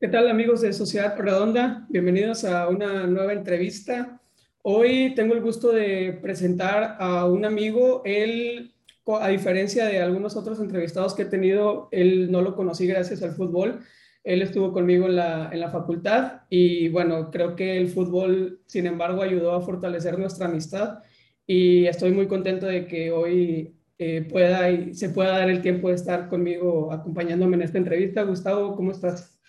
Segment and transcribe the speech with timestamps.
[0.00, 1.86] ¿Qué tal amigos de Sociedad Redonda?
[1.90, 4.18] Bienvenidos a una nueva entrevista.
[4.62, 8.00] Hoy tengo el gusto de presentar a un amigo.
[8.06, 8.72] Él,
[9.06, 13.32] a diferencia de algunos otros entrevistados que he tenido, él no lo conocí gracias al
[13.32, 13.80] fútbol.
[14.24, 18.86] Él estuvo conmigo en la, en la facultad y bueno, creo que el fútbol, sin
[18.86, 21.00] embargo, ayudó a fortalecer nuestra amistad
[21.46, 25.88] y estoy muy contento de que hoy eh, pueda y se pueda dar el tiempo
[25.90, 28.22] de estar conmigo acompañándome en esta entrevista.
[28.22, 29.39] Gustavo, ¿cómo estás?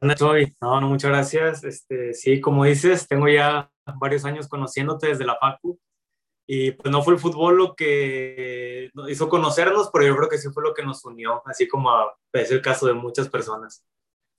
[0.00, 1.64] Estoy, no, no, muchas gracias.
[1.64, 5.78] Este, sí, como dices, tengo ya varios años conociéndote desde la Facu
[6.48, 10.48] y pues no fue el fútbol lo que hizo conocernos, pero yo creo que sí
[10.52, 11.90] fue lo que nos unió, así como
[12.32, 13.84] es el caso de muchas personas.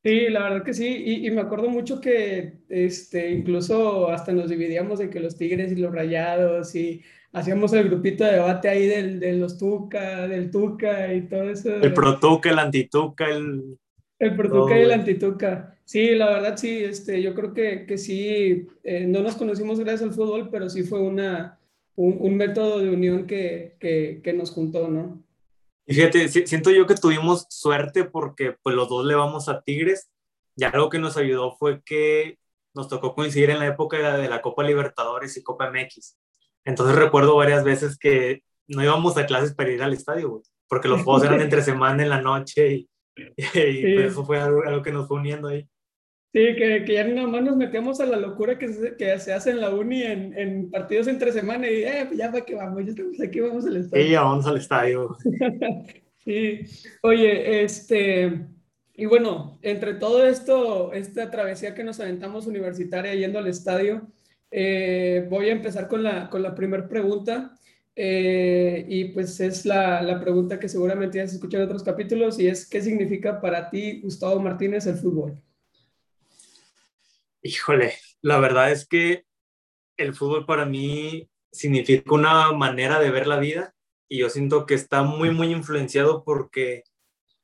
[0.03, 4.49] Sí, la verdad que sí, y, y, me acuerdo mucho que este, incluso hasta nos
[4.49, 8.87] dividíamos de que los Tigres y los Rayados y hacíamos el grupito de debate ahí
[8.87, 11.75] del, de los Tuca, del Tuca y todo eso.
[11.75, 13.77] El Pro-Tuca, el Antituca, el...
[14.19, 15.77] El Pro-Tuca y el Antituca.
[15.85, 20.01] Sí, la verdad sí, este, yo creo que, que sí, eh, no nos conocimos gracias
[20.01, 21.59] al fútbol, pero sí fue una,
[21.95, 25.23] un, un método de unión que, que, que nos juntó, ¿no?
[25.85, 30.09] Y fíjate, siento yo que tuvimos suerte porque pues los dos le vamos a Tigres
[30.57, 32.37] y algo que nos ayudó fue que
[32.73, 36.17] nos tocó coincidir en la época de la, de la Copa Libertadores y Copa MX.
[36.65, 41.03] Entonces recuerdo varias veces que no íbamos a clases para ir al estadio, porque los
[41.03, 42.89] juegos eran entre semana en la noche y,
[43.37, 43.93] y, sí.
[43.95, 45.67] pues eso fue algo, algo, que nos fue uniendo ahí.
[46.33, 49.33] Sí, que, que ya nada más nos metemos a la locura que se, que se
[49.33, 52.53] hace en la uni en, en partidos entre semana y eh, pues ya para que
[52.53, 54.03] vamos, ya estamos aquí, vamos al estadio.
[54.03, 55.17] Sí, ya vamos al estadio.
[56.25, 56.61] sí,
[57.01, 58.45] oye, este,
[58.93, 64.07] y bueno, entre todo esto, esta travesía que nos aventamos universitaria yendo al estadio,
[64.51, 67.56] eh, voy a empezar con la, con la primera pregunta.
[67.99, 72.39] Eh, y pues es la, la, pregunta que seguramente ya has escuchado en otros capítulos
[72.39, 75.41] y es, ¿qué significa para ti, Gustavo Martínez, el fútbol?
[77.41, 79.25] Híjole, la verdad es que
[79.97, 83.73] el fútbol para mí significa una manera de ver la vida
[84.07, 86.83] y yo siento que está muy, muy influenciado porque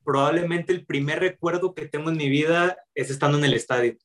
[0.04, 3.96] probablemente el primer recuerdo que tengo en mi vida es estando en el estadio.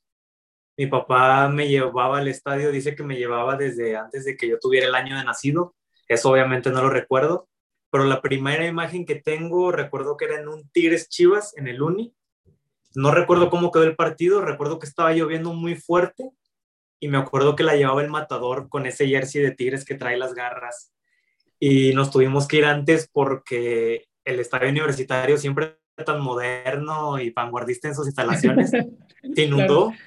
[0.77, 4.57] Mi papá me llevaba al estadio, dice que me llevaba desde antes de que yo
[4.57, 5.75] tuviera el año de nacido.
[6.09, 7.47] Eso obviamente no lo recuerdo,
[7.89, 11.81] pero la primera imagen que tengo, recuerdo que era en un Tigres Chivas en el
[11.81, 12.13] Uni
[12.95, 16.31] no recuerdo cómo quedó el partido, recuerdo que estaba lloviendo muy fuerte
[16.99, 20.17] y me acuerdo que la llevaba el matador con ese jersey de Tigres que trae
[20.17, 20.91] las garras.
[21.59, 27.89] Y nos tuvimos que ir antes porque el estadio universitario siempre tan moderno y vanguardista
[27.89, 28.71] en sus instalaciones,
[29.35, 29.89] se inundó.
[29.89, 30.03] Claro.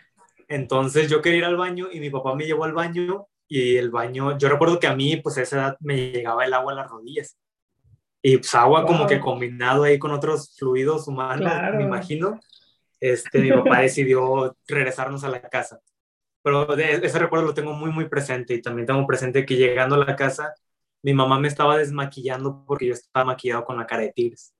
[0.48, 3.90] Entonces yo quería ir al baño y mi papá me llevó al baño y el
[3.90, 6.76] baño, yo recuerdo que a mí pues a esa edad me llegaba el agua a
[6.76, 7.36] las rodillas.
[8.22, 8.88] Y pues agua wow.
[8.88, 11.76] como que combinado ahí con otros fluidos humanos, claro.
[11.76, 12.40] me imagino
[12.98, 15.80] este, mi papá decidió regresarnos a la casa.
[16.42, 19.96] Pero de, ese recuerdo lo tengo muy, muy presente y también tengo presente que llegando
[19.96, 20.54] a la casa,
[21.02, 24.54] mi mamá me estaba desmaquillando porque yo estaba maquillado con la cara de tigres.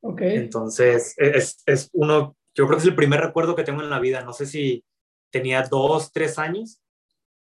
[0.00, 0.36] Okay.
[0.36, 4.00] Entonces, es, es uno, yo creo que es el primer recuerdo que tengo en la
[4.00, 4.22] vida.
[4.22, 4.82] No sé si
[5.30, 6.80] tenía dos, tres años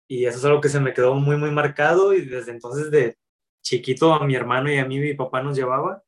[0.08, 3.16] y eso es algo que se me quedó muy, muy marcado y desde entonces de
[3.62, 6.02] chiquito a mi hermano y a mí mi papá nos llevaba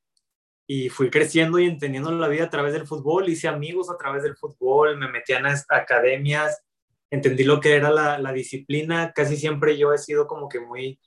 [0.66, 4.22] y fui creciendo y entendiendo la vida a través del fútbol, hice amigos a través
[4.22, 6.62] del fútbol, me metí en academias,
[7.10, 11.00] entendí lo que era la, la, disciplina, casi siempre yo he sido como que muy,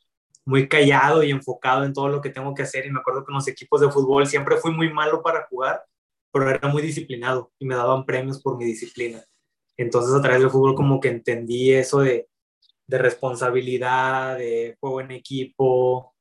[0.46, 3.31] muy callado y enfocado en todo lo que tengo que hacer y me acuerdo que
[3.31, 5.85] en los equipos de fútbol siempre fui muy malo para jugar,
[6.34, 9.24] pero era muy disciplinado y me daban premios por mi disciplina.
[9.78, 12.28] Entonces a través del fútbol como que entendí eso de,
[12.91, 16.13] de responsabilidad, de juego en equipo,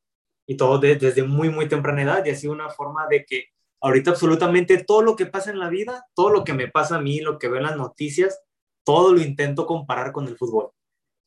[0.46, 3.46] y todo de, desde muy, muy temprana edad y sido una forma de que
[3.80, 7.00] ahorita absolutamente todo lo que pasa en la vida, todo lo que me pasa a
[7.00, 8.40] mí, lo que veo en las noticias,
[8.84, 10.70] todo lo intento comparar con el fútbol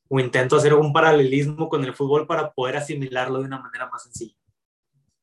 [0.09, 4.03] o intento hacer un paralelismo con el fútbol para poder asimilarlo de una manera más
[4.03, 4.35] sencilla.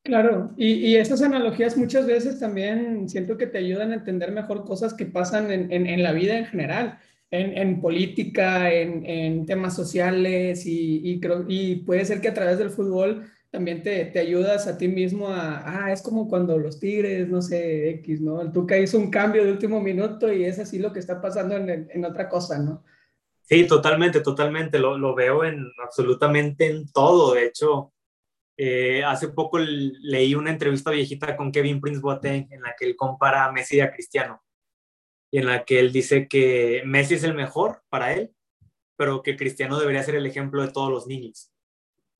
[0.03, 4.65] Claro, y, y esas analogías muchas veces también siento que te ayudan a entender mejor
[4.65, 6.99] cosas que pasan en, en la vida en general.
[7.31, 12.33] En, en, política, en, en temas sociales y, y, creo, y puede ser que a
[12.33, 16.57] través del fútbol también te, te, ayudas a ti mismo a, ah, es como cuando
[16.57, 18.41] los Tigres, no sé, X, ¿no?
[18.41, 21.55] El Tuca hizo un cambio de último minuto y es así lo que está pasando
[21.55, 22.83] en, en otra cosa, ¿no?
[23.41, 27.93] Sí, totalmente, totalmente, lo, lo, veo en absolutamente en todo, de hecho,
[28.55, 32.95] eh, hace poco leí una entrevista viejita con Kevin Prince Boateng en la que él
[32.95, 34.41] compara a Messi a Cristiano
[35.31, 38.31] y en la que él dice que Messi es el mejor para él,
[38.97, 41.51] pero que Cristiano debería ser el ejemplo de todos los niños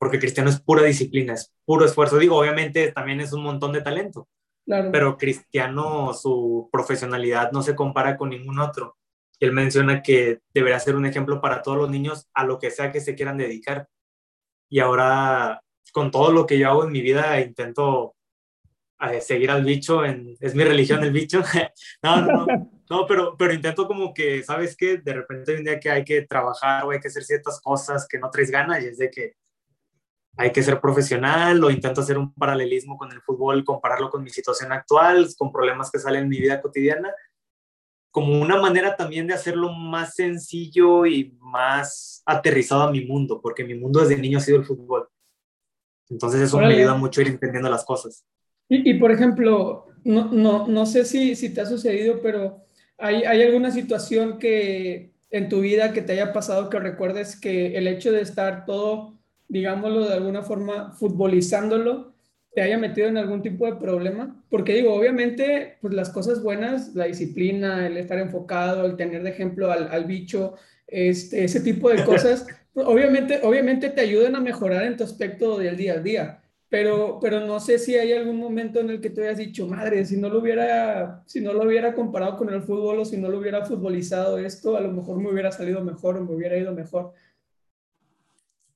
[0.02, 2.18] porque Cristiano es pura disciplina, es puro esfuerzo.
[2.18, 4.28] Digo, obviamente también es un montón de talento,
[4.66, 8.96] Pero Cristiano, su profesionalidad no se compara con ningún otro.
[9.38, 12.90] Él menciona que deberá ser un ejemplo para todos los niños a lo que sea
[12.90, 13.86] que se quieran dedicar.
[14.68, 15.62] Y ahora,
[15.92, 18.16] con todo lo que yo hago en mi vida, intento
[19.08, 21.44] eh, seguir al bicho, en, es mi religión el bicho.
[22.02, 22.71] no, no, no,
[23.06, 24.98] pero, pero intento como que, ¿sabes qué?
[24.98, 28.06] De repente hay un día que hay que trabajar o hay que hacer ciertas cosas
[28.08, 29.34] que no traes ganas y es de que
[30.36, 34.30] hay que ser profesional o intento hacer un paralelismo con el fútbol, compararlo con mi
[34.30, 37.12] situación actual, con problemas que salen en mi vida cotidiana,
[38.10, 43.64] como una manera también de hacerlo más sencillo y más aterrizado a mi mundo, porque
[43.64, 45.08] mi mundo desde niño ha sido el fútbol.
[46.08, 48.24] Entonces eso me ayuda mucho a ir entendiendo las cosas.
[48.68, 52.64] Y, y por ejemplo, no, no, no, sé si, si te ha sucedido, pero
[53.02, 57.76] ¿hay, ¿hay alguna situación que en tu vida que te haya pasado que recuerdes que
[57.76, 59.12] el hecho de estar todo
[59.52, 62.14] digámoslo de alguna forma, futbolizándolo,
[62.54, 64.42] te haya metido en algún tipo de problema?
[64.48, 69.28] Porque digo, obviamente, pues las cosas buenas, la disciplina, el estar enfocado, el tener de
[69.28, 70.54] ejemplo al, al bicho,
[70.86, 75.76] este, ese tipo de cosas, obviamente, obviamente te ayudan a mejorar en tu aspecto del
[75.76, 76.41] día a día.
[76.72, 80.06] Pero, pero no sé si hay algún momento en el que te hayas dicho, madre,
[80.06, 83.28] si no lo hubiera, si no lo hubiera comparado con el fútbol o si no
[83.28, 86.72] lo hubiera futbolizado esto, a lo mejor me hubiera salido mejor o me hubiera ido
[86.72, 87.12] mejor.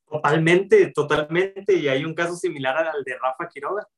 [0.07, 1.73] Totalmente, totalmente.
[1.73, 3.89] Y hay un caso similar al de Rafa Quiroga,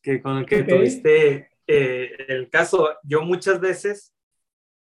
[0.00, 2.88] que con el que tuviste eh, el caso.
[3.02, 4.14] Yo muchas veces,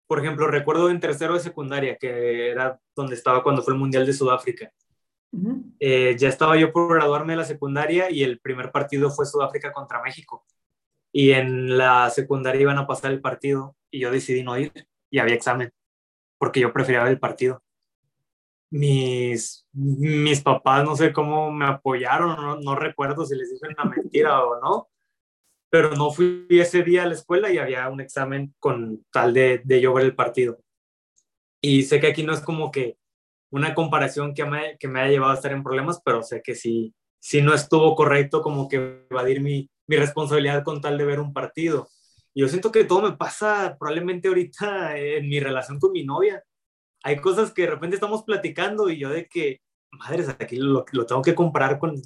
[0.06, 4.05] por ejemplo, recuerdo en tercero de secundaria, que era donde estaba cuando fue el Mundial
[4.05, 4.71] de Sudáfrica.
[5.80, 9.72] Eh, ya estaba yo por graduarme de la secundaria y el primer partido fue Sudáfrica
[9.72, 10.44] contra México.
[11.12, 14.72] Y en la secundaria iban a pasar el partido y yo decidí no ir
[15.10, 15.72] y había examen
[16.38, 17.62] porque yo prefería ver el partido
[18.70, 24.44] mis, mis papás no sé cómo me apoyaron, no, recuerdo si les dije una mentira
[24.44, 24.88] o no,
[25.70, 29.62] pero no fui ese día a la escuela y había un examen con tal de,
[29.64, 30.58] de yo ver el partido.
[31.60, 32.98] Y sé que aquí no es como que
[33.50, 36.55] una comparación que me, que me haya llevado a estar en problemas, pero sé que
[36.55, 41.21] sí, sí no estuvo correcto como que evadir mi, mi responsabilidad con tal de ver
[41.21, 41.89] un partido.
[42.35, 46.43] Y yo siento que todo me pasa probablemente ahorita en mi relación con mi novia
[47.03, 49.61] hay cosas que de repente estamos platicando y yo de que,
[49.93, 52.00] madres, aquí lo, lo tengo que comparar con,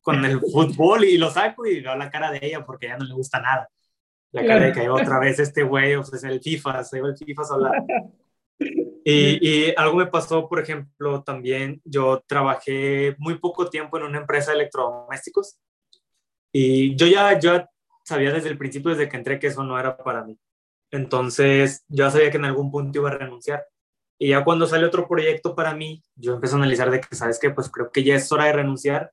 [0.00, 2.98] con el fútbol y lo saco y veo la cara de ella porque a ella
[2.98, 3.68] no le gusta nada.
[4.32, 7.16] La cara de que otra vez este güey, o sea, es el FIFA, se el
[7.16, 7.84] FIFA a hablar.
[9.08, 14.50] Y, algo me pasó, por ejemplo, también yo trabajé muy poco tiempo en una empresa
[14.50, 15.60] de electrodomésticos
[16.52, 17.64] y yo ya, yo
[18.02, 20.36] sabía desde el principio, desde que entré, que eso no era para mí.
[20.90, 23.64] Entonces, yo sabía que en algún punto iba a renunciar.
[24.18, 27.38] Y ya cuando sale otro proyecto para mí, yo empecé a analizar de que, ¿sabes
[27.38, 27.50] qué?
[27.50, 29.12] Pues creo que ya es hora de renunciar,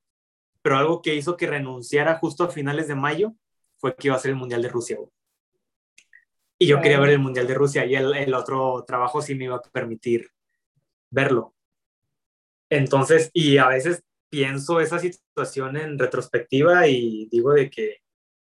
[0.64, 3.36] pero algo que hizo que renunciara justo a finales de mayo
[3.78, 4.98] fue que iba a ser el Mundial de Rusia.
[6.60, 9.46] Y yo quería ver el Mundial de Rusia y el, el otro trabajo sí me
[9.46, 10.30] iba a permitir
[11.10, 11.54] verlo.
[12.70, 18.02] Entonces, y a veces pienso esa situación en retrospectiva y digo de que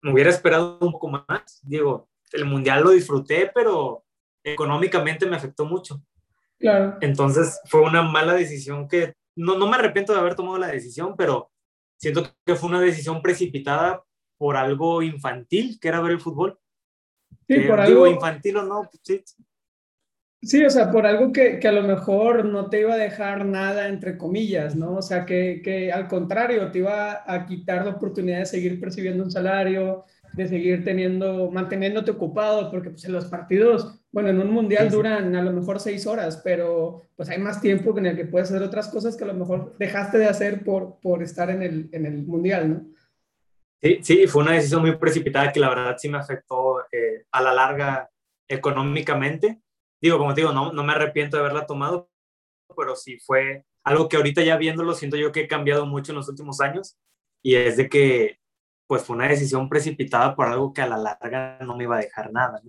[0.03, 1.61] me hubiera esperado un poco más.
[1.63, 4.05] Digo, el Mundial lo disfruté, pero
[4.43, 6.03] económicamente me afectó mucho.
[6.59, 6.97] Claro.
[7.01, 11.15] Entonces fue una mala decisión que no, no me arrepiento de haber tomado la decisión,
[11.17, 11.51] pero
[11.97, 14.03] siento que fue una decisión precipitada
[14.37, 16.59] por algo infantil, que era ver el fútbol.
[17.49, 19.25] Sí, por algo infantil o no, pues sí.
[20.41, 23.45] Sí, o sea, por algo que, que, a lo mejor no te iba a dejar
[23.45, 24.97] nada, entre comillas, ¿no?
[24.97, 29.25] O sea, que, que al contrario, te iba a quitar la oportunidad de seguir percibiendo
[29.25, 34.53] un salario, de seguir teniendo, manteniéndote ocupado, porque pues en los partidos, bueno, en un
[34.53, 38.27] mundial duran a lo mejor seis horas, pero pues hay más tiempo en el que
[38.27, 41.63] puedes hacer otras cosas que a lo mejor dejaste de hacer por, por estar en
[41.63, 42.87] el, en el mundial, ¿no?
[43.81, 47.43] Sí, sí, fue una decisión muy precipitada que la verdad sí me afectó eh, a
[47.43, 48.11] la larga
[48.49, 49.61] económicamente.
[50.01, 52.11] Digo, como te digo, no, no me arrepiento de haberla tomado,
[52.77, 56.17] pero sí fue algo que ahorita ya viéndolo siento yo que he cambiado mucho en
[56.17, 56.99] los últimos años
[57.43, 58.39] y es de que
[58.87, 62.01] pues fue una decisión precipitada por algo que a la larga no me iba a
[62.01, 62.61] dejar nada.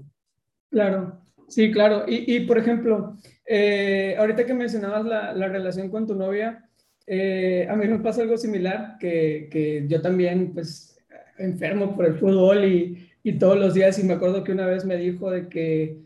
[0.70, 2.04] Claro, sí, claro.
[2.08, 6.70] Y, y por ejemplo, eh, ahorita que mencionabas la, la, relación con tu novia,
[7.08, 11.00] eh, a mí me pasa algo similar, que, que, yo también, pues,
[11.38, 14.86] enfermo por el fútbol y, y, todos los días, y me acuerdo que una vez
[14.86, 16.02] me dijo de que,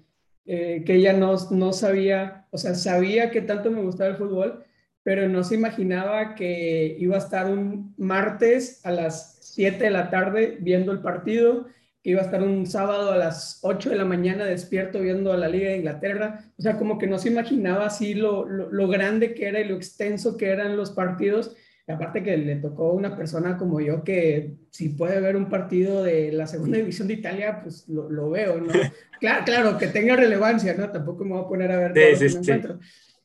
[0.45, 4.63] eh, que ella no, no sabía, o sea, sabía que tanto me gustaba el fútbol,
[5.03, 10.09] pero no se imaginaba que iba a estar un martes a las 7 de la
[10.09, 11.67] tarde viendo el partido,
[12.01, 15.37] que iba a estar un sábado a las 8 de la mañana despierto viendo a
[15.37, 16.45] la Liga de Inglaterra.
[16.57, 19.67] O sea, como que no se imaginaba así lo, lo, lo grande que era y
[19.67, 21.55] lo extenso que eran los partidos.
[21.87, 26.31] Aparte que le tocó una persona como yo que si puede ver un partido de
[26.31, 28.71] la segunda división de Italia, pues lo, lo veo, ¿no?
[29.19, 30.89] claro, claro, que tenga relevancia, ¿no?
[30.89, 32.51] Tampoco me voy a poner a ver todo sí, sí,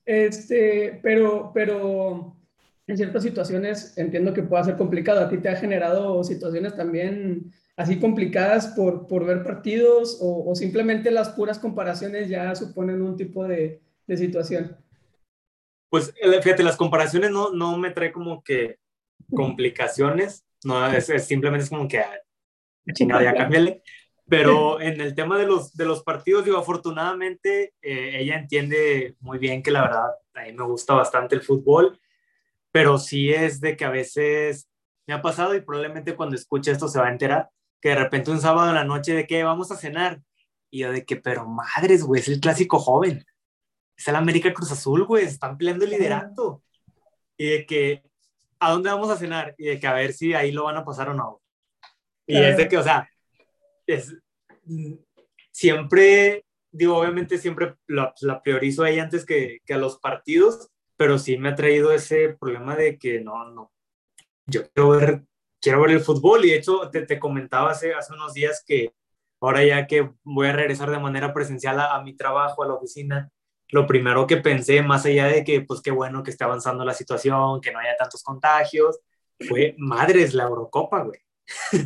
[0.04, 2.36] Este, pero, pero
[2.86, 5.20] en ciertas situaciones entiendo que pueda ser complicado.
[5.20, 10.54] ¿A ti te ha generado situaciones también así complicadas por, por ver partidos o, o
[10.56, 14.76] simplemente las puras comparaciones ya suponen un tipo de, de situación?
[15.90, 18.78] Pues fíjate, las comparaciones no, no me trae como que
[19.34, 22.02] complicaciones, no, es, simplemente es como que,
[22.92, 23.82] chingada, ya cámbiale.
[24.28, 29.38] Pero en el tema de los, de los partidos, digo, afortunadamente eh, ella entiende muy
[29.38, 31.98] bien que la verdad a mí me gusta bastante el fútbol,
[32.70, 34.68] pero sí es de que a veces
[35.06, 37.48] me ha pasado y probablemente cuando escuche esto se va a enterar,
[37.80, 40.20] que de repente un sábado en la noche de que vamos a cenar,
[40.70, 43.24] y yo de que, pero madres, güey, es el clásico joven
[43.98, 46.62] es el América Cruz Azul, güey, están peleando el liderato.
[47.36, 48.02] Y de que,
[48.60, 49.56] ¿a dónde vamos a cenar?
[49.58, 51.42] Y de que a ver si ahí lo van a pasar o no.
[52.24, 53.08] Y es de que, o sea,
[53.86, 54.14] es,
[55.50, 61.18] siempre, digo, obviamente siempre la, la priorizo ahí antes que, que, a los partidos, pero
[61.18, 63.72] sí me ha traído ese problema de que no, no,
[64.46, 65.24] yo quiero ver,
[65.60, 68.92] quiero ver el fútbol y de hecho te, te comentaba hace, hace unos días que
[69.40, 72.74] ahora ya que voy a regresar de manera presencial a, a mi trabajo, a la
[72.74, 73.32] oficina,
[73.70, 76.94] lo primero que pensé, más allá de que, pues qué bueno que esté avanzando la
[76.94, 78.98] situación, que no haya tantos contagios,
[79.48, 81.20] fue, madres, la Eurocopa, güey.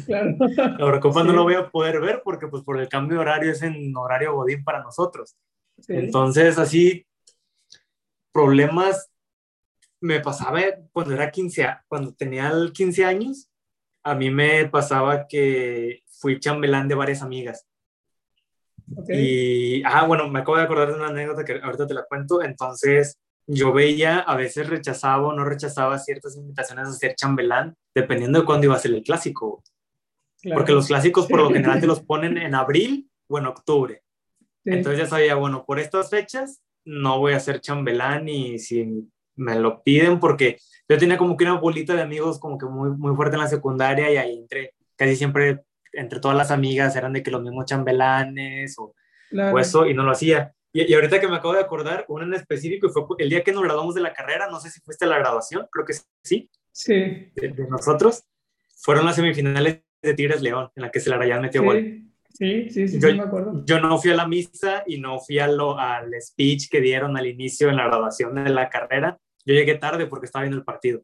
[0.07, 0.37] Claro.
[0.57, 3.53] la Eurocopa no lo voy a poder ver porque, pues, por el cambio de horario
[3.53, 5.37] es en horario godín para nosotros.
[5.89, 7.07] Entonces, así,
[8.33, 9.11] problemas
[10.01, 10.61] me pasaba
[10.93, 13.49] cuando era 15, cuando tenía 15 años,
[14.03, 17.67] a mí me pasaba que fui chambelán de varias amigas.
[19.09, 22.43] Y, ah, bueno, me acabo de acordar de una anécdota que ahorita te la cuento.
[22.43, 28.41] Entonces, yo veía, a veces rechazaba o no rechazaba ciertas invitaciones a ser chambelán, dependiendo
[28.41, 29.63] de cuándo iba a ser el clásico.
[30.55, 34.03] Porque los clásicos por lo general te los ponen en abril o en octubre.
[34.65, 39.59] Entonces ya sabía, bueno, por estas fechas no voy a ser chambelán y si me
[39.59, 40.59] lo piden, porque
[40.89, 43.49] yo tenía como que una bolita de amigos como que muy, muy fuerte en la
[43.49, 45.63] secundaria y ahí entre, casi siempre
[45.93, 48.95] entre todas las amigas eran de que los mismos chambelanes o,
[49.59, 50.55] eso, y no lo hacía.
[50.73, 53.63] Y, ahorita que me acabo de acordar, uno en específico, fue el día que nos
[53.63, 56.51] graduamos de la carrera, no sé si fuiste a la graduación, creo que sí.
[56.71, 57.31] Sí.
[57.35, 58.25] De, nosotros,
[58.77, 62.03] fueron las semifinales de Tigres León, en la que se la Rayán metió gol.
[62.31, 63.63] Sí, sí, sí, yo, sí, me acuerdo.
[63.67, 67.17] Yo no fui a la misa y no fui a lo, al speech que dieron
[67.19, 69.19] al inicio en la graduación de la carrera.
[69.45, 71.03] Yo llegué tarde porque estaba viendo el partido.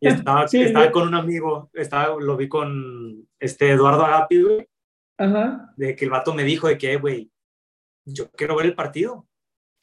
[0.00, 4.68] Y estaba, estaba con un amigo, estaba, lo vi con este Eduardo Agapi, güey.
[5.18, 5.72] Ajá.
[5.76, 7.30] De que el vato me dijo de que, güey,
[8.06, 9.26] yo quiero ver el partido.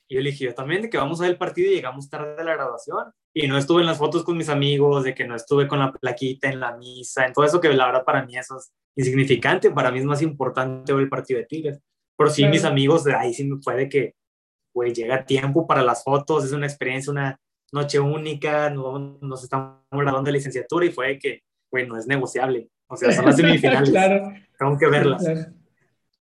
[0.09, 2.09] Y yo le dije, yo también, de que vamos a ver el partido y llegamos
[2.09, 3.11] tarde a la graduación.
[3.33, 5.91] Y no estuve en las fotos con mis amigos, de que no estuve con la
[5.91, 9.69] plaquita en la misa, en todo eso que la verdad para mí eso es insignificante.
[9.71, 11.81] Para mí es más importante ver el partido de Tigres.
[12.17, 14.15] Pero sí, mis amigos, de ahí sí me puede que,
[14.73, 17.39] güey, llega tiempo para las fotos, es una experiencia, una,
[17.71, 22.69] noche única, nos, estamos graduando de licenciatura y fue que, güey, no es negociable.
[22.87, 23.89] O sea, son las semifinales.
[23.89, 24.33] claro.
[24.57, 25.23] Tengo que verlas.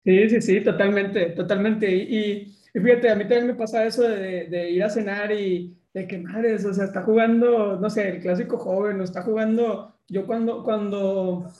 [0.05, 1.91] Sí, sí, sí, totalmente, totalmente.
[1.91, 6.07] Y, fíjate, a mí también me pasa eso de, de, ir a cenar y de
[6.07, 10.27] que, madres, o sea, está jugando, no sé, el clásico joven, o está jugando, yo
[10.27, 11.51] cuando, cuando,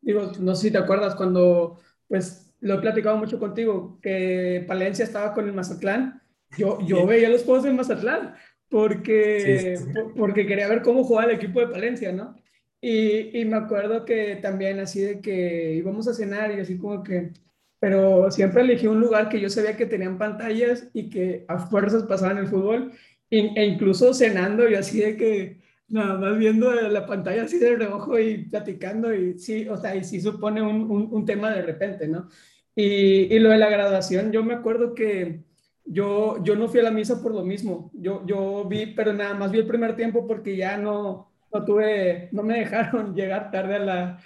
[0.00, 5.04] digo, no sé si te acuerdas, cuando, pues, lo he platicado mucho contigo, que Palencia
[5.04, 6.22] estaba con el Mazatlán,
[6.56, 8.34] yo, yo veía los juegos del Mazatlán,
[8.74, 9.78] porque,
[10.16, 12.34] porque quería ver cómo jugaba el equipo de Palencia, ¿no?
[12.80, 17.04] Y, y, me acuerdo que también así de que íbamos a cenar y así como
[17.04, 17.30] que,
[17.78, 22.02] pero siempre elegí un lugar que yo sabía que tenían pantallas y que a fuerzas
[22.02, 22.90] pasaban el fútbol,
[23.30, 28.18] e, incluso cenando y así de que nada más viendo la pantalla así de reojo
[28.18, 32.08] y platicando y sí, o sea, y sí supone un, un, un tema de repente,
[32.08, 32.28] ¿no?
[32.74, 35.44] Y, y, lo de la graduación, yo me acuerdo que
[35.84, 37.90] yo, yo no fui a la misa por lo mismo.
[37.94, 42.28] Yo, yo vi, pero nada más vi el primer tiempo porque ya no, no tuve,
[42.32, 44.18] no me dejaron llegar tarde a la,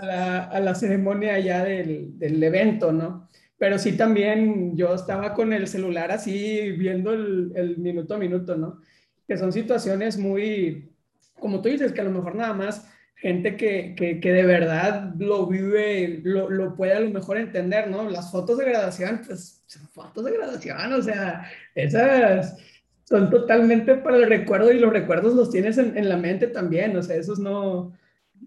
[0.00, 3.28] a la, a la ceremonia ya del, del, evento, ¿no?
[3.58, 8.56] Pero sí también yo estaba con el celular así viendo el, el minuto a minuto,
[8.56, 8.80] ¿no?
[9.26, 10.92] Que son situaciones muy,
[11.40, 15.12] como tú dices, que a lo mejor nada más gente que, que, que, de verdad
[15.18, 18.08] lo vive, lo, lo, puede a lo mejor entender, ¿no?
[18.08, 19.57] Las fotos de graduación, pues
[19.92, 22.56] fotos de graduación, o sea, esas
[23.04, 26.96] son totalmente para el recuerdo y los recuerdos los tienes en, en la mente también,
[26.96, 27.92] o sea, esos no...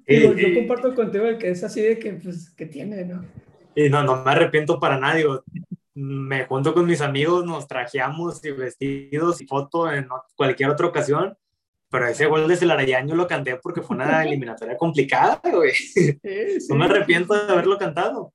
[0.08, 3.26] Digo, yo comparto contigo el que es así de que, pues, que tiene, ¿no?
[3.76, 5.26] Y no, no me arrepiento para nadie,
[5.94, 11.38] me junto con mis amigos, nos trajeamos y vestidos y foto en cualquier otra ocasión
[11.92, 15.74] pero ese gol de Celarayán yo lo canté porque fue una eliminatoria complicada, güey.
[16.70, 18.34] No me arrepiento de haberlo cantado.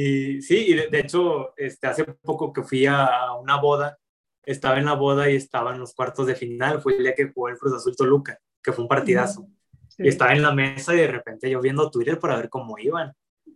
[0.00, 3.98] Y sí, y de, hecho, este, hace poco que fui a una boda,
[4.44, 7.32] estaba en la boda y estaba en los cuartos de final, fue el día que
[7.32, 9.48] jugó el Cruz Azul Toluca, que fue un partidazo.
[9.98, 13.12] Y estaba en la mesa y de repente yo viendo Twitter para ver cómo iban.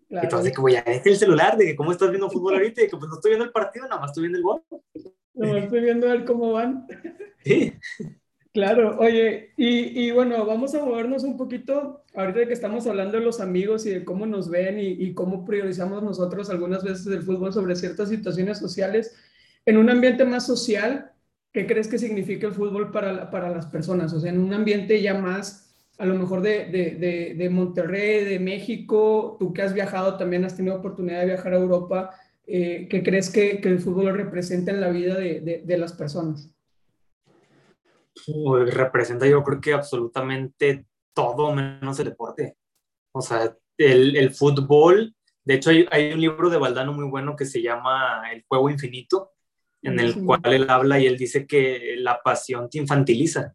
[0.08, 0.24] Claro.
[0.24, 2.96] Entonces, como ya es el celular, de que cómo estás viendo fútbol ahorita, y que
[2.96, 4.62] pues no estoy viendo el partido, nada más estoy viendo el gol.
[5.34, 6.88] No, estoy viendo a ver cómo van.
[7.44, 7.72] Sí.
[8.52, 13.24] Claro, oye, y, y, bueno, vamos a movernos un poquito, ahorita que estamos hablando de
[13.24, 17.54] los amigos y de cómo nos ven y, cómo priorizamos nosotros algunas veces el fútbol
[17.54, 19.16] sobre ciertas situaciones sociales,
[19.64, 21.12] en un ambiente más social,
[21.50, 24.12] ¿qué crees que significa el fútbol para, para las personas?
[24.12, 28.38] O sea, en un ambiente ya más, a lo mejor de, de, de, Monterrey, de
[28.38, 32.10] México, tú que has viajado, también has tenido oportunidad de viajar a Europa,
[32.46, 36.50] eh, ¿qué crees que, que, el fútbol representa en la vida de, las personas?
[38.66, 42.56] Representa yo creo que absolutamente todo menos el deporte.
[43.12, 45.14] O sea, el, el fútbol,
[45.44, 48.70] de hecho hay, hay, un libro de Valdano muy bueno que se llama El Juego
[48.70, 49.32] Infinito,
[49.82, 53.54] en el cual él habla y él dice que la pasión te infantiliza.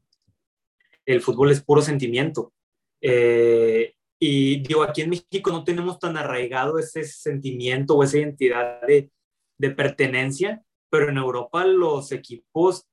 [1.05, 2.53] El fútbol es puro sentimiento.
[3.01, 8.81] Eh, y digo, aquí en México no tenemos tan arraigado ese sentimiento o esa identidad
[8.81, 9.09] de,
[9.57, 12.85] de pertenencia, pero en Europa los equipos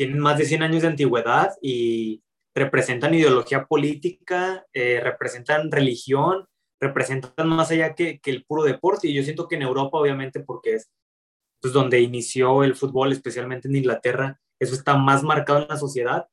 [0.00, 2.22] tienen más de 100 años de antigüedad y
[2.54, 6.46] representan ideología política, eh, representan religión,
[6.80, 9.08] representan más allá que, que, el puro deporte.
[9.08, 10.90] Y yo siento que en Europa, obviamente, porque es
[11.60, 16.26] pues, donde inició el fútbol, especialmente en Inglaterra, eso está más marcado en la sociedad.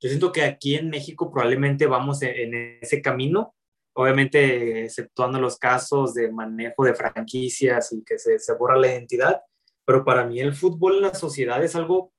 [0.00, 3.54] Yo siento que aquí en México probablemente vamos en, ese camino,
[3.92, 9.42] obviamente exceptuando los casos de manejo de franquicias y que se, se borra la identidad,
[9.84, 12.14] pero para mí el fútbol en la sociedad es algo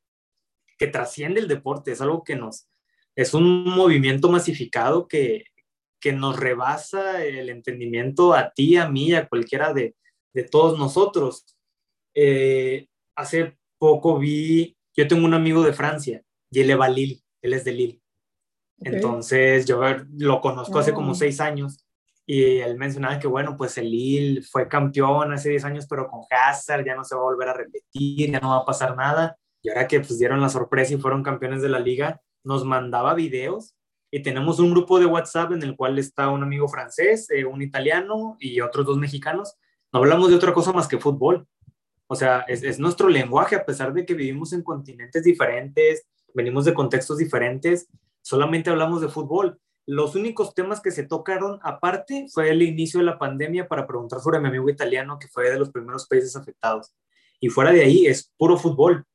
[0.77, 2.69] que trasciende el deporte, es algo que nos,
[3.15, 5.45] es un movimiento masificado que,
[5.99, 9.95] que nos rebasa el entendimiento a ti, a mí, a cualquiera de,
[10.33, 11.45] de todos nosotros.
[12.13, 17.53] Eh, hace poco vi, yo tengo un amigo de Francia y él va Lille, él
[17.53, 18.01] es de Lille.
[18.79, 19.81] Entonces yo
[20.17, 21.15] lo conozco hace como ah.
[21.15, 21.83] seis años
[22.25, 26.21] y él mencionaba que bueno, pues el Lille fue campeón hace diez años, pero con
[26.29, 29.37] Hazard ya no se va a volver a repetir, ya no va a pasar nada.
[29.61, 33.13] Y ahora que pues dieron la sorpresa y fueron campeones de la liga, nos mandaba
[33.13, 33.75] videos
[34.09, 37.61] y tenemos un grupo de WhatsApp en el cual está un amigo francés, eh, un
[37.61, 39.55] italiano y otros dos mexicanos.
[39.91, 41.47] No hablamos de otra cosa más que fútbol.
[42.07, 46.73] O sea, es, nuestro lenguaje, a pesar de que vivimos en continentes diferentes, venimos de
[46.73, 47.89] contextos diferentes,
[48.21, 49.59] solamente hablamos de fútbol.
[49.85, 54.21] Los únicos temas que se tocaron aparte fue el inicio de la pandemia para preguntar
[54.21, 56.93] sobre mi amigo italiano, que fue de los primeros países afectados.
[57.41, 59.05] Y fuera de ahí es puro fútbol.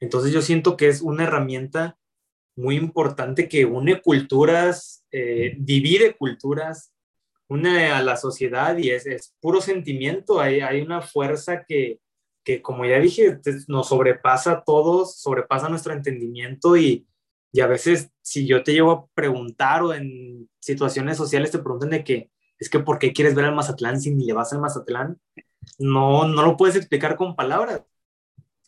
[0.00, 1.98] Entonces yo siento que es una herramienta
[2.56, 6.92] muy importante que une culturas, eh, divide culturas,
[7.48, 10.40] une a la sociedad y es, es puro sentimiento.
[10.40, 12.00] Hay, hay una fuerza que,
[12.44, 17.06] que como ya dije, nos sobrepasa a todos, sobrepasa nuestro entendimiento y,
[17.52, 21.90] y a veces si yo te llevo a preguntar o en situaciones sociales te preguntan
[21.90, 24.60] de que es que ¿por qué quieres ver al Mazatlán si ni le vas al
[24.60, 25.18] Mazatlán?
[25.78, 27.82] No, no lo puedes explicar con palabras.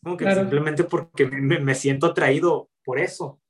[0.02, 3.40] Como que simplemente porque me, me, siento atraído por eso.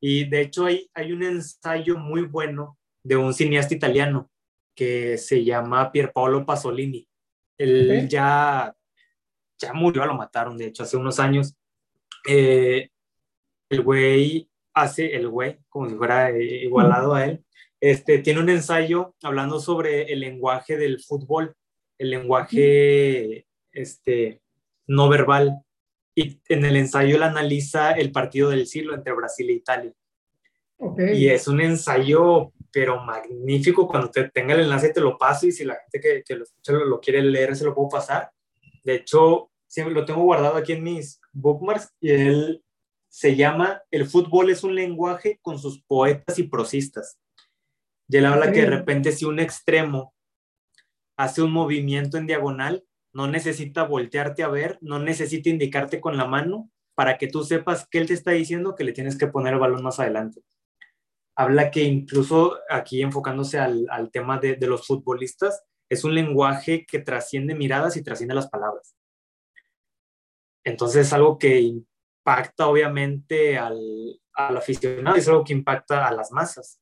[0.00, 4.30] Y de hecho hay, hay un ensayo muy bueno de un cineasta italiano
[4.74, 7.08] que se llama Pierpaolo Pasolini.
[7.56, 8.74] Él ya
[9.62, 11.54] ya murió, lo mataron, de hecho, hace unos años.
[12.28, 12.90] Eh,
[13.70, 17.44] el güey hace, el güey, como si fuera eh, igualado a él,
[17.80, 21.54] este, tiene un ensayo hablando sobre el lenguaje del fútbol,
[21.98, 24.40] el lenguaje este,
[24.86, 25.62] no verbal.
[26.14, 29.92] Y en el ensayo él analiza el partido del siglo entre Brasil e Italia.
[31.14, 33.86] Y es un ensayo, pero magnífico.
[33.86, 36.44] Cuando te tenga el enlace te lo paso y si la gente que, que lo
[36.44, 38.30] escucha lo, lo, quiere leer se lo puedo pasar.
[38.82, 42.64] De hecho, siempre lo tengo guardado aquí en mis bookmarks y él
[43.08, 47.18] se llama El fútbol es un lenguaje con sus poetas y prosistas.
[48.08, 50.14] Y él habla que de repente si un extremo
[51.16, 56.26] hace un movimiento en diagonal, no necesita voltearte a ver, no necesita indicarte con la
[56.26, 59.54] mano para que tú sepas que él te está diciendo que le tienes que poner
[59.54, 60.42] el balón más adelante.
[61.36, 66.86] Habla que incluso aquí enfocándose al, al tema de, de los futbolistas, es un lenguaje
[66.86, 68.94] que trasciende miradas y trasciende las palabras.
[70.64, 73.78] Entonces es algo que impacta obviamente al,
[74.34, 76.80] al aficionado, es algo que impacta a las masas.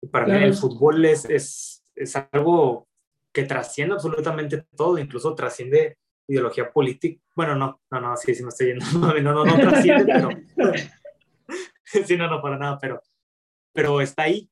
[0.00, 2.87] Y para mí el fútbol es, es, es algo
[3.32, 7.20] que trasciende absolutamente todo, incluso trasciende ideología política.
[7.34, 8.84] Bueno, no, no, no, sí, sí me estoy yendo.
[8.98, 10.28] No, no, no, no trasciende, pero.
[12.06, 13.00] sí, no, no, para nada, pero
[13.78, 14.50] pero está ahí.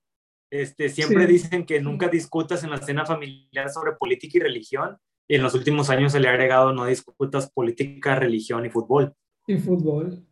[0.53, 5.35] Este, siempre dicen que nunca discutas en la cena familiar sobre política y religión, y
[5.35, 9.13] en los últimos años se le ha agregado no discutas política, religión y fútbol.
[9.49, 10.25] Y fútbol,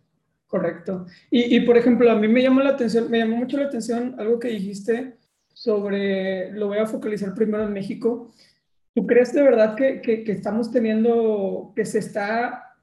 [0.47, 1.07] correcto.
[1.29, 4.15] Y, y, por ejemplo, a mí me llamó la atención, me llamó mucho la atención
[4.21, 5.19] algo que dijiste
[5.55, 8.31] sobre, lo voy a focalizar primero en México.
[8.95, 12.77] ¿Tú crees de verdad que, que, estamos teniendo, que se está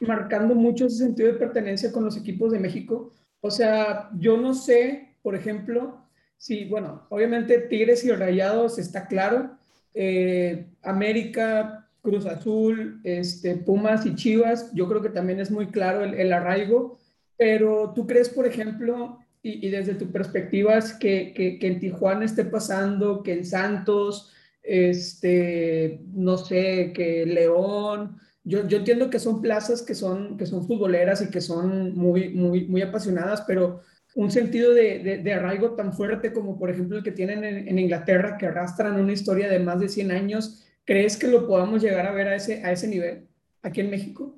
[0.00, 3.12] marcando mucho ese sentido de pertenencia con los equipos de México?
[3.40, 9.58] O sea, yo no sé, por ejemplo, si, bueno, obviamente Tigres y Rayados está claro,
[9.94, 16.04] eh, América, Cruz Azul, este, Pumas y Chivas, yo creo que también es muy claro
[16.04, 16.98] el, arraigo,
[17.36, 19.18] pero tú crees, por ejemplo,
[19.48, 24.32] y, desde tu perspectiva, que, que, que, en Tijuana esté pasando, que en Santos,
[24.62, 30.66] este, no sé, que León, yo, yo entiendo que son plazas que son, que son
[30.66, 33.82] futboleras y que son muy, muy, muy apasionadas, pero
[34.14, 38.36] un sentido de, de, arraigo tan fuerte como por ejemplo el que tienen en, Inglaterra,
[38.38, 42.12] que arrastran una historia de más de 100 años, ¿crees que lo podamos llegar a
[42.12, 43.28] ver a ese, a ese nivel
[43.62, 44.36] aquí en México?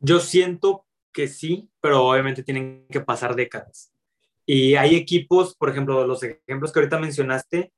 [0.00, 3.92] Yo siento que sí, pero obviamente tienen que pasar décadas.
[4.46, 7.72] Y hay equipos, por ejemplo, los ejemplos que ahorita mencionaste,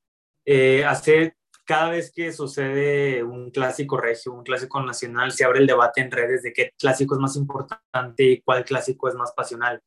[0.47, 5.67] eh, hace cada vez que sucede un clásico regio, un clásico nacional, se abre el
[5.67, 9.83] debate en redes de qué clásico es más importante y cuál clásico es más pasional.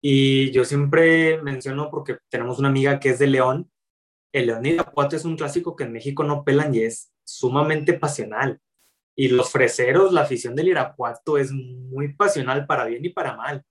[0.00, 3.70] Y yo siempre menciono porque tenemos una amiga que es de León.
[4.32, 8.60] El León Irapuato es un clásico que en México no pelan y es sumamente pasional.
[9.16, 13.62] Y los freseros, la afición del Irapuato es muy pasional para bien y para mal.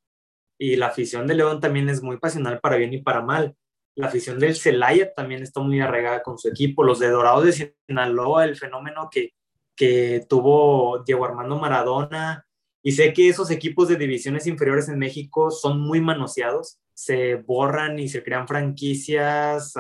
[0.57, 3.55] Y la afición de León también es muy pasional para bien y para mal.
[3.95, 6.83] La afición del Celaya también está muy arraigada con su equipo.
[6.83, 9.33] Los de Dorados de Sinaloa, el fenómeno que,
[9.75, 12.45] que tuvo Diego Armando Maradona,
[12.85, 17.97] y sé que esos equipos de divisiones inferiores en México son muy manoseados, se borran
[17.97, 19.73] y se crean franquicias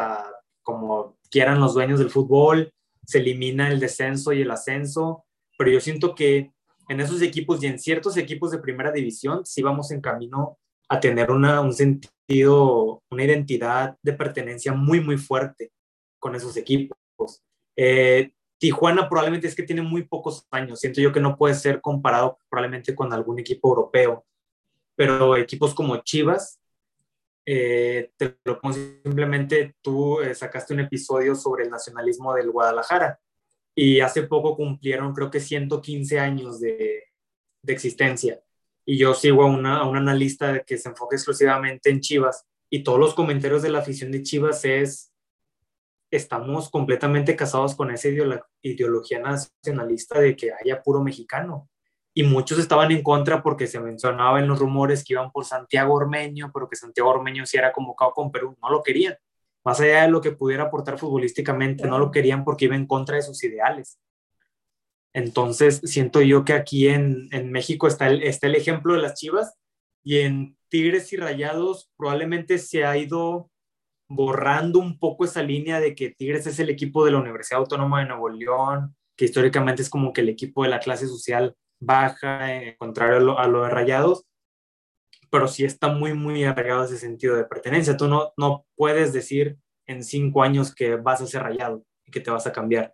[0.61, 2.71] como quieran los dueños del fútbol,
[3.05, 5.25] se elimina el descenso y el ascenso,
[5.63, 6.51] pero yo siento que
[6.89, 10.57] en esos equipos y en ciertos equipos de primera división sí vamos en camino
[10.89, 15.71] a tener una, un sentido, una identidad de pertenencia muy, muy fuerte
[16.19, 16.97] con esos equipos.
[17.77, 20.81] Eh, Tijuana probablemente es que tiene muy pocos años.
[20.81, 24.25] Siento yo que no puede ser comparado probablemente con algún equipo europeo.
[24.97, 26.59] Pero equipos como Chivas,
[27.45, 33.17] eh, te lo simplemente, tú eh, sacaste un episodio sobre el nacionalismo del Guadalajara
[33.75, 37.03] y hace poco cumplieron creo que 115 años de,
[37.61, 38.41] de existencia.
[38.85, 42.83] Y yo sigo a, una, a un analista que se enfoca exclusivamente en Chivas y
[42.83, 45.13] todos los comentarios de la afición de Chivas es
[46.15, 48.07] estamos completamente casados con esa
[48.61, 51.69] ideología nacionalista de que haya puro mexicano.
[52.13, 55.95] Y muchos estaban en contra porque se mencionaba en los rumores que iban por Santiago
[55.95, 58.55] Ormeño, pero que Santiago Ormeño sí era convocado con Perú.
[58.61, 59.15] No lo querían.
[59.65, 63.15] Más allá de lo que pudiera aportar futbolísticamente, no lo querían porque iba en contra
[63.15, 63.99] de sus ideales.
[65.13, 69.13] Entonces, siento yo que aquí en, en México está el, está el ejemplo de las
[69.13, 69.55] Chivas
[70.03, 73.51] y en Tigres y Rayados probablemente se ha ido
[74.09, 77.99] borrando un poco esa línea de que Tigres es el equipo de la Universidad Autónoma
[77.99, 82.53] de Nuevo León, que históricamente es como que el equipo de la clase social baja,
[82.53, 84.25] en contrario a lo, de Rayados,
[85.33, 87.97] pero sí está muy, muy arraigado ese sentido de pertenencia.
[87.97, 92.19] Tú no, no puedes decir en cinco años que vas a ser rayado y que
[92.19, 92.93] te vas a cambiar.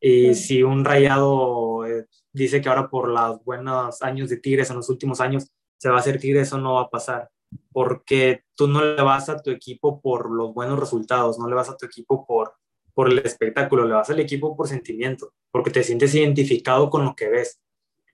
[0.00, 4.76] Y si un rayado eh, dice que ahora por los buenos años de Tigres en
[4.76, 7.28] los últimos años se va a hacer Tigres, eso no va a pasar
[7.72, 11.70] porque tú no le vas a tu equipo por los buenos resultados, no le vas
[11.70, 12.54] a tu equipo por,
[12.94, 17.16] por el espectáculo, le vas al equipo por sentimiento, porque te sientes identificado con lo
[17.16, 17.60] que ves.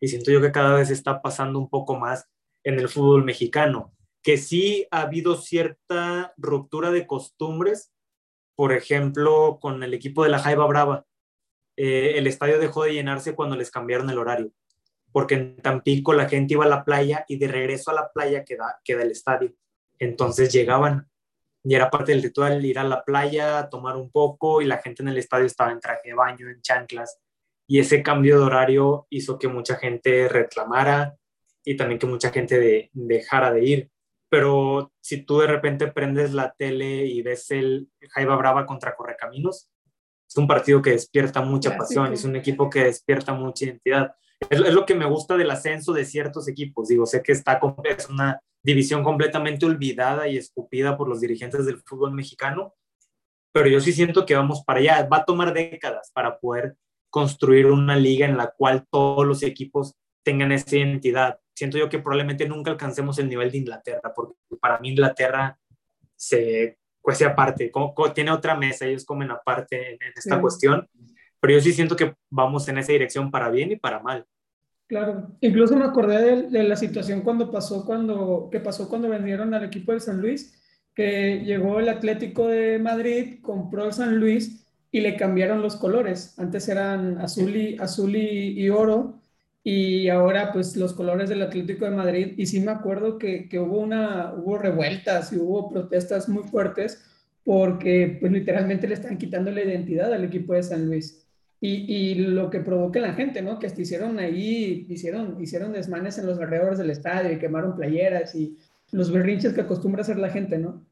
[0.01, 2.27] Y siento yo que cada vez está pasando un poco más
[2.65, 7.93] en el fútbol mexicano, que sí ha habido cierta ruptura de costumbres,
[8.55, 11.07] por ejemplo, con el equipo de la Jaiba Brava.
[11.77, 14.53] Eh, el estadio dejó de llenarse cuando les cambiaron el horario
[15.13, 18.45] porque en Tampico la gente iba a la playa y de regreso a la playa
[18.45, 19.53] queda, queda el estadio.
[19.99, 21.09] Entonces llegaban
[21.63, 25.03] y era parte del ritual ir a la playa, tomar un poco y la gente
[25.03, 27.19] en el estadio estaba en traje de baño, en chanclas.
[27.67, 31.17] Y ese cambio de horario hizo que mucha gente reclamara
[31.65, 33.91] y también que mucha gente dejara de ir.
[34.29, 39.71] Pero si tú de repente prendes la tele y ves el Jaiba Brava contra Correcaminos,
[40.29, 44.15] es un partido que despierta mucha pasión, es un equipo que despierta mucha identidad
[44.49, 46.89] es, lo que me gusta del ascenso de ciertos equipos.
[46.89, 51.83] Digo, sé que está es una división completamente olvidada y escupida por los dirigentes del
[51.83, 52.75] fútbol mexicano,
[53.53, 55.09] pero yo sí siento que vamos para allá.
[55.09, 56.77] Va a tomar décadas para poder
[57.11, 59.95] construir una liga en la cual todos los equipos
[60.25, 61.41] tengan esa identidad.
[61.61, 65.59] Siento yo que probablemente nunca alcancemos el nivel de Inglaterra, porque para mí Inglaterra
[66.17, 70.89] se cuece aparte, como, tiene otra mesa, ellos comen aparte en, esta cuestión,
[71.39, 74.25] pero yo sí siento que vamos en esa dirección para bien y para mal.
[74.87, 79.65] Claro, incluso me acordé de, la situación cuando pasó, cuando, que pasó cuando vendieron al
[79.65, 80.59] equipo del San Luis,
[80.95, 86.39] que llegó el Atlético de Madrid, compró el San Luis y le cambiaron los colores.
[86.39, 89.20] Antes eran azul y, azul y, oro
[89.63, 92.35] y ahora pues los colores del Atlético de Madrid.
[92.37, 97.05] Y sí me acuerdo que, que, hubo, una, hubo revueltas y hubo protestas muy fuertes
[97.45, 101.27] porque pues literalmente le están quitando la identidad al equipo de San Luis.
[101.63, 103.59] Y, y lo que provoca la gente, ¿no?
[103.59, 108.35] Que hasta hicieron ahí, hicieron, hicieron desmanes en los alrededores del estadio y quemaron playeras
[108.35, 108.57] y
[108.93, 110.87] los berrinches que acostumbra hacer la gente, ¿no?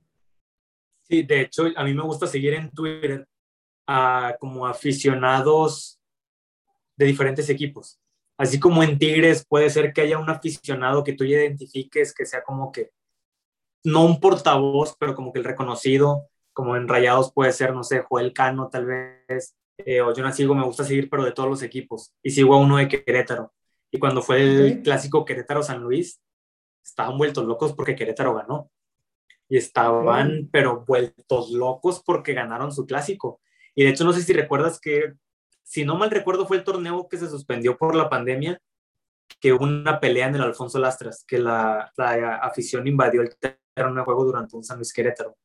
[1.08, 3.26] Sí, de hecho, a mí me gusta seguir en Twitter
[3.86, 5.98] a como aficionados
[6.96, 7.98] de diferentes equipos.
[8.38, 12.24] Así como en Tigres puede ser que haya un aficionado que tú ya identifiques, que
[12.24, 12.92] sea como que,
[13.84, 18.00] no un portavoz, pero como que el reconocido, como en Rayados puede ser, no sé,
[18.08, 21.48] Joel Cano tal vez, eh, o yo no sigo, me gusta seguir, pero de todos
[21.48, 23.52] los equipos, y sigo a uno de Querétaro.
[23.90, 26.20] Y cuando fue el clásico Querétaro-San Luis,
[26.84, 28.70] estaban vueltos locos porque Querétaro ganó.
[29.48, 33.40] Y estaban, pero vueltos locos porque ganaron su clásico.
[33.74, 35.14] Y de hecho, no sé si recuerdas que,
[35.68, 38.58] si no mal recuerdo, fue el torneo que se suspendió por la pandemia,
[39.38, 41.92] que hubo una pelea en el Alfonso Lastras, que la,
[42.40, 45.36] afición invadió el terreno de juego durante un San Luis Querétaro.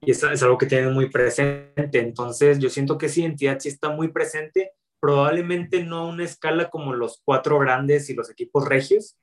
[0.00, 1.98] Y es, es, algo que tienen muy presente.
[1.98, 6.70] Entonces, yo siento que esa identidad sí está muy presente, probablemente no a una escala
[6.70, 9.16] como los cuatro grandes y los equipos regios,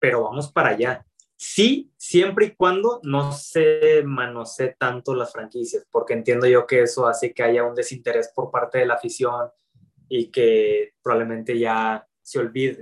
[0.00, 1.06] pero vamos para allá.
[1.42, 7.06] Sí, siempre y cuando no se manosee tanto las franquicias, porque entiendo yo que eso
[7.06, 9.48] hace que haya un desinterés por parte de la afición
[10.06, 12.78] y que probablemente ya se, olvide,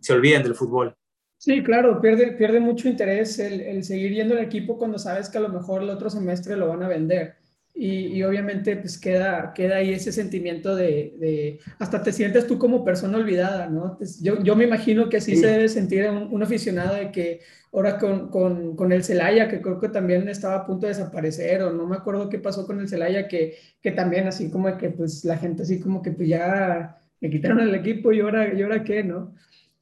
[0.00, 0.92] se olviden del fútbol.
[1.38, 5.38] Sí, claro, pierde, pierde mucho interés el, el, seguir yendo al equipo cuando sabes que
[5.38, 7.36] a lo mejor el otro semestre lo van a vender.
[7.82, 13.16] Y, obviamente pues queda, queda ahí ese sentimiento de, hasta te sientes tú como persona
[13.16, 13.98] olvidada, ¿no?
[14.20, 17.40] yo, yo me imagino que así se debe sentir un, aficionado de que
[17.72, 21.62] ahora con, con, con, el Celaya, que creo que también estaba a punto de desaparecer,
[21.62, 24.90] o no me acuerdo qué pasó con el Celaya, que, que también así como que
[24.90, 28.60] pues la gente así como que pues ya me quitaron el equipo y ahora, y
[28.60, 29.34] ahora qué, ¿no?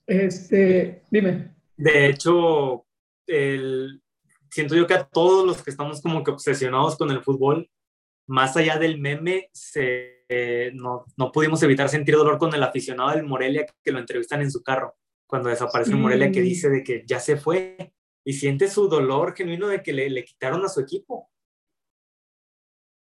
[0.06, 1.50] Este, dime.
[1.76, 2.86] De hecho,
[3.26, 4.00] el,
[4.50, 7.68] siento yo que a todos los que estamos como que obsesionados con el fútbol,
[8.28, 10.24] más allá del meme, se,
[10.74, 14.50] no, no, pudimos evitar sentir dolor con el aficionado del Morelia que lo entrevistan en
[14.50, 17.92] su carro, cuando desaparece Morelia, que dice de que ya se fue
[18.24, 21.30] y siente su dolor genuino de que le, le quitaron a su equipo.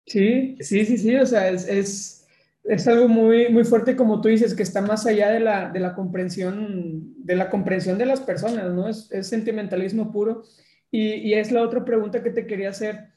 [0.06, 2.28] Sí, sí, sí, sí, o sea, es, es,
[2.63, 5.80] es, algo muy, muy fuerte, como tú dices, que está más allá de la, de
[5.82, 8.88] la comprensión, de la comprensión de las personas, ¿no?
[8.88, 10.43] Es, es sentimentalismo puro.
[10.89, 13.12] Y, y, es la otra pregunta que te quería hacer.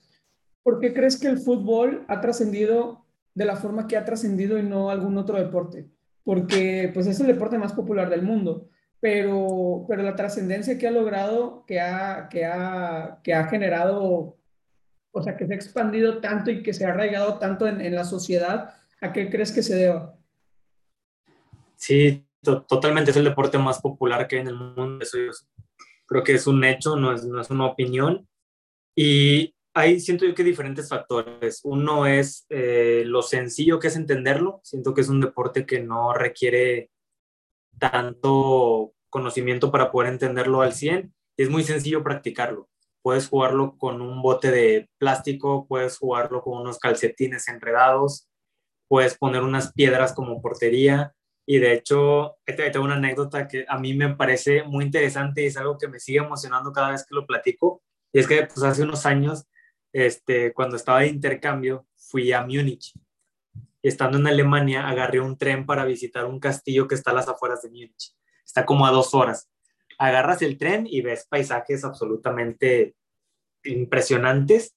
[0.65, 4.65] ¿Por qué crees que el fútbol ha trascendido de la forma que ha trascendido y
[4.65, 5.87] no algún otro deporte?
[6.25, 10.91] Porque pues es el deporte más popular del mundo, pero, pero la trascendencia que ha
[10.91, 14.37] logrado, que ha, que, ha, que ha generado,
[15.13, 17.95] o sea, que se ha expandido tanto y que se ha arraigado tanto en, en
[17.95, 20.17] la sociedad, ¿a qué crees que se deba?
[21.77, 24.99] Sí, totalmente es el deporte más popular que hay en el mundo.
[25.01, 25.19] Eso
[26.07, 28.27] creo que es un hecho, no es, no es una opinión.
[28.97, 31.61] Y Ahí siento yo que diferentes factores.
[31.65, 34.61] Uno es eh, lo sencillo que es entenderlo.
[34.63, 36.91] Siento que es un deporte que no requiere
[37.81, 41.13] tanto conocimiento para poder entenderlo al 100.
[41.37, 42.69] Es muy sencillo practicarlo.
[43.03, 48.29] Puedes jugarlo con un bote de plástico, puedes jugarlo con unos calcetines enredados,
[48.89, 51.15] puedes poner unas piedras como portería.
[51.47, 55.57] Y de hecho, tengo una anécdota que a mí me parece muy interesante y es
[55.57, 57.83] algo que me sigue emocionando cada vez que lo platico.
[58.13, 59.47] Y es que pues, hace unos años
[59.95, 62.93] este, cuando estaba de intercambio, fui a Múnich.
[63.81, 67.63] Estando en Alemania, agarré un tren para visitar un castillo que está a las afueras
[67.63, 68.13] de Múnich.
[68.45, 69.49] Está como a dos horas.
[69.97, 72.97] Agarras el tren y ves paisajes absolutamente
[73.63, 74.75] impresionantes,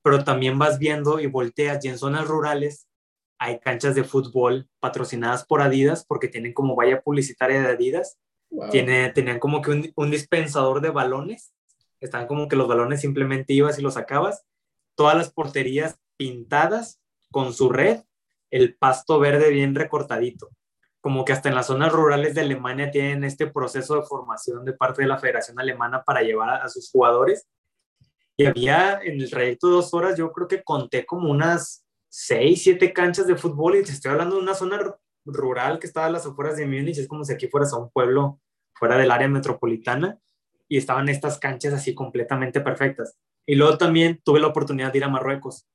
[0.00, 2.86] pero también vas viendo y volteas y en zonas rurales
[3.38, 8.16] hay canchas de fútbol patrocinadas por Adidas porque tienen como valla publicitaria de Adidas.
[8.70, 11.52] Tiene, tenían como que un, un dispensador de balones
[12.00, 14.44] están como que los balones simplemente ibas y los sacabas,
[14.94, 18.00] todas las porterías pintadas con su red,
[18.50, 20.50] el pasto verde bien recortadito.
[21.00, 24.72] Como que hasta en las zonas rurales de Alemania tienen este proceso de formación de
[24.72, 27.46] parte de la Federación Alemana para llevar a, sus jugadores.
[28.36, 32.62] Y había en el trayecto de dos horas, yo creo que conté como unas seis,
[32.62, 34.80] siete canchas de fútbol y te estoy hablando de una zona
[35.24, 37.90] rural que estaba a las afueras de Múnich, es como si aquí fueras a un
[37.90, 38.40] pueblo
[38.74, 40.18] fuera del área metropolitana
[40.68, 43.16] y estaban estas canchas así completamente perfectas.
[43.46, 45.66] Y luego también tuve la oportunidad de ir a Marruecos.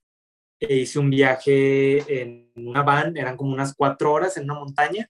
[0.60, 5.10] E hice un viaje en una van, eran como unas cuatro horas en una montaña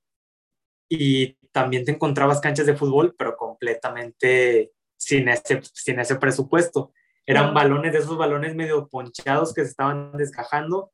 [0.87, 6.93] y también te encontrabas canchas de fútbol, pero completamente sin ese, sin ese presupuesto.
[7.25, 10.91] Eran balones, de esos balones medio ponchados que se estaban desgajando.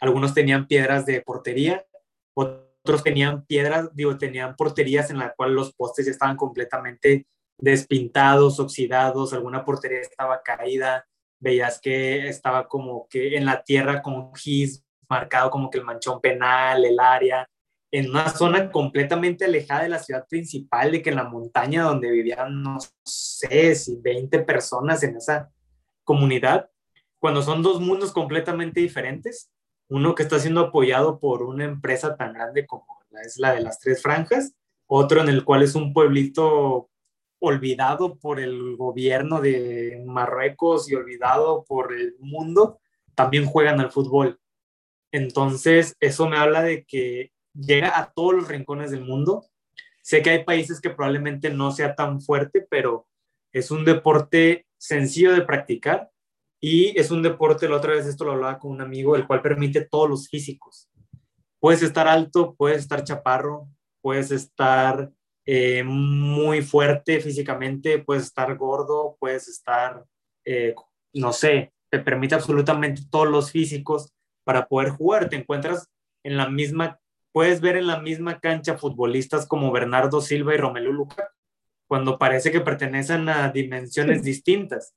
[0.00, 1.84] Algunos tenían piedras de portería,
[2.34, 7.26] otros tenían piedras, digo, tenían porterías en las cuales los postes ya estaban completamente
[7.58, 11.06] despintados, oxidados, alguna portería estaba caída,
[11.38, 16.20] veías que estaba como que en la tierra con gis marcado como que el manchón
[16.20, 17.46] penal, el área,
[17.90, 22.10] en una zona completamente alejada de la ciudad principal, de que en la montaña donde
[22.10, 25.50] vivían, no sé, si 20 personas en esa
[26.02, 26.70] comunidad,
[27.20, 29.50] cuando son dos mundos completamente diferentes,
[29.88, 32.84] uno que está siendo apoyado por una empresa tan grande como
[33.24, 34.54] es la de las tres franjas,
[34.86, 36.90] otro en el cual es un pueblito
[37.44, 42.80] olvidado por el gobierno de Marruecos y olvidado por el mundo,
[43.14, 44.40] también juegan al fútbol.
[45.12, 49.44] Entonces, eso me habla de que llega a todos los rincones del mundo.
[50.02, 53.06] Sé que hay países que probablemente no sea tan fuerte, pero
[53.52, 56.10] es un deporte sencillo de practicar
[56.60, 59.42] y es un deporte, la otra vez esto lo hablaba con un amigo, el cual
[59.42, 60.88] permite todos los físicos.
[61.60, 63.68] Puedes estar alto, puedes estar chaparro,
[64.00, 65.10] puedes estar
[65.46, 70.04] eh, muy fuerte físicamente, puedes estar gordo, puedes estar,
[70.44, 70.74] eh,
[71.12, 74.12] no sé, te permite absolutamente todos los físicos
[74.44, 75.28] para poder jugar.
[75.28, 75.90] Te encuentras
[76.22, 76.98] en la misma,
[77.32, 81.22] puedes ver en la misma cancha futbolistas como Bernardo Silva y Romelu Lukaku,
[81.86, 84.94] cuando parece que pertenecen a dimensiones distintas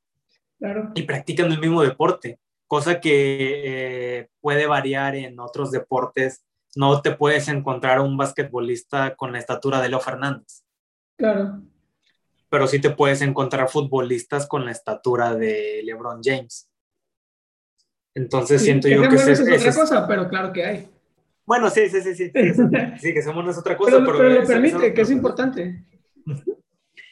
[0.95, 6.46] y practican el mismo deporte, cosa que eh, puede variar en otros deportes
[6.77, 10.63] no te puedes encontrar un basquetbolista con la estatura de Leo Fernández.
[11.17, 11.61] Claro.
[12.49, 16.69] Pero sí te puedes encontrar futbolistas con la estatura de LeBron James.
[18.13, 20.89] Entonces siento yo que, es, otra cosa, pero claro que hay.
[21.45, 22.31] Bueno, sí, sí, sí, sí.
[22.99, 25.83] Sí, que somos es otra cosa, pero, pero, lo permite, que es importante.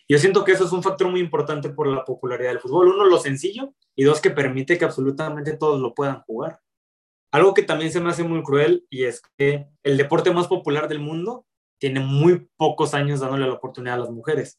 [0.08, 2.90] Yo siento que eso es un factor muy importante por la popularidad del fútbol.
[2.90, 6.60] Uno, lo sencillo, y dos, que permite que absolutamente todos lo puedan jugar.
[7.36, 10.88] Algo que también se me hace muy cruel y es que el deporte más popular
[10.88, 11.46] del mundo
[11.78, 14.58] tiene muy pocos años dándole la oportunidad a las mujeres.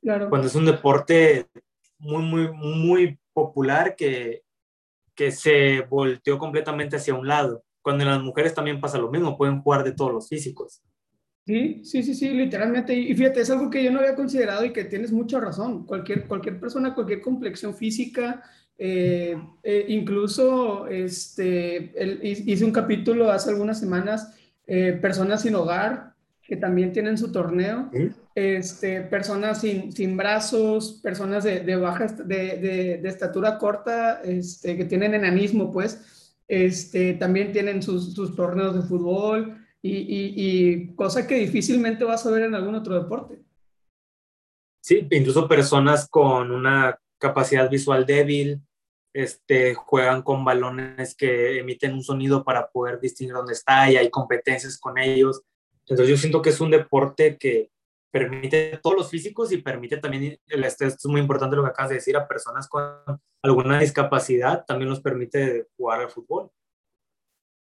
[0.00, 0.30] Claro.
[0.30, 1.50] Cuando es un deporte
[1.98, 4.44] muy, muy, muy popular que,
[5.14, 7.62] que se volteó completamente hacia un lado.
[7.82, 10.80] Cuando en las mujeres también pasa lo mismo, pueden jugar de todos los físicos.
[11.44, 12.94] Sí, sí, sí, sí, literalmente.
[12.94, 15.84] Y fíjate, es algo que yo no había considerado y que tienes mucha razón.
[15.84, 18.42] Cualquier, cualquier persona, cualquier complexión física,
[18.78, 24.34] eh, eh, incluso este, hice un capítulo hace algunas semanas,
[24.66, 27.90] eh, personas sin hogar, que también tienen su torneo,
[28.34, 34.84] este, personas sin, sin brazos, personas de, de baja, de, de, estatura corta, este, que
[34.84, 41.26] tienen enanismo, pues, este, también tienen sus, sus torneos de fútbol y, y, y cosa
[41.26, 43.40] que difícilmente vas a ver en algún otro deporte.
[44.82, 48.60] Sí, incluso personas con una capacidad visual débil,
[49.14, 54.10] este, juegan con balones que emiten un sonido para poder distinguir dónde está y hay
[54.10, 55.42] competencias con ellos.
[55.80, 57.70] Entonces yo siento que es un deporte que
[58.10, 61.96] permite todos los físicos y permite también, esto es muy importante lo que acabas de
[61.96, 62.82] decir, a personas con
[63.42, 66.50] alguna discapacidad también los permite jugar al fútbol.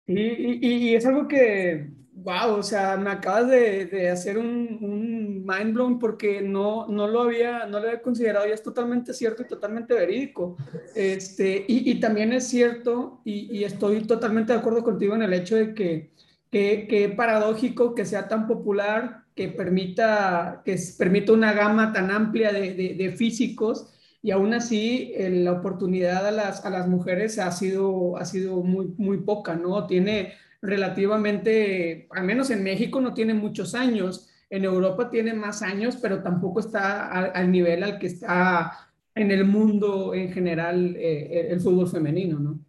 [0.07, 1.89] Y, y, y es algo que
[2.25, 7.23] wow, o sea, me acabas de, hacer un, un, mind blown porque no, no, lo
[7.23, 10.57] había, no lo había considerado y es totalmente cierto y totalmente verídico.
[10.95, 15.75] Este, y, también es cierto y, estoy totalmente de acuerdo contigo en el hecho de
[15.75, 16.13] que,
[16.51, 22.73] que, paradójico que sea tan popular, que permita, que permita una gama tan amplia de,
[22.75, 23.91] de, físicos
[24.25, 28.87] y aún así la oportunidad a las, a las mujeres ha sido, ha sido muy,
[28.97, 29.87] muy poca, ¿no?
[29.87, 30.33] Tiene
[30.63, 36.23] relativamente, al menos en México no tiene muchos años, en Europa tiene más años, pero
[36.23, 38.73] tampoco está al, nivel al que está
[39.15, 42.61] en el mundo en general eh, el fútbol femenino, ¿no?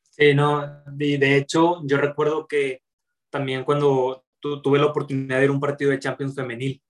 [0.00, 2.80] Sí, no, de hecho yo recuerdo que
[3.28, 6.80] también cuando tuve la oportunidad de ir a un partido de Champions femenil,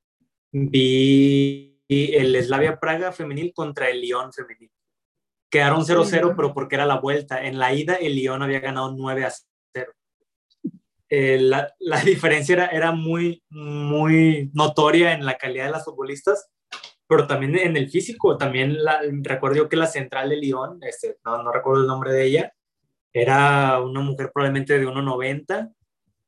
[0.52, 4.70] vi el Slavia Praga femenil contra el Lyon femenil.
[5.50, 7.42] Quedaron 0-0, pero porque era la vuelta.
[7.42, 9.32] En la ida el Lyon había ganado 9 a
[11.10, 16.50] eh, la, la, diferencia era, era muy, muy notoria en la calidad de las futbolistas,
[17.06, 18.36] pero también en el físico.
[18.36, 22.24] También la, recuerdo que la central de Lyon, este, no, no recuerdo el nombre de
[22.24, 22.52] ella,
[23.12, 25.72] era una mujer probablemente de 1,90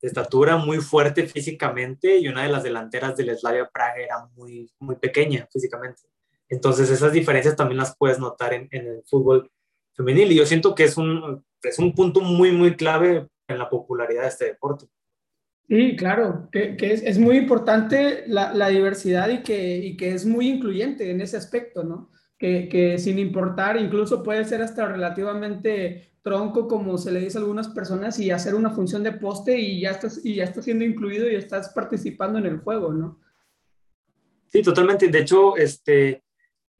[0.03, 4.97] estatura, muy fuerte físicamente y una de las delanteras del Slavia Praga era muy, muy
[4.97, 6.03] pequeña físicamente.
[6.49, 9.51] Entonces esas diferencias también las puedes notar en, en el fútbol
[9.95, 13.69] femenil y yo siento que es un, es un punto muy, muy clave en la
[13.69, 14.87] popularidad de este deporte.
[15.69, 20.15] Sí, claro, que, que es, es, muy importante la, la diversidad y que, y que,
[20.15, 22.11] es muy incluyente en ese aspecto, ¿no?
[22.37, 27.41] Que, que, sin importar, incluso puede ser hasta relativamente tronco, como se le dice a
[27.41, 30.85] algunas personas, y hacer una función de poste y ya estás, y ya estás siendo
[30.85, 33.21] incluido y estás participando en el juego, ¿no?
[34.49, 35.09] Sí, totalmente.
[35.09, 36.25] De hecho, este,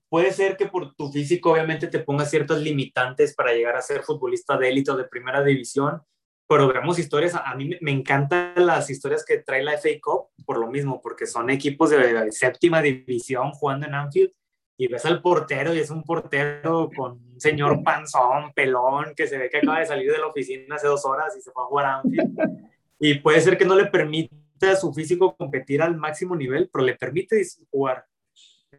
[0.09, 4.03] puede ser que por tu físico obviamente te pongas ciertas limitantes para llegar a ser
[4.03, 6.03] futbolista de élite o de primera división,
[6.49, 10.59] pero veamos historias, a mí me encantan las historias que trae la FA Cup por
[10.59, 14.33] lo mismo, porque son equipos de séptima división jugando en Anfield
[14.81, 19.37] y ves al portero y es un portero con un señor panzón, pelón, que se
[19.37, 21.67] ve que acaba de salir de la oficina hace dos horas y se fue a
[21.67, 22.71] jugar a Anfield.
[22.99, 26.83] Y puede ser que no le permita a su físico competir al máximo nivel, pero
[26.83, 28.07] le permite jugar,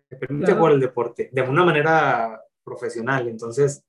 [0.09, 0.59] le permite claro.
[0.59, 3.27] jugar el deporte de una manera profesional.
[3.27, 3.83] Entonces,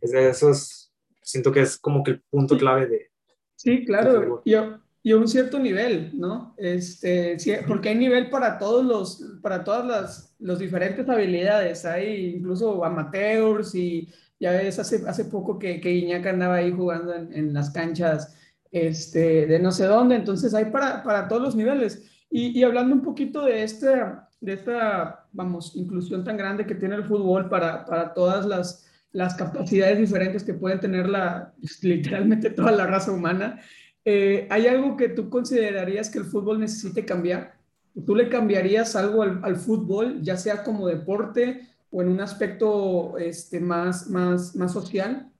[0.00, 0.90] es
[1.20, 3.10] siento que es como que el punto clave de...
[3.56, 4.54] Sí, claro, y,
[5.02, 6.54] y, un cierto nivel, ¿no?
[6.58, 7.36] Este,
[7.66, 13.74] porque hay nivel para todos los, para todas las los diferentes habilidades, hay incluso amateurs
[13.74, 17.70] y ya ves, hace, hace poco que, que Iñak andaba ahí jugando en, en, las
[17.70, 18.34] canchas
[18.72, 22.06] este, de no sé dónde, entonces hay para, para todos los niveles.
[22.30, 26.94] Y, y hablando un poquito de esta, de esta, vamos, inclusión tan grande que tiene
[26.94, 32.72] el fútbol para, para todas las las capacidades diferentes que pueden tener la, literalmente toda
[32.72, 33.60] la raza humana.
[34.04, 37.58] Eh, ¿Hay algo que tú considerarías que el fútbol necesite cambiar?
[38.06, 43.60] ¿Tú le cambiarías algo al, fútbol, ya sea como deporte o en un aspecto este,
[43.60, 45.30] más, más, más social?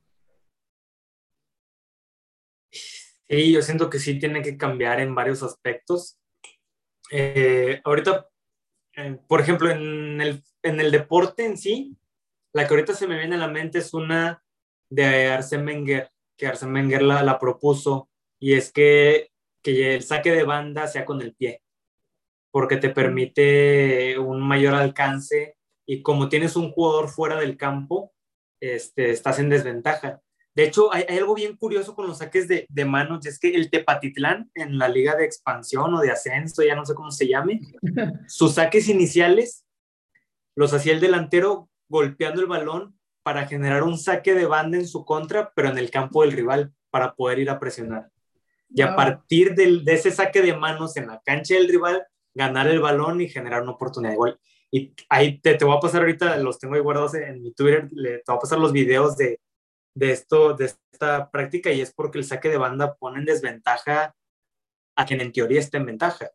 [2.70, 6.18] Sí, yo siento que sí tiene que cambiar en varios aspectos.
[7.12, 8.28] Eh, ahorita,
[8.96, 11.96] eh, por ejemplo, en el, en el deporte en sí,
[12.52, 14.42] la que ahorita se me viene a la mente es una
[14.90, 18.09] de Arsène Wenger, que Arsène Wenger la propuso,
[18.40, 19.30] y es que,
[19.62, 21.62] que el saque de banda sea con el pie,
[22.50, 28.12] porque te permite un mayor alcance y como tienes un jugador fuera del campo,
[28.60, 30.20] este, estás en desventaja.
[30.54, 33.54] De hecho, hay, hay algo bien curioso con los saques de, de, manos, es que
[33.54, 37.28] el Tepatitlán en la liga de expansión o de ascenso, ya no sé cómo se
[37.28, 37.60] llame,
[38.26, 39.64] sus saques iniciales
[40.56, 45.04] los hacía el delantero golpeando el balón para generar un saque de banda en su
[45.04, 48.10] contra, pero en el campo del rival, para poder ir a presionar.
[48.72, 52.68] Y a partir del, de ese saque de manos en la cancha del rival, ganar
[52.68, 54.40] el balón y generar una oportunidad de gol.
[54.70, 57.88] Y ahí te, te voy a pasar ahorita, los tengo ahí guardados en mi Twitter,
[57.90, 59.40] le, te voy a pasar los videos de,
[59.94, 64.14] de, esto, de esta práctica y es porque el saque de banda pone en desventaja
[64.96, 66.30] a quien en teoría está en ventaja.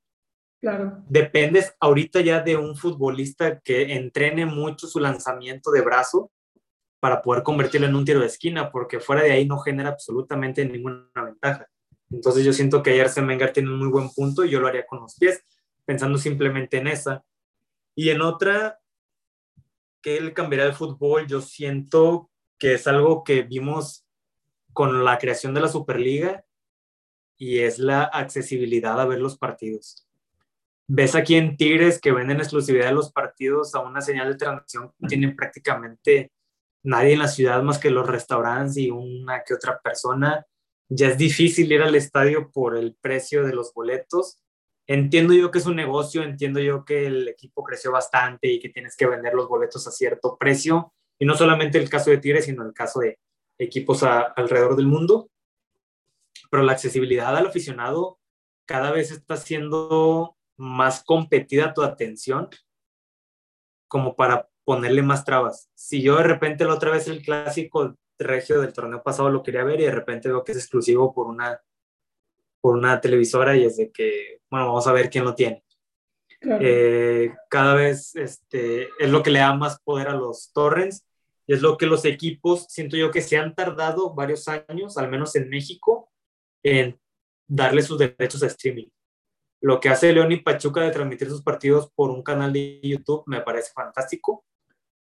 [0.62, 1.04] Claro.
[1.08, 6.32] Dependes ahorita ya de un futbolista que entrene mucho su lanzamiento de brazo
[7.00, 10.66] para poder convertirlo en un tiro de esquina, porque fuera de ahí no genera absolutamente
[10.66, 11.68] ninguna ventaja.
[12.16, 14.86] Entonces yo siento que ayer Semengar tiene un muy buen punto y yo lo haría
[14.86, 15.44] con los pies,
[15.86, 17.24] pensando simplemente en esa.
[17.96, 18.80] Y en otra,
[20.02, 24.06] que él cambiará el fútbol, yo siento que es algo que vimos
[24.74, 26.46] con la creación de la Superliga
[27.38, 30.06] y es la accesibilidad a ver los partidos
[30.88, 34.92] ves aquí en Tigres que venden exclusividad de los partidos a una señal de transmisión
[35.00, 36.32] que tienen prácticamente
[36.84, 40.46] nadie en la ciudad más que los restaurantes y una que otra persona.
[40.90, 44.42] Ya es difícil ir al estadio por el precio de los boletos.
[44.88, 48.70] Entiendo yo que es un negocio, entiendo yo que el equipo creció bastante y que
[48.70, 50.94] tienes que vender los boletos a cierto precio.
[51.18, 53.20] Y no solamente el caso de Tigres, sino el caso de
[53.58, 55.30] equipos a, alrededor del mundo.
[56.52, 58.20] Pero la accesibilidad al aficionado
[58.66, 62.50] cada vez está siendo más competida tu atención
[63.88, 65.70] como para ponerle más trabas.
[65.76, 69.64] Si yo de repente la otra vez el clásico regio del torneo pasado lo quería
[69.64, 71.62] ver y de repente veo que es exclusivo por una,
[72.62, 75.64] por una televisora y es de que, bueno, vamos a ver quién lo tiene.
[76.40, 76.64] Claro.
[76.66, 81.06] Eh, cada vez este, es lo que le da más poder a los torrents
[81.48, 85.10] y es lo que los equipos, siento yo que se han tardado varios años, al
[85.10, 86.12] menos en México,
[86.64, 87.00] en
[87.48, 88.88] darle sus derechos a streaming
[89.66, 93.24] lo que hace León y Pachuca de transmitir sus partidos por un canal de YouTube
[93.26, 94.46] me parece fantástico,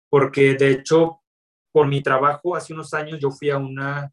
[0.09, 1.21] porque de hecho,
[1.71, 4.11] por mi trabajo, hace unos años yo fui a una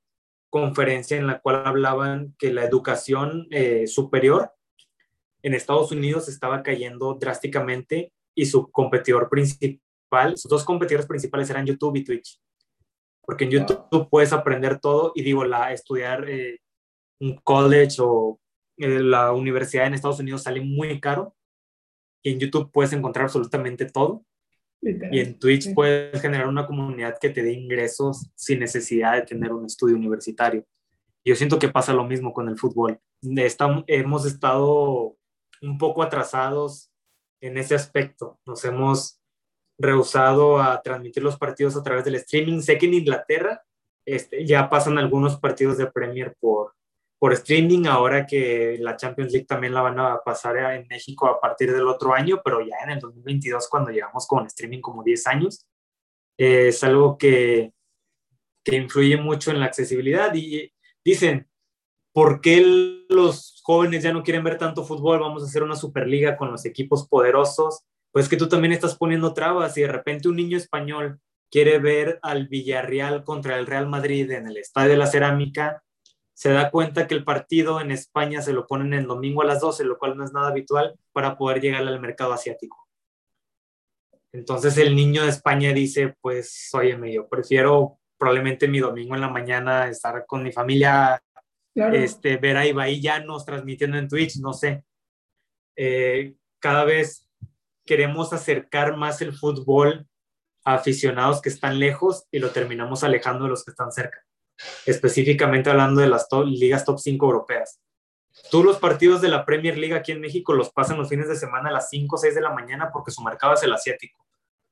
[0.50, 4.52] conferencia en la cual hablaban que la educación eh, superior
[5.42, 11.66] en Estados Unidos estaba cayendo drásticamente y su competidor principal, sus dos competidores principales eran
[11.66, 12.40] YouTube y Twitch.
[13.22, 14.08] Porque en YouTube wow.
[14.08, 16.60] puedes aprender todo y digo, la, estudiar eh,
[17.20, 18.40] un college o
[18.76, 21.34] eh, la universidad en Estados Unidos sale muy caro
[22.22, 24.24] y en YouTube puedes encontrar absolutamente todo.
[24.82, 29.52] Y en Twitch puedes generar una comunidad que te dé ingresos sin necesidad de tener
[29.52, 30.64] un estudio universitario.
[31.24, 33.00] Yo siento que pasa lo mismo con el fútbol.
[33.22, 35.16] Estamos, hemos estado
[35.60, 36.92] un poco atrasados
[37.40, 38.38] en ese aspecto.
[38.46, 39.20] Nos hemos
[39.78, 42.60] rehusado a transmitir los partidos a través del streaming.
[42.60, 43.62] Sé que en Inglaterra
[44.06, 46.75] este, ya pasan algunos partidos de Premier por,
[47.18, 51.40] por streaming, ahora que la Champions League también la van a pasar en México a
[51.40, 55.26] partir del otro año, pero ya en el 2022, cuando llegamos con streaming como 10
[55.28, 55.66] años,
[56.38, 57.72] es algo que,
[58.62, 60.34] que influye mucho en la accesibilidad.
[60.34, 60.72] Y
[61.04, 61.48] dicen,
[62.12, 65.20] ¿por qué los jóvenes ya no quieren ver tanto fútbol?
[65.20, 67.82] Vamos a hacer una superliga con los equipos poderosos.
[68.12, 72.18] Pues que tú también estás poniendo trabas y de repente un niño español quiere ver
[72.22, 75.82] al Villarreal contra el Real Madrid en el Estadio de la Cerámica,
[76.36, 79.60] se da cuenta que el partido en España se lo ponen el domingo a las
[79.62, 82.86] 12, lo cual no es nada habitual para poder llegar al mercado asiático.
[84.32, 89.30] Entonces el niño de España dice, pues, óyeme, yo prefiero probablemente mi domingo en la
[89.30, 91.22] mañana estar con mi familia,
[91.74, 94.84] este, ver a Ibai Llanos transmitiendo en Twitch, no sé.
[95.74, 97.26] Eh, cada vez
[97.86, 100.06] queremos acercar más el fútbol
[100.64, 104.25] aficionados que están lejos y lo terminamos alejando de los que están cerca.
[104.84, 107.80] Específicamente hablando de las ligas top 5 europeas.
[108.50, 111.36] Tú los partidos de la Premier League aquí en México los pasan los fines de
[111.36, 114.26] semana a las 5 o 6 de la mañana porque su mercado es el asiático.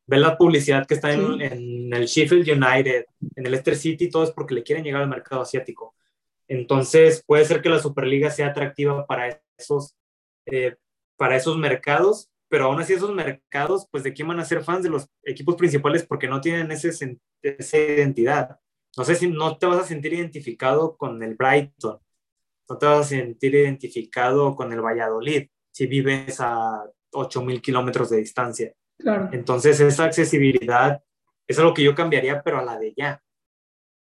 [0.06, 3.06] Ve la publicidad que está en, el Sheffield United,
[3.36, 5.94] en el Leicester City, todo es porque le quieren llegar al mercado asiático.
[6.46, 9.96] Entonces puede ser que la Superliga sea atractiva para esos,
[10.46, 10.76] eh,
[11.16, 14.84] para esos mercados pero aún así esos mercados, pues de quién van a ser fans
[14.84, 18.60] de los equipos principales porque no tienen ese, esa identidad.
[18.96, 21.98] No sé si no te vas a sentir identificado con el Brighton,
[22.68, 28.18] no te vas a sentir identificado con el Valladolid si vives a 8.000 kilómetros de
[28.18, 28.72] distancia.
[28.98, 29.28] Claro.
[29.32, 31.02] Entonces esa accesibilidad
[31.46, 33.22] es algo que yo cambiaría, pero a la de ya.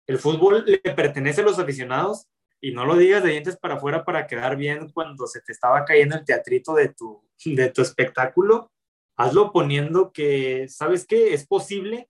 [0.07, 2.27] El fútbol le pertenece a los aficionados
[2.59, 5.83] y no lo digas de dientes para afuera para quedar bien cuando se te estaba
[5.85, 8.71] cayendo el teatrito de tu, de tu espectáculo.
[9.15, 11.33] Hazlo poniendo que, ¿sabes qué?
[11.33, 12.09] Es posible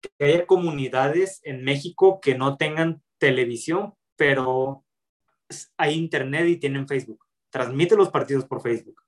[0.00, 4.84] que haya comunidades en México que no tengan televisión, pero
[5.76, 7.24] hay internet y tienen Facebook.
[7.50, 9.00] Transmite los partidos por Facebook.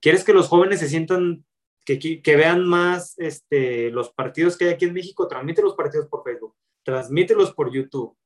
[0.00, 1.44] ¿Quieres que los jóvenes se sientan,
[1.84, 5.28] que, vean más este, los partidos que hay aquí en México?
[5.28, 6.54] Transmite los partidos por Facebook.
[6.82, 8.16] Transmítelos por YouTube.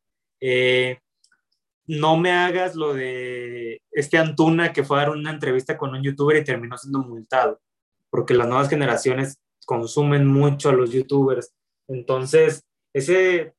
[0.41, 0.99] Eh,
[1.87, 6.03] no me hagas lo de este Antuna que fue a dar una entrevista con un
[6.03, 7.61] youtuber y terminó siendo multado,
[8.11, 11.53] porque las nuevas generaciones consumen mucho a los youtubers.
[11.91, 13.55] Entonces, ese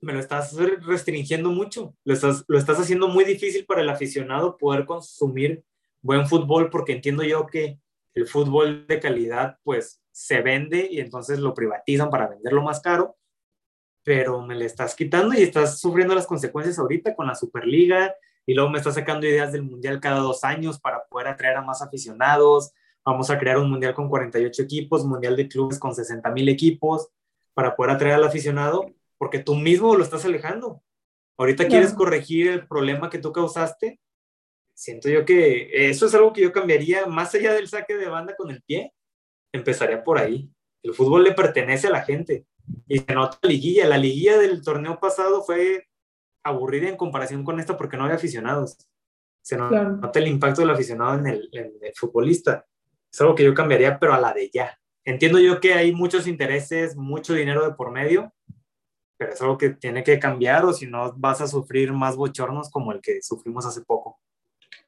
[0.00, 4.56] me lo estás restringiendo mucho, lo estás, lo estás haciendo muy difícil para el aficionado
[4.56, 5.64] poder consumir
[6.00, 7.78] buen fútbol, porque entiendo yo que
[8.14, 13.16] el fútbol de calidad pues se vende y entonces lo privatizan para venderlo más caro
[14.02, 18.14] pero me le estás quitando y estás sufriendo las consecuencias ahorita con la Superliga
[18.44, 21.62] y luego me estás sacando ideas del Mundial cada dos años para poder atraer a
[21.62, 22.72] más aficionados.
[23.04, 27.08] Vamos a crear un Mundial con 48 equipos, Mundial de clubes con 60 mil equipos
[27.54, 28.86] para poder atraer al aficionado,
[29.18, 30.82] porque tú mismo lo estás alejando.
[31.38, 34.00] Ahorita quieres corregir el problema que tú causaste.
[34.74, 38.34] Siento yo que eso es algo que yo cambiaría más allá del saque de banda
[38.36, 38.92] con el pie.
[39.52, 40.50] Empezaría por ahí.
[40.82, 42.46] El fútbol le pertenece a la gente
[42.88, 43.86] y se nota la liguilla.
[43.86, 45.88] La liguilla del torneo pasado fue
[46.42, 48.76] aburrida en comparación con esta porque no había aficionados.
[49.42, 52.64] Se nota el impacto del aficionado en el, futbolista.
[53.12, 54.78] Es algo que yo cambiaría, pero a la de ya.
[55.04, 58.32] Entiendo yo que hay muchos intereses, mucho dinero de por medio,
[59.16, 62.70] pero es algo que tiene que cambiar o si no vas a sufrir más bochornos
[62.70, 64.20] como el que sufrimos hace poco.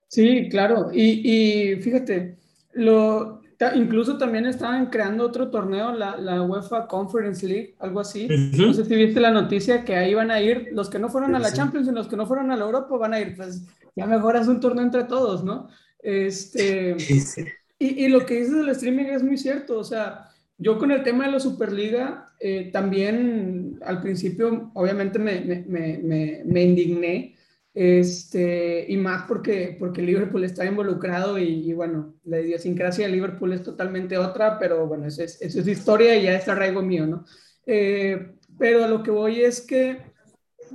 [0.08, 0.90] Sí, claro.
[0.92, 2.38] Y, y fíjate,
[2.72, 3.42] lo,
[3.74, 8.28] Incluso también estaban creando otro torneo, la, la UEFA Conference League, algo así.
[8.28, 11.34] No sé si viste la noticia que ahí van a ir, los que no fueron
[11.34, 13.36] a la Champions y los que no fueron a la Europa van a ir.
[13.36, 13.62] Pues
[13.94, 15.68] ya mejoras un torneo entre todos, ¿no?
[16.00, 16.96] Este,
[17.86, 19.78] y, y, lo que dices del streaming es muy cierto.
[19.78, 25.40] O sea, yo con el tema de la Superliga, eh, también al principio, obviamente me,
[25.40, 27.34] me, me, me indigné
[27.74, 33.64] este, y más porque, porque Liverpool está involucrado y, bueno, la idiosincrasia de Liverpool es
[33.64, 37.24] totalmente otra, pero bueno, eso es, eso es historia y ya es arraigo mío, ¿no?
[37.66, 40.02] Eh, pero a lo que voy es que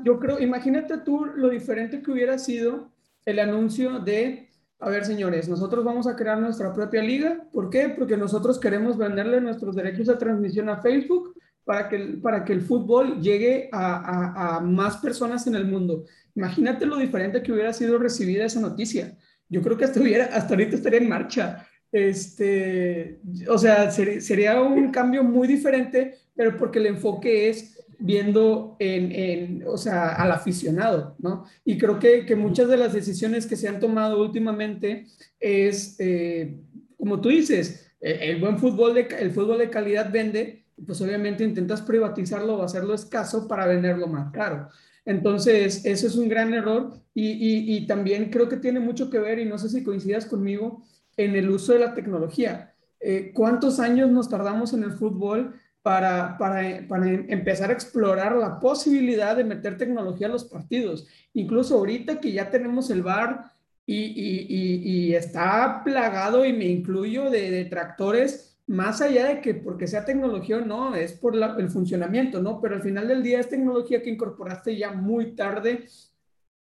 [0.03, 2.91] yo creo, imagínate tú lo diferente que hubiera sido
[3.25, 4.48] el anuncio de,
[4.79, 7.89] a ver señores, nosotros vamos a crear nuestra propia liga, ¿por qué?
[7.89, 12.61] Porque nosotros queremos venderle nuestros derechos de transmisión a Facebook para que, para que el
[12.61, 16.05] fútbol llegue a, a, más personas en el mundo.
[16.33, 19.17] Imagínate lo diferente que hubiera sido recibida esa noticia.
[19.49, 19.99] yo creo que hasta,
[20.33, 21.67] hasta ahorita estaría en marcha.
[21.91, 29.63] Este, o sea, sería un cambio muy diferente, pero porque el enfoque es viendo en,
[29.67, 31.45] o sea, al aficionado, ¿no?
[31.65, 35.05] Y creo que, que, muchas de las decisiones que se han tomado últimamente
[35.39, 36.57] es, eh,
[36.97, 41.43] como tú dices, e, el buen fútbol de, el fútbol de calidad vende, pues obviamente
[41.43, 44.69] intentas privatizarlo o hacerlo escaso para venderlo más caro.
[45.03, 49.39] Entonces, eso es un gran error y, y, también creo que tiene mucho que ver,
[49.39, 50.83] y no sé si coincidas conmigo,
[51.17, 52.73] en el uso de la tecnología.
[53.01, 58.59] Eh, ¿Cuántos años nos tardamos en el fútbol para, para, para, empezar a explorar la
[58.59, 61.07] posibilidad de meter tecnología a los partidos?
[61.33, 63.51] Incluso ahorita que ya tenemos el VAR
[63.85, 69.87] y, y, y está plagado, y me incluyo, de detractores más allá de que porque
[69.87, 72.61] sea tecnología o no, es por el funcionamiento, ¿no?
[72.61, 75.85] Pero al final del día es tecnología que incorporaste ya muy tarde,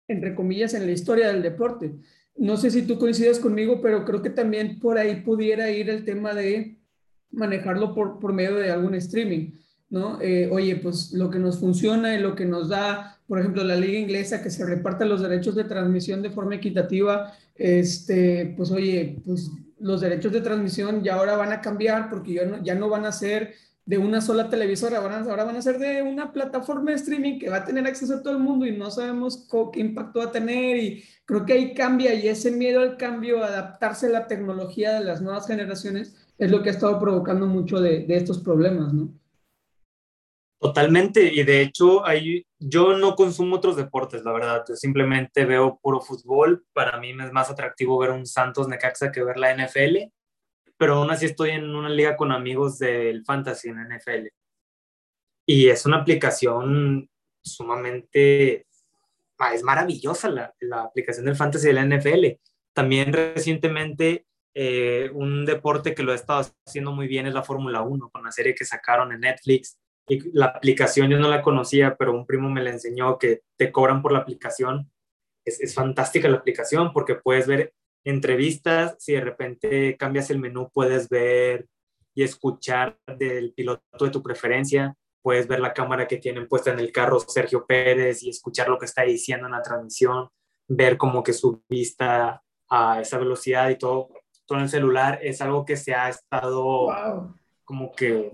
[0.09, 1.93] entre comillas, en la historia del deporte.
[2.35, 6.07] No sé si tú coincides conmigo, pero creo que también por ahí pudiera ir el
[6.07, 6.79] tema de
[7.33, 9.53] manejarlo por, por medio de algún streaming,
[9.91, 10.21] ¿no?
[10.21, 13.77] Eh, oye, pues lo que nos funciona y lo que nos da, por ejemplo, la
[13.77, 19.21] liga inglesa, que se reparta los derechos de transmisión de forma equitativa, este, pues oye,
[19.25, 22.89] pues los derechos de transmisión ya ahora van a cambiar porque ya no, ya no
[22.89, 23.55] van a ser
[23.85, 27.59] de una sola televisora, ahora van a ser de una plataforma de streaming que va
[27.59, 30.77] a tener acceso a todo el mundo y no sabemos qué impacto va a tener
[30.77, 35.05] y creo que ahí cambia y ese miedo al cambio, adaptarse a la tecnología de
[35.05, 36.15] las nuevas generaciones
[36.45, 39.09] es lo que ha estado provocando mucho de, de estos problemas, ¿no?
[40.61, 45.79] Totalmente, y de hecho hay, yo no consumo otros deportes, la verdad, yo simplemente veo
[45.81, 49.55] puro fútbol, para mí me es más atractivo ver un Santos Necaxa que ver la
[49.55, 50.13] NFL,
[50.77, 54.29] pero aún así estoy en una liga con amigos del Fantasy en NFL.
[55.47, 57.09] Y es una aplicación
[57.41, 58.67] sumamente,
[59.53, 62.27] es maravillosa la, la aplicación del Fantasy de la NFL.
[62.73, 67.83] También recientemente eh, un deporte que lo ha estado haciendo muy bien es la Fórmula
[67.83, 69.79] 1, con la serie que sacaron en Netflix.
[70.33, 74.03] La aplicación yo no la conocía, pero un primo me la enseñó que te cobran
[74.03, 74.91] por la aplicación.
[75.45, 77.73] Es, es fantástica la aplicación porque puedes ver
[78.05, 81.69] entrevistas, si de repente cambias el menú puedes ver
[82.15, 86.81] y escuchar del piloto de tu preferencia, puedes ver la cámara que tienen puesta en
[86.81, 90.29] el carro Sergio Pérez y escuchar lo que está diciendo en la transmisión,
[90.69, 94.09] ver como que su vista a esa velocidad y todo,
[94.47, 96.89] todo en el celular es algo que se ha estado
[97.65, 98.33] como que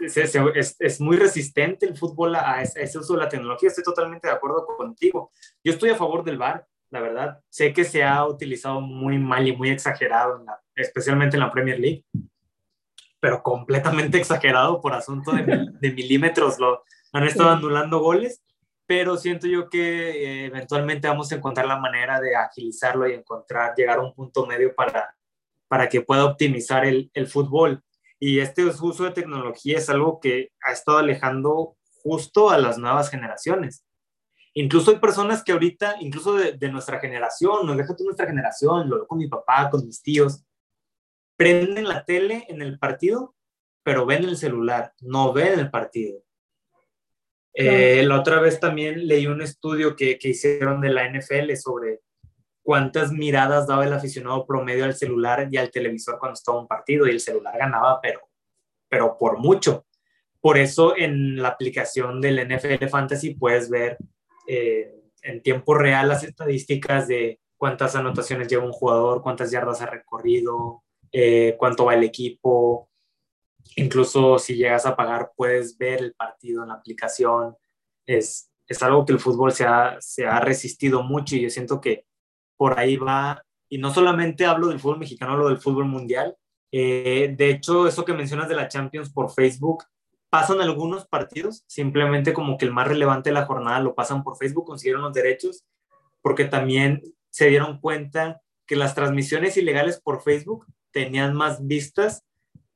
[0.00, 3.68] es, es, muy resistente el fútbol a, ese uso de la tecnología.
[3.68, 5.30] Estoy totalmente de acuerdo contigo.
[5.62, 7.40] Yo estoy a favor del VAR, la verdad.
[7.50, 10.42] Sé que se ha utilizado muy mal y muy exagerado,
[10.74, 12.04] especialmente en la Premier League,
[13.18, 16.58] pero completamente exagerado por asunto de, de milímetros.
[16.58, 18.42] Lo, han estado anulando goles,
[18.86, 23.74] pero siento yo que eh, eventualmente vamos a encontrar la manera de agilizarlo y encontrar,
[23.76, 25.14] llegar a un punto medio para,
[25.70, 27.84] para que pueda optimizar el, el fútbol
[28.18, 33.08] y este uso de tecnología es algo que ha estado alejando justo a las nuevas
[33.08, 33.86] generaciones.
[34.52, 38.96] Incluso hay personas que ahorita, incluso de, nuestra generación, no deja tú nuestra generación, lo
[38.96, 40.44] veo con mi papá, con mis tíos,
[41.36, 43.36] prenden la tele en el partido,
[43.82, 46.20] pero ven el celular, no ven el partido.
[47.54, 52.00] Eh, la otra vez también leí un estudio que, que hicieron de la NFL sobre
[52.70, 57.04] cuántas miradas daba el aficionado promedio al celular y al televisor cuando estaba un partido
[57.04, 58.20] y el celular ganaba, pero,
[58.88, 59.84] pero por mucho.
[60.40, 63.98] Por eso en la aplicación del NFL Fantasy puedes ver
[64.46, 69.86] eh, en tiempo real las estadísticas de cuántas anotaciones lleva un jugador, cuántas yardas ha
[69.86, 72.88] recorrido, eh, cuánto va el equipo.
[73.74, 77.56] Incluso si llegas a pagar, puedes ver el partido en la aplicación.
[78.06, 81.80] Es, es algo que el fútbol se ha, se ha resistido mucho y yo siento
[81.80, 82.08] que
[82.60, 86.36] por ahí va, y no solamente hablo del fútbol mexicano, hablo del fútbol mundial.
[86.70, 89.84] Eh, de hecho, eso que mencionas de la Champions por Facebook,
[90.28, 94.36] pasan algunos partidos, simplemente como que el más relevante de la jornada lo pasan por
[94.36, 95.64] Facebook, consiguieron los derechos,
[96.20, 102.26] porque también se dieron cuenta que las transmisiones ilegales por Facebook tenían más vistas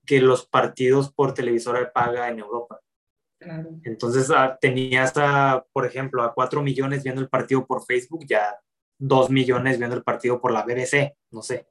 [0.07, 2.81] que los partidos por televisora de paga en Europa.
[3.85, 8.59] Entonces ah, tenías, a, por ejemplo, a 4 millones viendo el partido por Facebook, ya
[9.07, 11.67] dos millones viendo el partido por la BBC, no sé.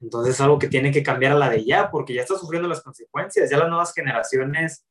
[0.00, 2.68] Entonces es algo que tiene que cambiar a la de ya, porque ya está sufriendo
[2.68, 3.48] las consecuencias.
[3.48, 4.84] Ya las nuevas generaciones,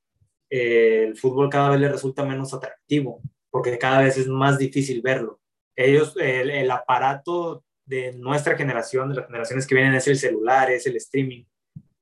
[0.50, 3.22] eh, el fútbol cada vez les resulta menos atractivo,
[3.52, 5.40] porque cada vez es más difícil verlo.
[5.76, 10.72] Ellos, el, el aparato de nuestra generación, de las generaciones que vienen, es el celular,
[10.72, 11.44] es el streaming.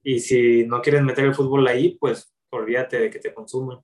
[0.04, 3.80] Y si no quieres meter el fútbol ahí, pues olvídate de que te consuman.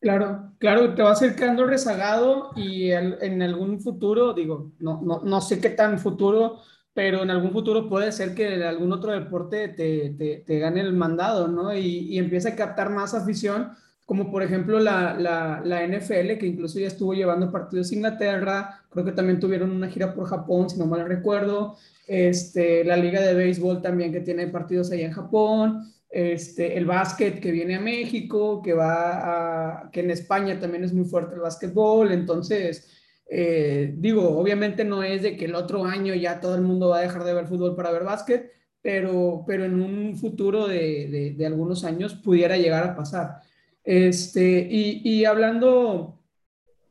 [0.00, 5.60] Claro, claro, te va acercando rezagado y en algún futuro, digo, no, no, no sé
[5.60, 6.60] qué tan futuro,
[6.94, 10.92] pero en algún futuro puede ser que algún otro deporte te, te, te gane el
[10.92, 11.74] mandado, ¿no?
[11.76, 13.72] Y, y empiece a captar más afición,
[14.06, 18.80] como por ejemplo la, la, la, NFL, que incluso ya estuvo llevando partidos a Inglaterra,
[18.90, 21.76] creo que también tuvieron una gira por Japón, si no mal recuerdo,
[22.06, 27.40] este, la liga de béisbol también que tiene partidos allá en Japón este, el básquet
[27.40, 31.40] que viene a México, que va a, que en España también es muy fuerte el
[31.40, 32.90] básquetbol, entonces,
[33.30, 36.98] eh, digo, obviamente no es de que el otro año ya todo el mundo va
[36.98, 41.46] a dejar de ver fútbol para ver básquet, pero, pero en un futuro de, de,
[41.46, 43.40] algunos años pudiera llegar a pasar.
[43.84, 46.18] Este, y, y, hablando,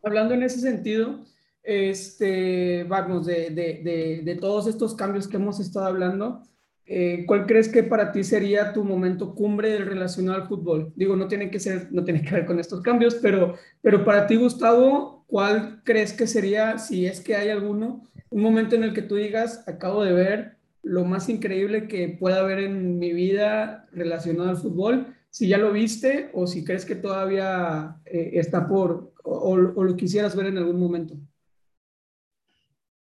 [0.03, 1.25] hablando en ese sentido,
[1.63, 6.43] este, vamos, de, de, de todos estos cambios que hemos estado hablando,
[6.89, 10.93] eh, ¿cuál crees que para ti sería tu momento cumbre relacionado al fútbol?
[10.95, 14.25] Digo, no tiene que ser, no tiene que ver con estos cambios, pero, pero para
[14.25, 18.93] ti, Gustavo, ¿cuál crees que sería, si es que hay alguno, un momento en el
[18.93, 23.89] que tú digas, acabo de ver lo más increíble que pueda haber en mi vida
[23.91, 25.13] relacionado al fútbol?
[25.29, 29.95] Si ya lo viste o si crees que todavía eh, está por, o, o, lo
[29.97, 31.15] quisieras ver en algún momento.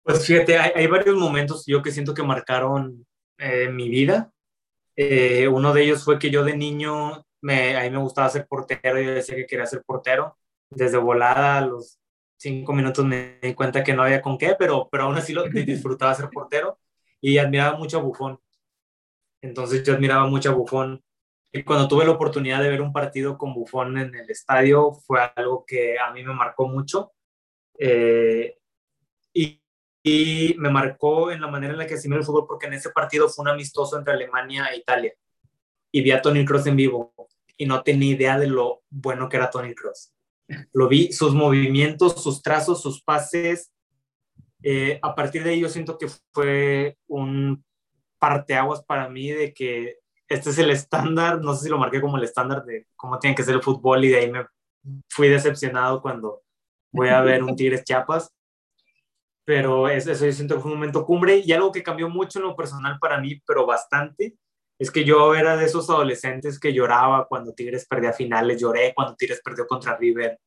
[0.02, 3.06] Pues fíjate, hay, hay varios momentos yo que siento que marcaron
[3.38, 4.32] eh, mi vida.
[4.96, 8.48] Eh, uno de ellos fue que yo de niño, me, a mí me gustaba ser
[8.48, 10.38] portero, yo decía que quería ser portero.
[10.70, 12.00] Desde volada, a los
[12.38, 15.44] cinco minutos me di cuenta que no había con qué, pero, pero aún así lo
[15.50, 16.80] disfrutaba ser portero
[17.22, 18.40] y admiraba mucho a Bufón.
[19.42, 21.04] Entonces yo admiraba mucho a Bufón.
[21.52, 25.22] Y cuando tuve la oportunidad de ver un partido con Bufón en el estadio, fue
[25.36, 27.14] algo que a mí me marcó mucho.
[27.80, 28.58] Eh,
[29.34, 29.62] y,
[30.08, 32.92] y me marcó en la manera en la que asimiló el fútbol porque en ese
[32.92, 35.12] partido fue un amistoso entre Alemania e Italia
[35.92, 37.12] y vi a Tony Cross en vivo
[37.58, 40.14] y no tenía idea de lo bueno que era Tony Cross.
[40.74, 43.72] Lo vi, sus movimientos, sus trazos, sus pases.
[44.62, 47.66] Eh, a partir de ahí yo siento que fue un
[48.20, 49.98] parteaguas para mí de que
[50.28, 53.36] este es el estándar, no sé si lo marqué como el estándar de cómo tiene
[53.36, 54.46] que ser el fútbol y de ahí me
[55.10, 56.44] fui decepcionado cuando
[56.92, 58.35] voy a ver un Tigres Chiapas
[59.46, 62.46] pero eso, yo siento que fue un momento cumbre y algo que cambió mucho en
[62.46, 64.36] lo personal para mí, pero bastante,
[64.80, 69.16] es que yo era de esos adolescentes que lloraba cuando Tigres perdía finales, lloré cuando
[69.16, 70.40] Tigres perdió contra River,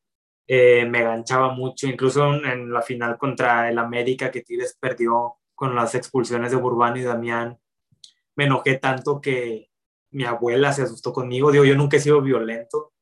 [0.47, 5.75] eh, me ganchaba mucho, incluso en, la final contra el América que Tigres perdió con
[5.75, 7.57] las expulsiones de Burbano y Damián,
[8.35, 9.69] me enojé tanto que
[10.11, 12.93] mi abuela se asustó conmigo, digo, yo nunca he sido violento,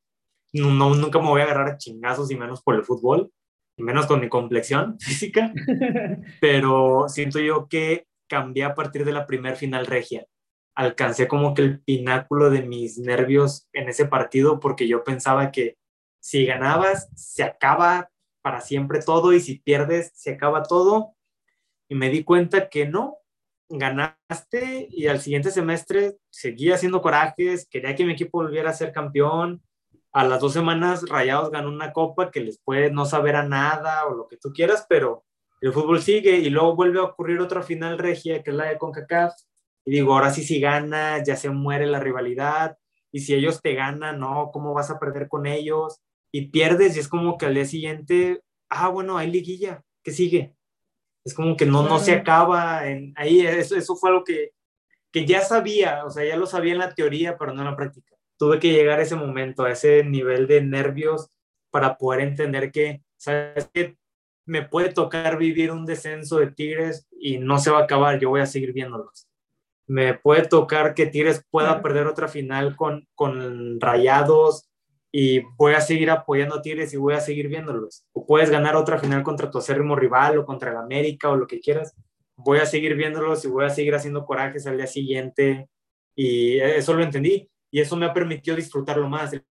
[0.52, 3.32] nunca me voy a agarrar a chingazos y menos por el fútbol,
[3.78, 5.52] menos con mi complexión física,
[6.40, 10.26] pero siento yo que cambié a partir de la primer final regia.
[10.74, 15.76] Alcancé como que el pináculo de mis nervios en ese partido porque yo pensaba que
[16.20, 18.10] si ganabas se acaba
[18.42, 21.14] para siempre todo y si pierdes se acaba todo.
[21.88, 23.18] Y me di cuenta que no,
[23.68, 28.92] ganaste y al siguiente semestre seguía haciendo corajes, quería que mi equipo volviera a ser
[28.92, 29.62] campeón,
[30.12, 34.06] a las dos semanas Rayados ganó una copa que les puede no saber a nada
[34.06, 35.24] o lo que tú quieras, pero
[35.60, 38.78] el fútbol sigue y luego vuelve a ocurrir otra final regia que es la de
[38.78, 39.34] CONCACAF
[39.84, 42.78] y digo, ahora sí si gana, ya se muere la rivalidad
[43.10, 46.00] y si ellos te ganan, no, ¿cómo vas a perder con ellos?
[46.30, 50.54] Y pierdes y es como que al día siguiente, ah, bueno, hay liguilla, ¿qué sigue?
[51.24, 54.52] Es como que no, no se acaba, en, ahí eso, eso fue algo que,
[55.10, 57.76] que ya sabía, o sea, ya lo sabía en la teoría, pero no en la
[57.76, 61.30] práctica tuve que llegar a ese momento, a ese nivel de nervios
[61.70, 63.96] para poder entender que, ¿sabes qué?
[64.46, 68.30] Me puede tocar vivir un descenso de Tigres y no se va a acabar, yo
[68.30, 69.28] voy a seguir viéndolos.
[69.86, 74.68] Me puede tocar que Tigres pueda perder otra final con, con Rayados
[75.10, 78.06] y voy a seguir apoyando a Tigres y voy a seguir viéndolos.
[78.12, 81.46] O puedes ganar otra final contra tu acérrimo rival o contra el América o lo
[81.46, 81.94] que quieras.
[82.36, 85.68] Voy a seguir viéndolos y voy a seguir haciendo corajes al día siguiente.
[86.14, 89.32] Y eso lo entendí y eso me ha permitido disfrutarlo más.
[89.32, 89.44] El,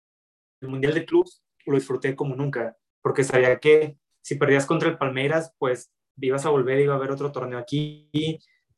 [0.62, 5.52] Mundial de Clubs lo disfruté como nunca, porque sabía que si perdías contra el Palmeiras,
[5.58, 8.08] pues ibas a volver, iba a haber otro torneo aquí.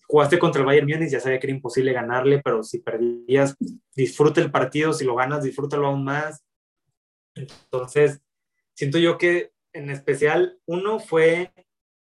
[0.08, 3.56] Jugaste contra el Bayern Múnich, ya sabía que era imposible ganarle, pero si perdías,
[3.94, 6.44] disfruta el partido, si lo ganas, disfrútalo aún más.
[7.36, 8.20] Entonces,
[8.74, 11.52] siento yo que en especial uno fue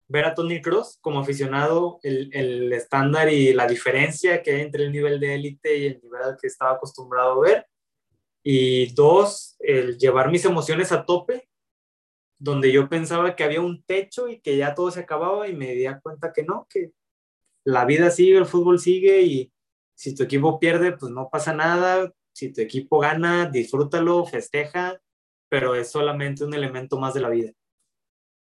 [0.08, 4.84] ver a Tony Cross como aficionado, el, el, estándar y la diferencia que hay entre
[4.84, 7.66] el nivel de élite y el nivel al que estaba acostumbrado a ver.
[8.42, 11.48] Y dos, el llevar mis emociones a tope,
[12.38, 15.74] donde yo pensaba que había un techo y que ya todo se acababa y me
[15.74, 16.92] di cuenta que no, que
[17.64, 19.52] la vida sigue, el fútbol sigue y
[19.96, 22.12] si tu equipo pierde, pues no pasa nada.
[22.32, 25.00] Si tu equipo gana, disfrútalo, festeja
[25.48, 27.52] pero es solamente un elemento más de la vida.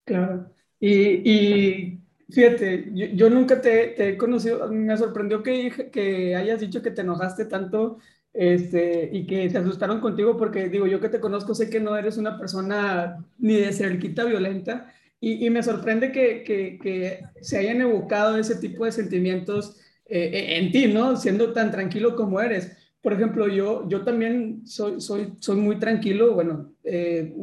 [0.07, 0.51] Claro.
[0.81, 2.01] Y, y
[2.31, 7.47] fíjate, yo, nunca te, he conocido, me sorprendió que, que hayas dicho que te enojaste
[7.47, 7.99] tanto
[8.33, 11.97] este, y que se asustaron contigo porque digo, yo que te conozco sé que no
[11.97, 17.59] eres una persona ni de cerquita violenta y, y me sorprende que, que, que, se
[17.59, 21.17] hayan evocado ese tipo de sentimientos eh, en ti, ¿no?
[21.17, 22.77] Siendo tan tranquilo como eres.
[23.01, 27.35] Por ejemplo, yo, yo también soy, soy, soy muy tranquilo, bueno, eh,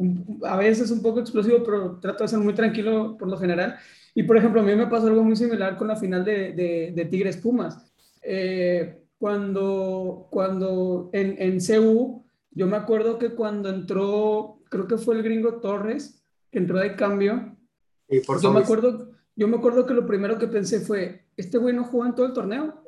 [0.42, 3.76] a veces un poco explosivo, pero trato de ser muy tranquilo por lo general.
[4.14, 6.92] Y por ejemplo, a mí me pasó algo muy similar con la final de, de,
[6.94, 7.92] de Tigres Pumas.
[8.22, 15.16] Eh, cuando, cuando en, en CU, yo me acuerdo que cuando entró, creo que fue
[15.16, 17.56] el gringo Torres, que entró de cambio,
[18.08, 21.58] y por yo, me acuerdo, yo me acuerdo que lo primero que pensé fue, este
[21.58, 22.82] güey no juega en todo el torneo.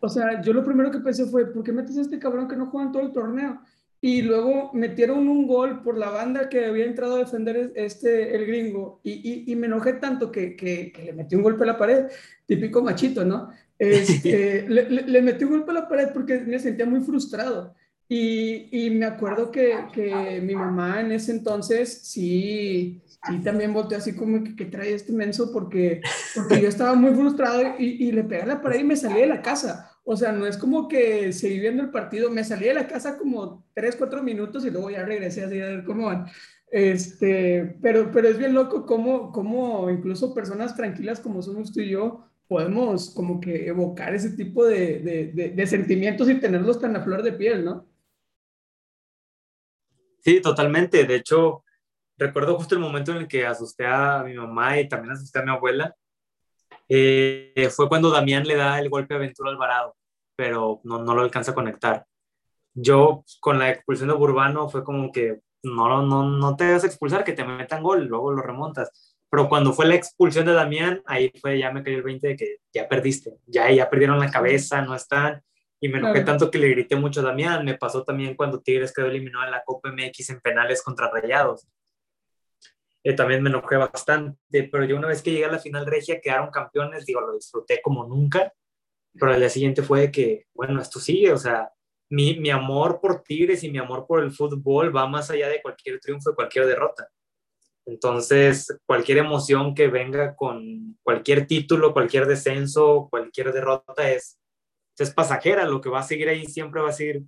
[0.00, 2.56] O sea, yo lo primero que pensé fue, ¿por qué metes a este cabrón que
[2.56, 3.60] no juega en todo el torneo?
[4.04, 8.44] Y luego metieron un gol por la banda que había entrado a defender este, el
[8.44, 9.00] gringo.
[9.02, 12.08] Y, y, me enojé tanto que, que, que, le metí un golpe a la pared,
[12.44, 13.48] típico machito, ¿no?
[13.78, 17.74] Este, le, le, metí un golpe a la pared porque me sentía muy frustrado.
[18.06, 23.96] Y, y me acuerdo que, que, mi mamá en ese entonces sí, sí también volteó
[23.96, 26.02] así como que, trae este menso porque,
[26.34, 29.20] porque yo estaba muy frustrado y, y, le pegué a la pared y me salí
[29.20, 29.93] de la casa.
[30.04, 33.16] O sea, no es como que seguí viendo el partido, me salí de la casa
[33.16, 36.26] como 3, 4 minutos y luego ya regresé así a ver cómo van.
[36.70, 41.90] Este, pero, pero es bien loco cómo, cómo incluso personas tranquilas como somos tú y
[41.90, 47.22] yo podemos como que evocar ese tipo de, de, sentimientos y tenerlos tan a flor
[47.22, 47.88] de piel, ¿no?
[50.20, 51.04] Sí, totalmente.
[51.04, 51.64] De hecho,
[52.18, 55.44] recuerdo justo el momento en el que asusté a mi mamá y también asusté a
[55.44, 55.96] mi abuela.
[56.88, 59.96] Eh, fue cuando Damián le da el golpe a Ventura Alvarado,
[60.36, 62.06] pero no, no lo alcanza a conectar.
[62.74, 66.86] Yo con la expulsión de Burbano fue como que no, no, no te vas a
[66.86, 71.02] expulsar, que te metan gol, luego lo remontas pero cuando fue la expulsión de Damián,
[71.06, 74.30] ahí fue, ya me cayó el 20 de que ya perdiste, ya, ya perdieron la
[74.30, 75.42] cabeza, no están.
[75.80, 77.64] Y me enojé tanto que le grité mucho a Damián.
[77.64, 81.66] Me pasó también cuando Tigres quedó eliminado en la Copa MX en penales contra Rayados.
[83.04, 86.20] Eh, también me enojé bastante, pero yo una vez que llegué a la final regia
[86.20, 88.52] quedaron campeones, digo, lo disfruté como nunca,
[89.12, 91.70] pero al día siguiente fue que, bueno, esto sigue, o sea,
[92.10, 95.60] mi, mi amor por Tigres y mi amor por el fútbol va más allá de
[95.60, 97.08] cualquier triunfo y cualquier derrota.
[97.86, 104.38] Entonces, cualquier emoción que venga con cualquier título, cualquier descenso, cualquier derrota es,
[104.98, 105.66] es pasajera.
[105.66, 107.22] Lo que va a seguir ahí siempre va a seguir.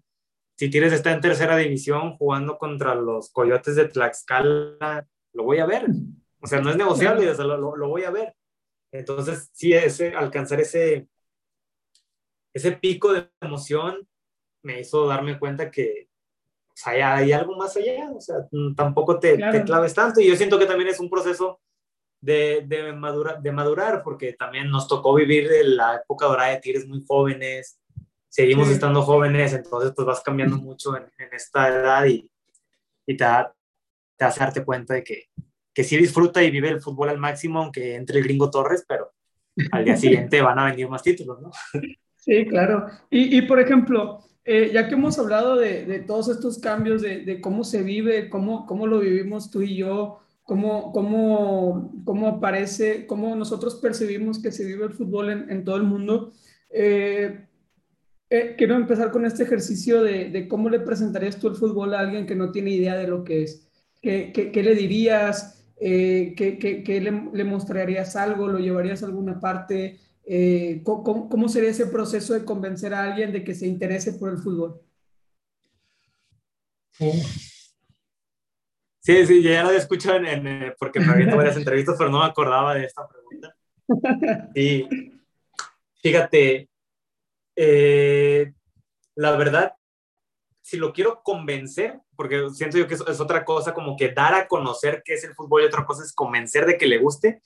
[0.58, 5.06] Si Tigres está en tercera división jugando contra los Coyotes de Tlaxcala,
[5.36, 5.86] lo voy a ver.
[6.40, 8.34] O sea, no es negociable, lo, lo, voy a ver.
[8.90, 11.08] Entonces, sí, ese, alcanzar ese,
[12.52, 14.08] ese pico de emoción
[14.62, 16.08] me hizo darme cuenta que,
[16.68, 20.20] o sea, hay, algo más allá, o sea, mm, tampoco te, te, claves tanto.
[20.20, 21.60] Y yo siento que también es un proceso
[22.20, 26.60] de, de, madura, de madurar, porque también nos tocó vivir de la época dorada de
[26.60, 27.78] Tigres muy jóvenes,
[28.28, 32.30] seguimos estando jóvenes, entonces pues vas cambiando mucho en, en esta edad y,
[33.06, 33.24] y te,
[34.16, 35.24] te, hace darte cuenta de que,
[35.72, 39.12] que sí disfruta y vive el fútbol al máximo, aunque entre el gringo Torres, pero
[39.72, 41.50] al día siguiente van a venir más títulos, ¿no?
[42.16, 42.86] Sí, claro.
[43.08, 47.24] Y, y por ejemplo, eh, ya que hemos hablado de, de todos estos cambios, de,
[47.24, 53.06] de, cómo se vive, cómo, cómo lo vivimos tú y yo, cómo, cómo, cómo aparece,
[53.06, 56.32] cómo nosotros percibimos que se vive el fútbol en, en todo el mundo,
[56.70, 57.46] eh,
[58.30, 62.00] eh, quiero empezar con este ejercicio de, de, cómo le presentarías tú el fútbol a
[62.00, 63.65] alguien que no tiene idea de lo que es.
[64.00, 65.64] ¿Qué, le dirías?
[65.78, 68.48] ¿Qué, qué le, mostrarías algo?
[68.48, 69.98] ¿Lo llevarías a alguna parte?
[70.28, 74.38] Eh, ¿cómo, sería ese proceso de convencer a alguien de que se interese por el
[74.38, 74.80] fútbol?
[78.98, 82.24] Sí, sí, ya lo había escuchado en, porque me había varias entrevistas, pero no me
[82.24, 83.54] acordaba de esta pregunta.
[84.52, 84.88] Y
[86.02, 86.68] fíjate,
[87.54, 88.52] eh,
[89.14, 89.74] la verdad,
[90.60, 94.34] si lo quiero convencer, porque siento yo que es, es, otra cosa como que dar
[94.34, 97.42] a conocer qué es el fútbol y otra cosa es convencer de que le guste,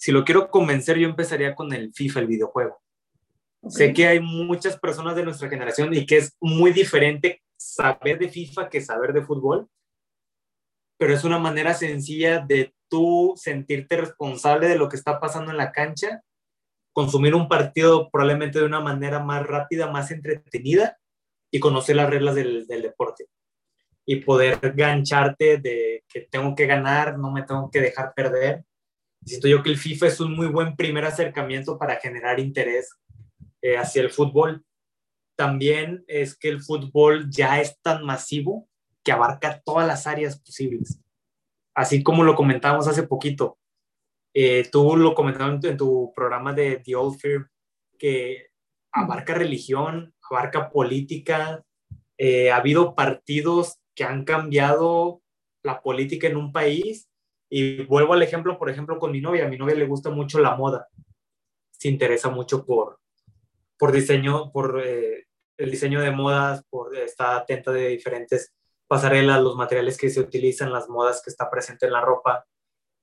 [0.00, 2.80] si lo quiero convencer, yo empezaría con el FIFA, el videojuego.
[3.68, 8.30] Sé que hay muchas personas de nuestra generación y que es muy diferente saber de
[8.30, 9.68] FIFA que saber de fútbol,
[10.96, 15.58] pero es una manera sencilla de tú sentirte responsable de lo que está pasando en
[15.58, 16.22] la cancha,
[16.94, 20.98] consumir un partido probablemente de una manera más rápida, más entretenida
[21.50, 23.28] y conocer las reglas del, del deporte
[24.10, 28.64] y poder gancharte de que tengo que ganar, no me tengo que dejar perder
[29.24, 32.90] Siento yo que el FIFA es un muy buen primer acercamiento para generar interés
[33.60, 34.64] eh, hacia el fútbol.
[35.36, 38.68] También es que el fútbol ya es tan masivo
[39.04, 41.00] que abarca todas las áreas posibles.
[41.74, 43.58] Así como lo comentábamos hace poquito,
[44.34, 47.48] eh, tú lo comentaste en tu programa de The Old Firm,
[47.98, 48.48] que
[48.92, 51.62] abarca religión, abarca política,
[52.16, 55.22] eh, ha habido partidos que han cambiado
[55.62, 57.08] la política en un país
[57.50, 59.46] y vuelvo al ejemplo, por ejemplo, con mi novia.
[59.46, 60.88] A mi novia le gusta mucho la moda,
[61.72, 63.00] se interesa mucho por,
[63.78, 65.26] por diseño, por eh,
[65.58, 68.52] el diseño de modas, por, está atenta de diferentes
[68.86, 72.44] pasarelas, los materiales que se utilizan, las modas que está presente en la ropa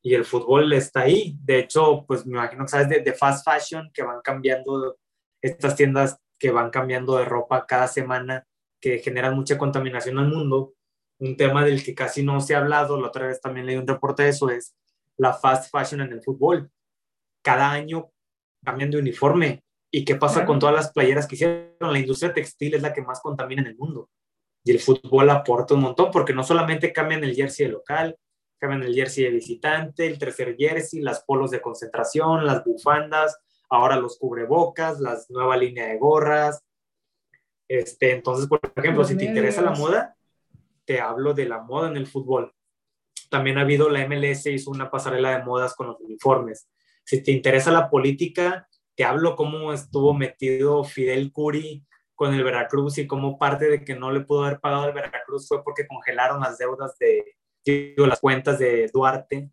[0.02, 1.38] y el fútbol está ahí.
[1.44, 4.98] De hecho, pues me imagino que sabes de, de fast fashion que van cambiando
[5.42, 8.46] estas tiendas que van cambiando de ropa cada semana,
[8.80, 10.74] que generan mucha contaminación al mundo.
[11.20, 13.88] Un tema del que casi no se ha hablado, la otra vez también leí un
[13.88, 14.76] reporte de eso, es
[15.18, 16.70] la fast fashion en el fútbol.
[17.42, 18.12] Cada año
[18.64, 19.64] cambian de uniforme.
[19.90, 21.72] ¿Y qué pasa con todas las playeras que hicieron?
[21.80, 24.10] La industria textil es la que más contamina en el mundo.
[24.64, 28.18] Y el fútbol aporta un montón, porque no solamente cambian el jersey de local,
[28.60, 33.40] cambian el jersey de visitante, el tercer jersey, las polos de concentración, las bufandas,
[33.70, 36.62] ahora los cubrebocas, la nueva línea de gorras.
[37.70, 40.17] Este, entonces, por ejemplo, si te interesa la moda,
[40.88, 42.54] te hablo de la moda en el fútbol.
[43.30, 46.70] También ha habido, la MLS hizo una pasarela de modas con los uniformes.
[47.04, 51.86] Si te interesa la política, te hablo cómo estuvo metido Fidel Curi
[52.16, 55.48] con el Veracruz y cómo parte de que no le pudo haber pagado al Veracruz
[55.48, 57.36] fue porque congelaron las deudas de,
[57.66, 59.52] digo, las cuentas de Duarte.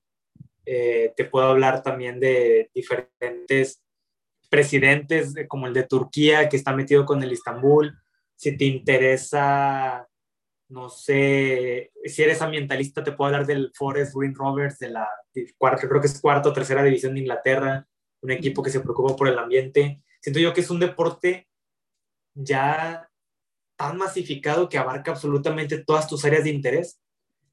[0.65, 3.83] Eh, te puedo hablar también de diferentes
[4.49, 7.99] presidentes como el de Turquía que está metido con el Istambul,
[8.37, 10.09] si te interesa,
[10.75, 15.09] no sé, si eres ambientalista, te puedo hablar del Forest Green Rovers de la
[15.57, 17.87] cuarta, creo que es cuarta o tercera división de Inglaterra,
[18.21, 20.03] un equipo que se preocupa por el ambiente.
[20.21, 21.47] Siento yo que es un deporte
[22.35, 23.09] ya
[23.77, 27.01] tan masificado que abarca absolutamente todas tus áreas de interés.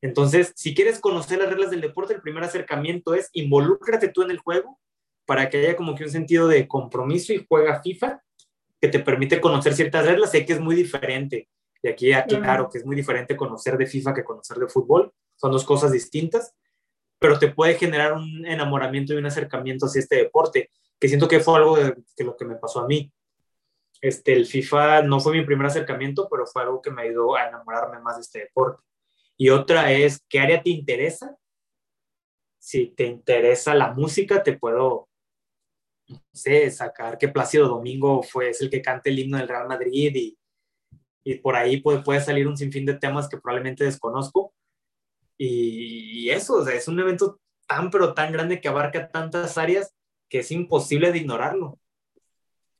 [0.01, 4.31] Entonces, si quieres conocer las reglas del deporte, el primer acercamiento es involúcrate tú en
[4.31, 4.79] el juego
[5.27, 8.23] para que haya como que un sentido de compromiso y juega FIFA
[8.81, 10.31] que te permite conocer ciertas reglas.
[10.31, 11.47] Sé que es muy diferente.
[11.83, 15.11] Y aquí claro que es muy diferente conocer de FIFA que conocer de fútbol.
[15.35, 16.53] Son dos cosas distintas,
[17.19, 20.69] pero te puede generar un enamoramiento y un acercamiento hacia este deporte,
[20.99, 23.11] que siento que fue algo de, que lo que me pasó a mí.
[23.99, 27.47] Este, el FIFA no fue mi primer acercamiento, pero fue algo que me ayudó a
[27.47, 28.83] enamorarme más de este deporte.
[29.37, 31.35] Y otra es, ¿qué área te interesa?
[32.59, 35.09] Si te interesa la música, te puedo
[36.07, 39.67] no sé, sacar que Plácido Domingo fue, es el que canta el himno del Real
[39.67, 40.37] Madrid y,
[41.23, 44.53] y por ahí puede, puede salir un sinfín de temas que probablemente desconozco.
[45.37, 49.93] Y, eso, es un evento tan, pero tan grande que abarca tantas áreas
[50.29, 51.79] que es imposible de ignorarlo.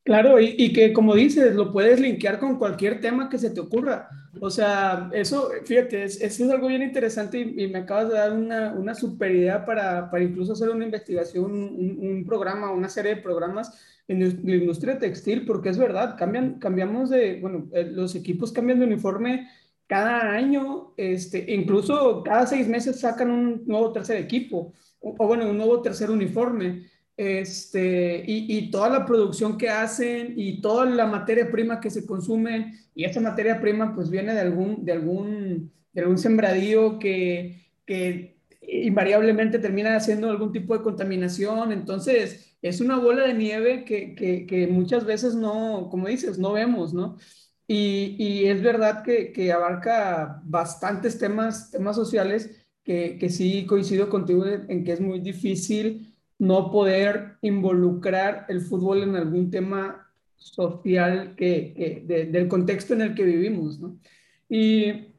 [0.04, 4.10] Claro, y, que como dices, lo puedes linkear con cualquier tema que se te ocurra.
[4.40, 8.74] O sea, eso, fíjate, es, es algo bien interesante y, me acabas de dar una,
[8.74, 13.22] una super idea para, para, incluso hacer una investigación, un, un, programa, una serie de
[13.22, 18.52] programas en la industria textil, porque es verdad, cambian, cambiamos de, bueno, eh, los equipos
[18.52, 19.50] cambian de uniforme
[19.86, 25.48] cada año, este, incluso cada seis meses sacan un nuevo tercer equipo, o, o bueno,
[25.48, 26.90] un nuevo tercer uniforme.
[27.22, 32.74] Este, y, toda la producción que hacen y toda la materia prima que se consume,
[32.96, 38.40] y esa materia prima pues viene de algún, de algún, de algún sembradío que, que
[38.64, 44.48] invariablemente termina haciendo algún tipo de contaminación, entonces es una bola de nieve que, que,
[44.48, 47.18] que muchas veces no, como dices, no vemos, ¿no?
[47.68, 54.10] Y, y es verdad que, que, abarca bastantes temas, temas sociales que, que sí coincido
[54.10, 56.11] contigo en que es muy difícil
[56.42, 63.24] no poder involucrar el fútbol en algún tema social que, del contexto en el que
[63.24, 63.80] vivimos.
[64.50, 65.14] Y,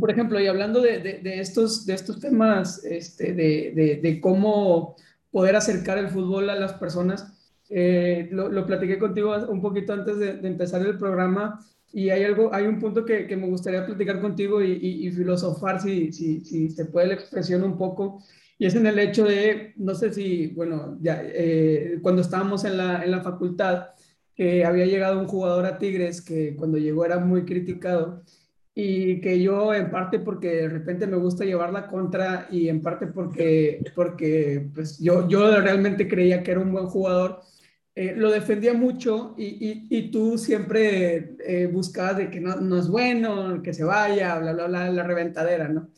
[0.00, 4.96] por ejemplo, y hablando de, estos, de estos temas, este, de, cómo
[5.30, 7.30] poder acercar el fútbol a las personas,
[7.68, 11.60] eh, lo, lo, platiqué contigo un poquito antes de, empezar el programa
[11.92, 16.10] y hay, algo, hay un punto que, me gustaría platicar contigo y, y, filosofar, si,
[16.10, 18.22] si se puede la expresión un poco,
[18.58, 22.76] y es en el hecho de, no sé si, bueno, ya, eh, cuando estábamos en
[22.76, 23.88] la, en la facultad,
[24.34, 28.22] que había llegado un jugador a Tigres que cuando llegó era muy criticado
[28.74, 32.82] y que yo en parte porque de repente me gusta llevar la contra y en
[32.82, 37.40] parte porque, porque pues yo, yo realmente creía que era un buen jugador,
[37.94, 42.78] eh, lo defendía mucho y, y, y tú siempre eh, buscabas de que no, no,
[42.78, 45.90] es bueno, que se vaya, bla, bla, bla, la reventadera, ¿no?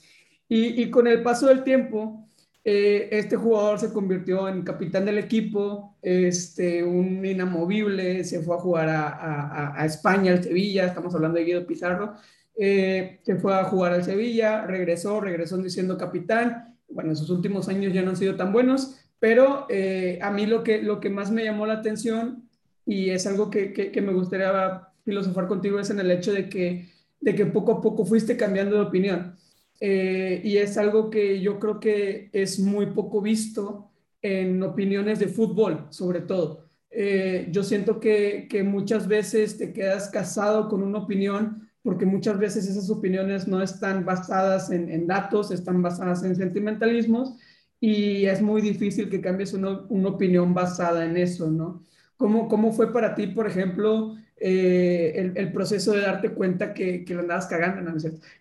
[0.49, 2.29] Y, y con el paso del tiempo,
[2.69, 8.59] eh, este jugador se convirtió en capitán del equipo, este, un inamovible, se fue a
[8.59, 12.17] jugar a, a, a España, al Sevilla, estamos hablando de Guido Pizarro,
[12.57, 16.77] eh, se fue a jugar al Sevilla, regresó, regresó diciendo capitán.
[16.89, 20.65] Bueno, sus últimos años ya no han sido tan buenos, pero eh, a mí lo
[20.65, 22.49] que, lo que más me llamó la atención
[22.85, 26.89] y es algo que, que, me gustaría filosofar contigo es en el hecho de que,
[27.21, 29.37] de que poco a poco fuiste cambiando de opinión.
[29.81, 33.91] Eh, y es algo que yo creo que es muy poco visto
[34.23, 36.65] en opiniones de fútbol, sobre todo.
[36.91, 42.39] Eh, yo siento que, que, muchas veces te quedas casado con una opinión porque muchas
[42.39, 47.37] veces esas opiniones no están basadas en, en datos, están basadas en sentimentalismos
[47.81, 51.85] y es muy difícil que cambies una, una opinión basada en eso, ¿no?
[52.17, 57.05] ¿Cómo, ¿Cómo, fue para ti, por ejemplo, eh, el, el, proceso de darte cuenta que,
[57.05, 57.81] que lo andabas cagando?
[57.81, 57.97] No,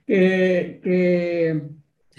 [0.06, 1.62] que, que,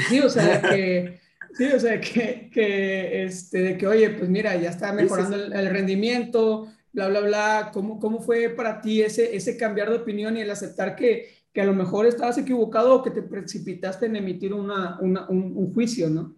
[0.09, 1.21] sí, o sea, que
[1.57, 5.71] Sí, o sea, que, que, este, de que, oye, pues mira, ya está mejorando el,
[5.71, 7.71] rendimiento, bla, bla, bla.
[7.73, 11.63] ¿Cómo, ¿Cómo fue para ti ese, ese cambiar de opinión y el aceptar que, que
[11.63, 15.73] a lo mejor estabas equivocado o que te precipitaste en emitir una, una, un, un,
[15.73, 16.37] juicio, ¿no?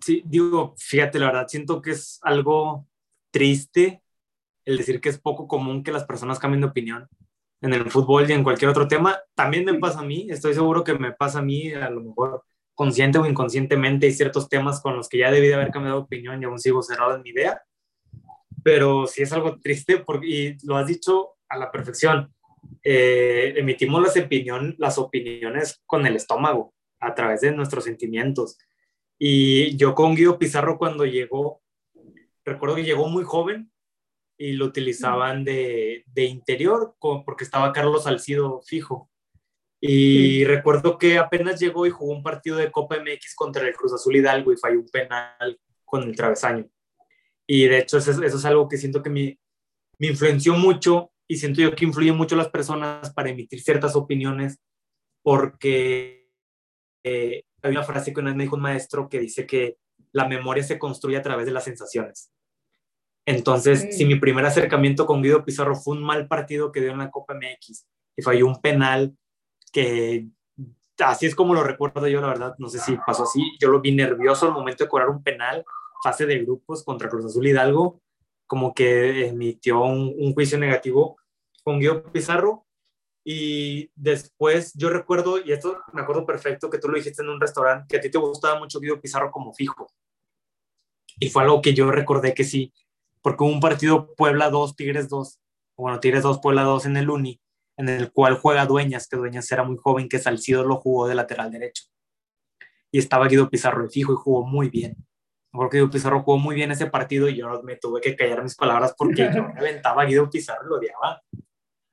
[0.00, 2.86] Sí, digo, fíjate, la verdad, siento que es algo
[3.32, 4.01] triste
[4.64, 7.08] el decir que es poco común que las personas cambien de opinión
[7.60, 9.20] en el fútbol y en cualquier otro tema.
[9.34, 12.44] También me pasa a mí, estoy seguro que me pasa a mí, a lo mejor
[12.74, 16.04] consciente o inconscientemente hay ciertos temas con los que ya debí de haber cambiado de
[16.04, 17.62] opinión y aún sigo cerrado en mi idea.
[18.64, 22.32] Pero sí es algo triste porque, y lo has dicho a la perfección,
[22.82, 28.56] eh, emitimos las, opinión, las opiniones con el estómago, a través de nuestros sentimientos.
[29.18, 31.60] Y yo con Guido Pizarro cuando llegó,
[32.44, 33.71] recuerdo que llegó muy joven
[34.42, 39.08] y lo utilizaban de, de interior porque estaba Carlos Salcido fijo.
[39.80, 43.92] Y recuerdo que apenas llegó y jugó un partido de Copa MX contra el Cruz
[43.92, 46.68] Azul Hidalgo y falló un penal con el travesaño.
[47.46, 49.38] Y de hecho eso, es algo que siento que me,
[50.00, 54.58] me influenció mucho y siento yo que influye mucho las personas para emitir ciertas opiniones
[55.22, 56.32] porque
[57.04, 59.76] eh, hay una frase que una vez me dijo un maestro que dice que
[60.10, 62.31] la memoria se construye a través de las sensaciones.
[63.26, 66.98] Entonces, si mi primer acercamiento con Guido Pizarro fue un mal partido que dio en
[66.98, 69.16] la Copa MX y falló un penal
[69.72, 70.26] que
[70.98, 73.80] así es como lo recuerdo yo, la verdad, no sé si pasó así, yo lo
[73.80, 75.64] vi nervioso al momento de cobrar un penal,
[76.02, 78.00] fase de grupos contra Cruz Azul Hidalgo,
[78.46, 81.16] como que emitió un, juicio negativo
[81.64, 82.66] con Guido Pizarro,
[83.24, 87.40] y después yo recuerdo, y esto me acuerdo perfecto, que tú lo dijiste en un
[87.40, 89.86] restaurante, que a ti te gustaba mucho Guido Pizarro como fijo.
[91.20, 92.72] Y fue algo que yo recordé que sí,
[93.22, 95.40] porque hubo un partido Puebla 2, Tigres 2,
[95.76, 97.40] bueno, Tigres 2, Puebla 2 en el Uni,
[97.76, 101.14] en el cual juega Dueñas, que Dueñas era muy joven, que Salcido lo jugó de
[101.14, 101.84] lateral derecho.
[102.90, 104.96] Y estaba Guido Pizarro de fijo y jugó muy bien.
[105.50, 108.54] Porque Guido Pizarro jugó muy bien ese partido y yo me tuve que callar mis
[108.54, 111.22] palabras porque yo me aventaba a Guido Pizarro y lo odiaba.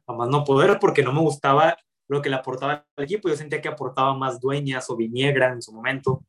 [0.07, 1.77] más no poder porque no me gustaba
[2.09, 3.29] lo que le aportaba al equipo.
[3.29, 6.25] Yo sentía que aportaba más Dueñas o Viniegra en su momento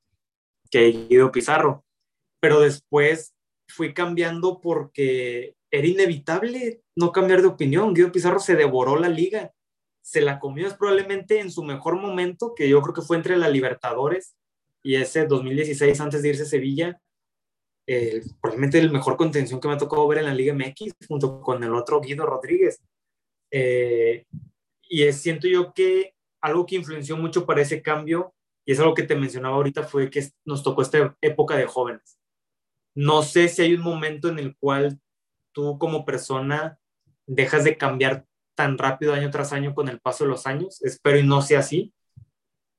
[0.71, 1.85] que Guido Pizarro.
[2.41, 3.35] Pero después
[3.71, 7.95] fui cambiando porque era inevitable no cambiar de opinión.
[7.95, 9.53] Guido Pizarro se devoró la liga,
[10.03, 13.37] se la comió es probablemente en su mejor momento, que yo creo que fue entre
[13.37, 14.35] la Libertadores
[14.83, 17.01] y ese 2016 antes de irse a Sevilla.
[18.41, 21.63] probablemente el mejor contención que me ha tocado ver en la Liga MX, junto con
[21.65, 22.81] el otro Guido Rodríguez.
[23.51, 24.27] Eh,
[24.89, 28.95] y es, siento yo que algo que influenció mucho para ese cambio, y es algo
[28.95, 32.20] que te mencionaba ahorita, fue que nos tocó esta época de jóvenes.
[32.95, 35.01] No sé si hay un momento en el cual
[35.53, 36.79] tú como persona
[37.27, 40.83] dejas de cambiar tan rápido año tras año con el paso de los años.
[40.83, 41.95] Espero y no sea así.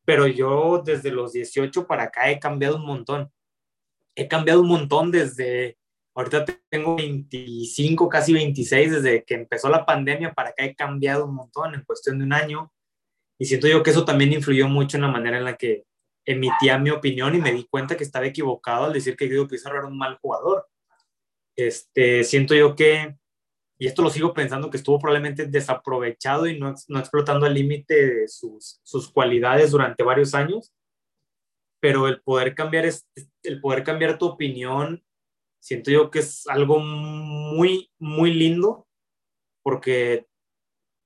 [0.06, 3.32] Pero yo desde los 18 para acá he cambiado un montón.
[4.16, 5.78] He cambiado un montón desde,
[6.14, 11.36] ahorita tengo 25, casi 26, desde que empezó la pandemia para acá he cambiado un
[11.36, 12.72] montón en cuestión de un año.
[13.40, 15.86] Y siento yo que eso también influyó mucho en la manera en la que
[16.26, 19.80] emitía mi opinión y me di cuenta que estaba equivocado al decir que Guido Pizarro
[19.80, 20.68] era un mal jugador.
[21.56, 23.18] Este, siento yo que,
[23.78, 28.28] y esto lo sigo pensando, que estuvo probablemente desaprovechado y no, no explotando al límite
[28.28, 30.74] sus, sus cualidades durante varios años,
[31.80, 33.08] pero el poder cambiar, es,
[33.44, 35.04] el poder cambiar tu opinión,
[35.60, 38.88] siento yo que es algo muy, muy lindo,
[39.64, 40.28] porque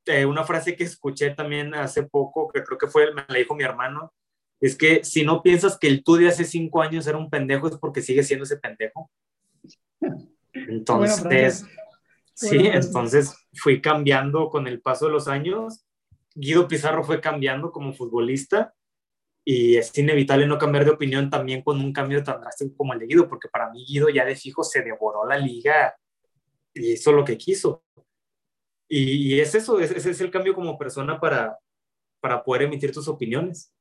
[0.06, 3.56] eh, una frase que escuché también hace poco, que creo que fue, me la dijo
[3.56, 4.14] mi hermano,
[4.62, 7.68] es que si no piensas que el tú de hace cinco años era un pendejo,
[7.68, 9.12] es porque sigue siendo ese pendejo.
[10.54, 11.66] Entonces,
[12.34, 15.86] sí, entonces fui cambiando con el paso de los años.
[16.34, 18.74] Guido Pizarro fue cambiando como futbolista
[19.44, 23.00] y es inevitable no cambiar de opinión también con un cambio tan drástico como el
[23.00, 25.94] de Guido, porque para mí Guido ya de fijo se devoró la liga
[26.74, 27.84] y hizo lo que quiso.
[28.88, 31.58] Y, es eso, ese es el cambio como persona para,
[32.22, 33.75] para poder emitir tus opiniones.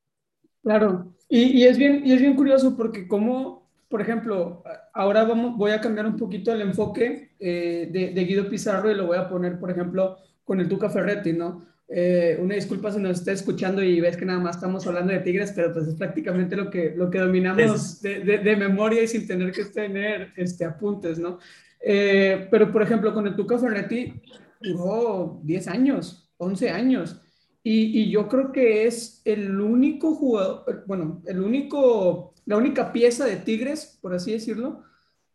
[0.65, 4.63] Claro, y, y, es, bien, y es bien curioso porque como, por ejemplo,
[4.93, 8.95] ahora vamos, voy a cambiar un poquito el enfoque eh, de, de, Guido Pizarro y
[8.95, 11.63] lo voy a poner, por ejemplo, con el Tuca Ferretti, ¿no?
[11.87, 15.19] Eh, una disculpa si nos está escuchando y ves que nada más estamos hablando de
[15.19, 19.07] Tigres, pero pues es prácticamente lo que, lo que dominamos de, de, de memoria y
[19.07, 21.37] sin tener que tener este, apuntes, ¿no?
[21.79, 24.19] Eh, pero, por ejemplo, con el Tuca Ferretti
[24.59, 27.21] duró 10 años, 11 años.
[27.67, 33.25] Y, y, yo creo que es el único jugador, bueno, el único, la única pieza
[33.25, 34.83] de Tigres, por así decirlo,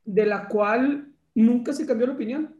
[0.05, 2.55] de la cual nunca se cambió la opinión.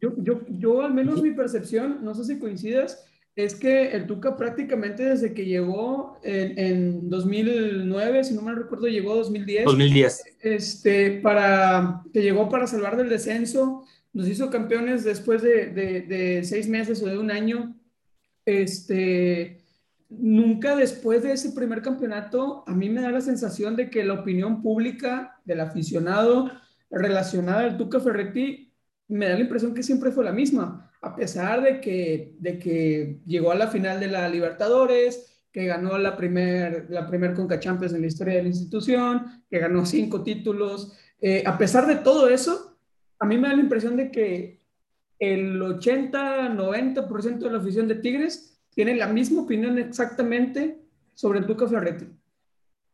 [0.00, 3.04] Yo, yo, yo al menos mi percepción, no sé si coincidas,
[3.34, 8.86] es que el Tuca prácticamente desde que llegó en, en, 2009, si no me recuerdo,
[8.86, 9.64] llegó 2010.
[9.64, 10.24] 2010.
[10.42, 16.44] Este, para, que llegó para salvar del descenso, nos hizo campeones después de, de, de
[16.44, 17.74] seis meses o de un año
[18.48, 19.62] este,
[20.08, 24.14] nunca después de ese primer campeonato, a mí me da la sensación de que la
[24.14, 26.50] opinión pública del aficionado
[26.90, 28.72] relacionada al Tuca Ferretti
[29.08, 33.20] me da la impresión que siempre fue la misma, a pesar de que, de que
[33.26, 37.94] llegó a la final de la Libertadores, que ganó la primer, la primer Conca Champions
[37.94, 40.96] en la historia de la institución, que ganó cinco títulos.
[41.20, 42.78] Eh, a pesar de todo eso,
[43.18, 44.57] a mí me da la impresión de que
[45.18, 50.80] el 80-90% de la afición de Tigres tiene la misma opinión exactamente
[51.14, 52.06] sobre el Tuca Ferretti.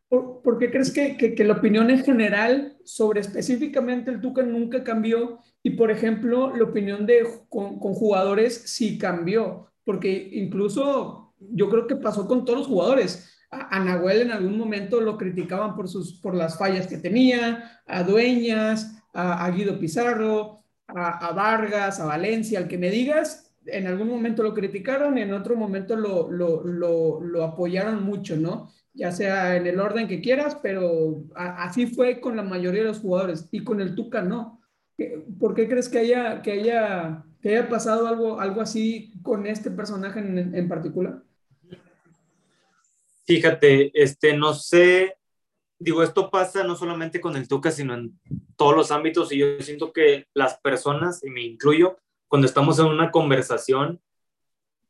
[0.09, 4.83] ¿Por, ¿por qué crees que, que, la opinión en general sobre específicamente el Tuca nunca
[4.83, 5.41] cambió?
[5.63, 11.87] Y, por ejemplo, la opinión de, con, con jugadores sí cambió, porque incluso yo creo
[11.87, 13.31] que pasó con todos los jugadores.
[13.51, 17.83] A, a Nahuel en algún momento lo criticaban por, sus, por las fallas que tenía,
[17.87, 20.64] a Dueñas, a, a Guido Pizarro,
[20.95, 25.57] a, Vargas, a Valencia, al que me digas, en algún momento lo criticaron en otro
[25.57, 26.63] momento lo, lo,
[27.21, 28.71] lo, apoyaron mucho, ¿no?
[28.93, 33.01] Ya sea en el orden que quieras, pero así fue con la mayoría de los
[33.01, 34.61] jugadores y con el Tuca no.
[35.41, 39.71] ¿Por qué crees que haya, que haya, que haya pasado algo, algo así con este
[39.71, 41.23] personaje en, en particular?
[43.27, 45.17] Fíjate, este, no sé
[45.79, 48.19] digo, esto pasa no solamente con el Tuca, sino en
[48.57, 51.99] todos los ámbitos y yo siento que las personas, y me incluyo,
[52.29, 54.01] cuando estamos en una conversación,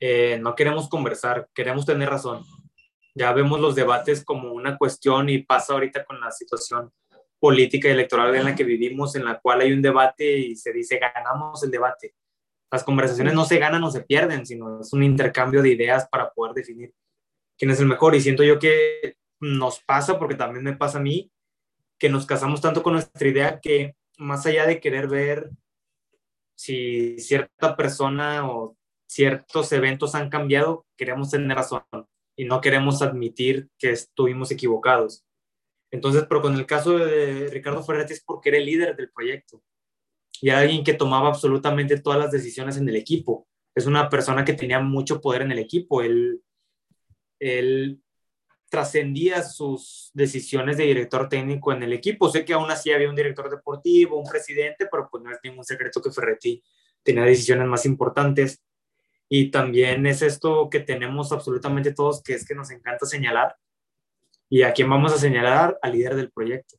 [0.01, 2.44] eh, no queremos conversar, queremos tener razón.
[3.15, 6.93] Ya vemos los debates como una cuestión y pasa ahorita con la situación
[7.39, 10.73] política y electoral en la que vivimos, en la cual hay un debate y se
[10.73, 12.15] dice ganamos el debate.
[12.70, 16.31] Las conversaciones no se ganan o se pierden, sino es un intercambio de ideas para
[16.31, 16.93] poder definir
[17.56, 18.15] quién es el mejor.
[18.15, 21.31] Y siento yo que nos pasa, porque también me pasa a mí,
[21.98, 25.51] que nos casamos tanto con nuestra idea que más allá de querer ver
[26.56, 31.82] si cierta persona o ciertos eventos han cambiado, queremos tener razón
[32.36, 35.24] y no queremos admitir que estuvimos equivocados.
[35.90, 39.62] Entonces, pero con el caso de Ricardo Ferretti es porque era el líder del proyecto
[40.40, 43.47] y alguien que tomaba absolutamente todas las decisiones en el equipo.
[43.74, 46.02] Es una persona que tenía mucho poder en el equipo.
[46.02, 46.43] Él,
[47.40, 48.02] él
[48.75, 52.29] trascendía sus decisiones de director técnico en el equipo.
[52.29, 55.65] Sé que aún así había un director deportivo, un presidente, pero pues no es ningún
[55.65, 56.61] secreto que Ferretti
[57.05, 58.61] tenía decisiones más importantes.
[59.29, 63.55] Y también es esto que tenemos absolutamente todos, que es que nos encanta señalar.
[64.49, 65.79] ¿Y a quién vamos a señalar?
[65.81, 66.75] Al líder del proyecto.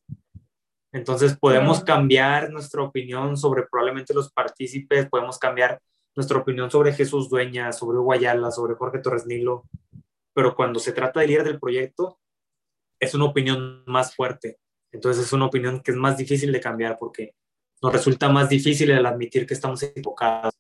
[0.92, 5.80] Entonces podemos cambiar nuestra opinión sobre probablemente los partícipes, podemos cambiar
[6.14, 9.64] nuestra opinión sobre Jesús Dueña, sobre Guayala, sobre Jorge Torres Nilo,
[10.36, 12.20] pero cuando se trata del líder del proyecto,
[13.00, 14.60] es una opinión más fuerte.
[14.92, 17.36] Entonces es una opinión que es más difícil de cambiar porque
[17.82, 20.54] nos resulta más difícil el admitir que estamos equivocados,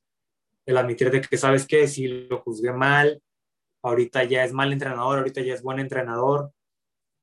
[0.65, 3.22] el admitir de que sabes que si lo juzgué mal,
[3.84, 6.52] ahorita ya es mal entrenador, ahorita ya es buen entrenador.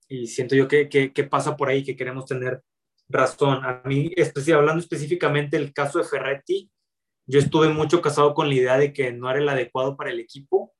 [0.09, 2.62] Y siento yo que, que, que pasa por ahí, que queremos tener
[3.09, 3.65] razón.
[3.65, 4.12] A mí,
[4.55, 6.70] hablando específicamente del caso de Ferretti,
[7.27, 10.20] yo estuve mucho casado con la idea de que no era el adecuado para el
[10.20, 10.72] equipo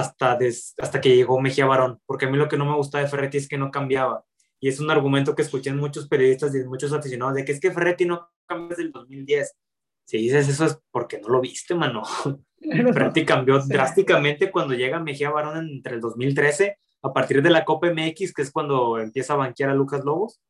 [0.00, 0.38] hasta,
[0.78, 3.38] hasta que llegó Mejía Barón, porque a mí lo que no me gusta de Ferretti
[3.38, 4.24] es que no cambiaba.
[4.58, 7.52] Y es un argumento que escuché en muchos periodistas y en muchos aficionados, de que
[7.52, 9.56] es que Ferretti no cambia desde el 2010.
[10.04, 12.02] Si dices eso es porque no lo viste, mano.
[12.60, 17.90] Ferretti cambió drásticamente cuando llega Mejía Barón entre el 2013, a partir de la Copa
[17.90, 20.40] MX, que es cuando empieza a banquear a Lucas Lobos.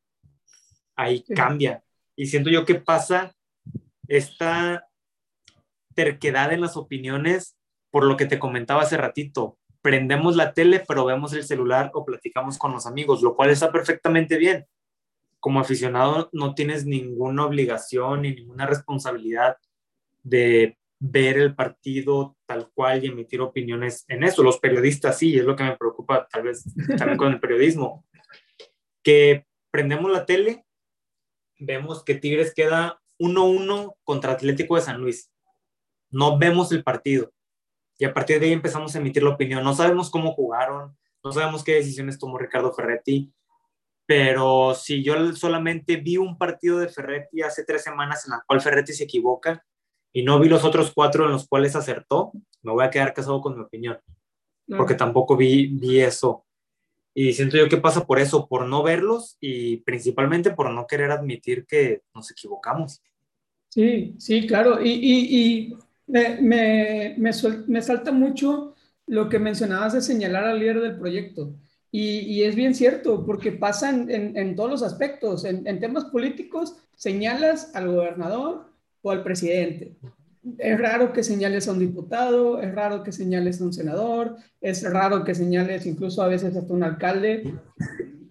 [0.95, 1.83] Ahí cambia.
[2.15, 3.33] Y siento yo que pasa
[4.07, 4.87] esta
[5.95, 7.55] terquedad en las opiniones
[7.91, 12.05] por lo que te comentaba hace ratito, prendemos la tele, pero vemos el celular o
[12.05, 14.65] platicamos con los amigos, lo cual está perfectamente bien.
[15.39, 19.57] Como aficionado no tienes ninguna obligación ni ninguna responsabilidad
[20.23, 24.43] de ver el partido tal cual y emitir opiniones en eso.
[24.43, 26.63] Los periodistas sí, es lo que me preocupa tal vez
[26.97, 28.05] también con el periodismo.
[29.03, 30.63] Que prendemos la tele,
[31.57, 35.31] vemos que Tigres queda 1-1 contra Atlético de San Luis.
[36.11, 37.31] No vemos el partido.
[38.01, 39.63] Y a partir de ahí empezamos a emitir la opinión.
[39.63, 43.31] No sabemos cómo jugaron, no sabemos qué decisiones tomó Ricardo Ferretti,
[44.07, 48.59] pero si yo solamente vi un partido de Ferretti hace tres semanas en la cual
[48.59, 49.63] Ferretti se equivoca,
[50.11, 52.31] y no vi los otros cuatro en los cuales acertó,
[52.63, 53.99] me voy a quedar casado con mi opinión,
[54.65, 56.43] porque tampoco vi, vi eso.
[57.13, 61.11] Y siento yo que pasa por eso, por no verlos y principalmente por no querer
[61.11, 62.99] admitir que nos equivocamos.
[63.69, 64.81] Sí, sí, claro.
[64.81, 65.77] Y, y, y
[66.11, 67.31] me, me, me,
[67.67, 68.75] me, salta mucho
[69.07, 71.55] lo que mencionabas de señalar al líder del proyecto.
[71.91, 75.43] Y, y es bien cierto, porque pasa en, en, todos los aspectos.
[75.45, 78.71] En, en temas políticos, señalas al gobernador,
[79.01, 79.95] o al presidente.
[80.57, 84.83] Es raro que señales a un diputado, es raro que señales a un senador, es
[84.83, 87.53] raro que señales incluso a veces hasta un alcalde.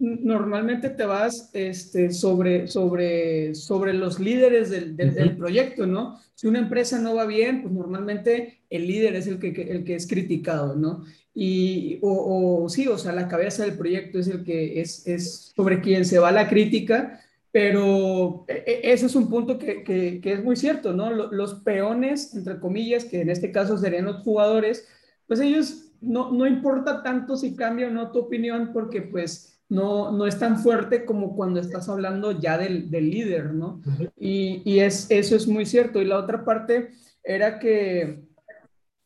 [0.00, 6.18] Normalmente te vas este, sobre, sobre, sobre los líderes del, del, proyecto, ¿no?
[6.34, 9.94] Si una empresa no va bien, pues normalmente el líder es el que, el que
[9.94, 11.04] es criticado, ¿no?
[11.34, 15.52] Y, o, o, sí, o sea, la cabeza del proyecto es el que es, es
[15.54, 17.20] sobre quien se va la crítica,
[17.52, 21.10] pero e, e, ese es un punto que, que, es muy cierto, ¿no?
[21.10, 24.88] Los peones, entre comillas, que en este caso serían los jugadores,
[25.26, 30.10] pues ellos no, no importa tanto si cambia o no tu opinión porque pues no,
[30.10, 33.80] no es tan fuerte como cuando estás hablando ya del, del líder, ¿no?
[34.18, 36.02] Y, y es, eso es muy cierto.
[36.02, 36.90] Y la otra parte
[37.22, 38.24] era que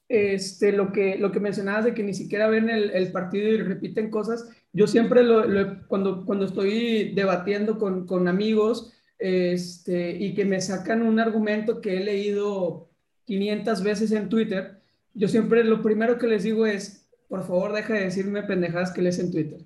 [0.09, 3.59] este, lo, que, lo que mencionabas de que ni siquiera ven el, el partido y
[3.59, 10.47] repiten cosas, yo siempre lo, cuando, cuando estoy debatiendo con, con amigos este, y que
[10.47, 12.89] me sacan un argumento que he leído
[13.27, 14.81] 500 veces en Twitter,
[15.13, 19.03] yo siempre lo primero que les digo es, por favor, deja de decirme pendejadas que
[19.03, 19.61] lees en Twitter.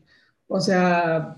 [0.48, 1.36] O sea,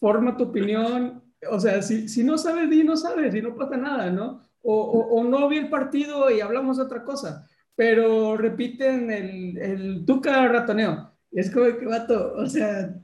[0.00, 1.22] forma tu opinión.
[1.50, 4.42] O sea, si, si no sabes, di no sabes y no pasa nada, ¿no?
[4.62, 7.46] O, o, o no vi el partido y hablamos de otra cosa.
[7.74, 11.12] Pero repiten el, el tuca ratoneo.
[11.32, 12.94] es como que, vato, o sea,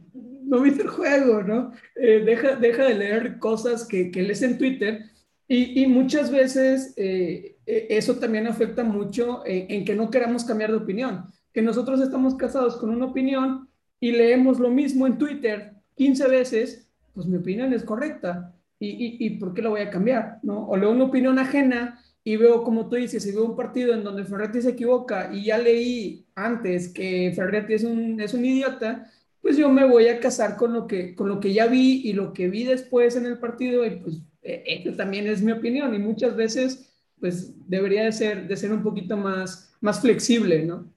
[0.49, 1.73] no viste el juego, ¿no?
[1.95, 5.05] Eh, deja, deja de leer cosas que, que lees en Twitter
[5.47, 10.71] y, y muchas veces eh, e, eso también afecta mucho en, que no queramos cambiar
[10.71, 13.68] de opinión, que nosotros estamos casados con una opinión
[14.01, 18.55] y leemos lo mismo en Twitter 15 veces, pues mi opinión es correcta.
[18.81, 20.39] ¿Y, y, y por qué la voy a cambiar?
[20.45, 20.69] ¿no?
[20.69, 24.05] O leo una opinión ajena y veo, como tú dices, si veo un partido en
[24.05, 29.11] donde Ferretti se equivoca y ya leí antes que Ferretti es un, es un idiota,
[29.41, 32.13] pues yo me voy a casar con lo que, con lo que ya vi y
[32.13, 35.95] lo que vi después en el partido y pues e, eso también es mi opinión
[35.95, 40.93] y muchas veces pues debería de ser, de ser un poquito más, más flexible, ¿no?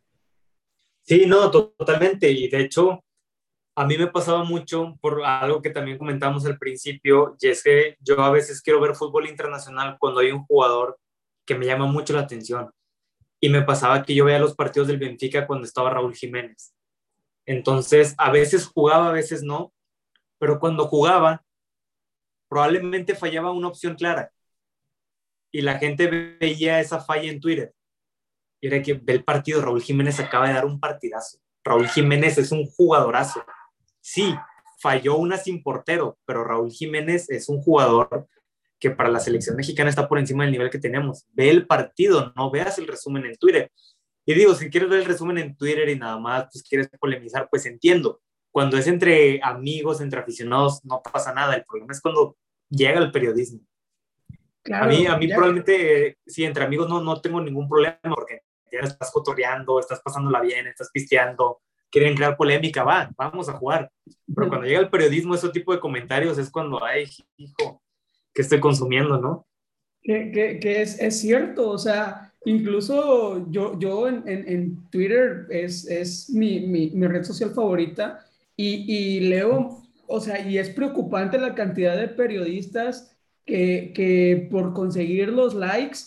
[1.03, 2.29] Sí, no, totalmente.
[2.31, 3.03] Y de hecho,
[3.75, 7.95] a mí me pasaba mucho por algo que también comentamos al principio, y es que
[7.99, 10.99] yo a veces quiero ver fútbol internacional cuando hay un jugador
[11.45, 12.71] que me llama mucho la atención.
[13.39, 16.73] Y me pasaba que yo veía los partidos del Benfica cuando estaba Raúl Jiménez.
[17.45, 19.73] Entonces, a veces jugaba, a veces no,
[20.37, 21.43] pero cuando jugaba,
[22.49, 24.31] probablemente fallaba una opción clara.
[25.51, 27.73] Y la gente veía esa falla en Twitter.
[28.61, 31.39] Y era que ve el partido, Raúl Jiménez acaba de dar un partidazo.
[31.63, 33.43] Raúl Jiménez es un jugadorazo.
[33.99, 34.35] Sí,
[34.79, 38.27] falló una sin portero, pero Raúl Jiménez es un jugador
[38.79, 41.27] que para la selección mexicana está por encima del nivel que tenemos.
[41.33, 43.71] Ve el partido, no veas el resumen en Twitter.
[44.25, 47.47] Y digo, si quieres ver el resumen en Twitter y nada más, pues quieres polemizar,
[47.49, 48.21] pues entiendo.
[48.51, 51.55] Cuando es entre amigos, entre aficionados, no pasa nada.
[51.55, 52.37] El problema es cuando
[52.69, 53.61] llega el periodismo.
[54.71, 58.79] a mí, a mí probablemente, sí, entre amigos no, no tengo ningún problema porque ya
[58.79, 63.91] estás cotorreando, estás pasándola bien, estás pisteando, quieren crear polémica, va, vamos a jugar.
[64.33, 67.81] Pero cuando llega el periodismo, ese tipo de comentarios es cuando, ay, hijo,
[68.33, 69.45] que estoy consumiendo, ¿no?
[70.01, 75.87] Que, que, que es, es, cierto, o sea, Incluso yo, yo en, en, Twitter es,
[75.87, 78.25] es mi, mi, mi, red social favorita
[78.55, 83.15] y, y, leo, o sea, y es preocupante la cantidad de periodistas
[83.45, 85.99] que, que por conseguir los likes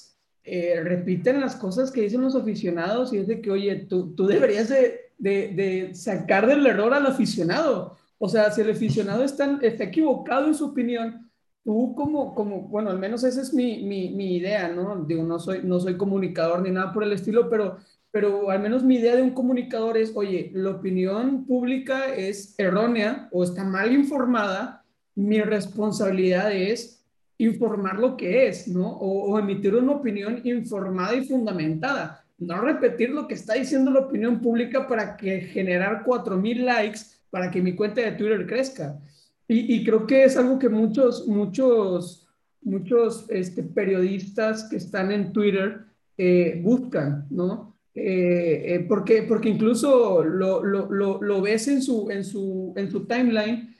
[0.46, 4.26] eh, repiten las cosas que dicen los aficionados y es de que, oye, tú, tú
[4.26, 7.96] deberías de, de, sacar del error al aficionado.
[8.18, 11.30] O sea, si el aficionado está, está equivocado en su opinión,
[11.64, 15.04] tú como, como, bueno, al menos esa es mi, mi, mi, idea, ¿no?
[15.06, 17.78] Digo, no soy, no soy comunicador ni nada por el estilo, pero,
[18.10, 23.28] pero al menos mi idea de un comunicador es, oye, la opinión pública es errónea
[23.32, 24.84] o está mal informada,
[25.14, 27.03] mi responsabilidad es
[27.44, 28.88] informar lo que es, ¿no?
[28.88, 32.24] O, emitir una opinión informada y fundamentada.
[32.38, 37.00] No repetir lo que está diciendo la opinión pública para que generar 4.000 likes
[37.30, 38.98] para que mi cuenta de Twitter crezca.
[39.46, 42.26] Y, creo que es algo que muchos, muchos,
[42.62, 45.80] muchos este, periodistas que están en Twitter
[46.16, 47.74] eh, buscan, ¿no?
[47.94, 52.90] Eh, eh, porque, porque incluso lo, lo, lo, lo, ves en su, en su, en
[52.90, 53.73] su timeline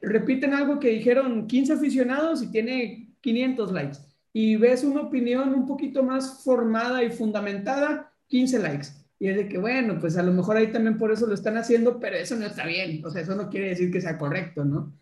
[0.00, 3.98] repiten algo que dijeron 15 aficionados y tiene 500 likes.
[4.32, 8.88] Y ves una opinión un poquito más formada y fundamentada, 15 likes.
[9.18, 11.56] Y es de que, bueno, pues a lo mejor ahí también por eso lo están
[11.56, 13.04] haciendo, pero eso no está bien.
[13.04, 14.92] O sea, eso no quiere decir que sea correcto, ¿no?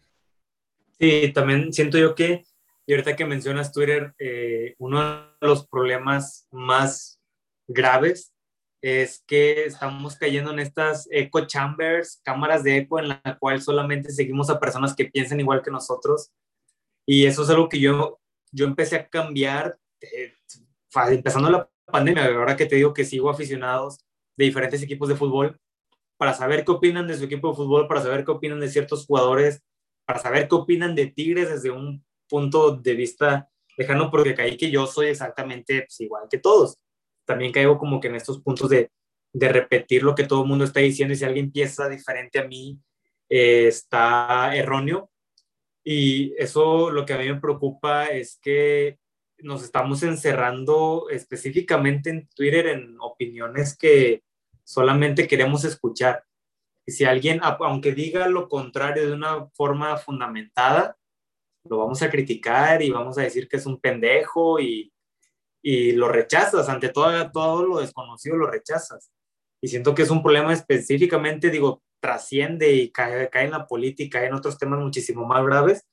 [0.99, 2.45] Sí, también siento yo que,
[2.87, 7.21] y ahorita que mencionas Twitter, eh, uno de los problemas más
[7.69, 8.33] graves
[8.83, 14.13] es que estamos cayendo en estas echo chambers, cámaras de eco en la cual solamente
[14.13, 16.31] seguimos a personas que piensan igual que nosotros.
[17.07, 18.21] Y eso es algo que yo,
[18.53, 20.35] yo empecé a cambiar eh,
[21.11, 23.99] empezando la pandemia, ahora que te digo que sigo aficionados
[24.37, 25.59] de diferentes equipos de fútbol,
[26.19, 29.07] para saber qué opinan de su equipo de fútbol, para saber qué opinan de ciertos
[29.07, 29.63] jugadores,
[30.07, 34.71] para saber qué opinan de Tigres desde un punto de vista lejano, porque caí que
[34.71, 36.79] yo soy exactamente pues, igual que todos
[37.27, 38.91] también caigo como que en estos puntos de,
[39.33, 42.47] de repetir lo que todo el mundo está diciendo y si alguien piensa diferente a
[42.47, 42.81] mí,
[43.29, 45.11] eh, está erróneo.
[45.85, 48.99] Y eso lo que a mí me preocupa es que
[49.39, 54.23] nos estamos encerrando específicamente en Twitter en opiniones que
[54.65, 56.25] solamente queremos escuchar.
[56.87, 60.97] Y si alguien, aunque diga lo contrario de una forma fundamentada,
[61.65, 64.93] lo vamos a criticar y vamos a decir que es un pendejo y,
[65.69, 69.11] y lo rechazas, ante todo, todo lo desconocido lo rechazas.
[69.61, 74.25] Y siento que es un problema específicamente, digo, trasciende y cae, cae en la política,
[74.25, 75.85] en otros temas muchísimo más graves.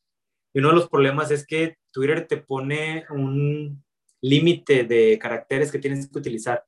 [0.54, 3.84] Y uno de los problemas es que Twitter te pone un
[4.22, 6.64] límite de caracteres que tienes que utilizar.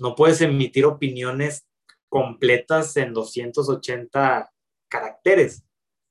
[0.00, 1.68] No puedes emitir opiniones
[2.08, 4.50] completas en 280
[4.90, 5.62] caracteres.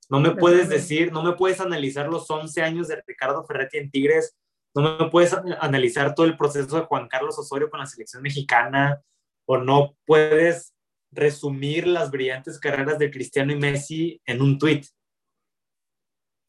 [0.10, 3.92] No me puedes decir, no me puedes analizar los 11 años de Ricardo Ferretti en
[3.92, 4.38] Tigres
[4.76, 9.02] no me puedes analizar todo el proceso de Juan Carlos Osorio con la selección mexicana
[9.46, 10.74] o no puedes
[11.12, 14.84] resumir las brillantes carreras de Cristiano y Messi en un tweet.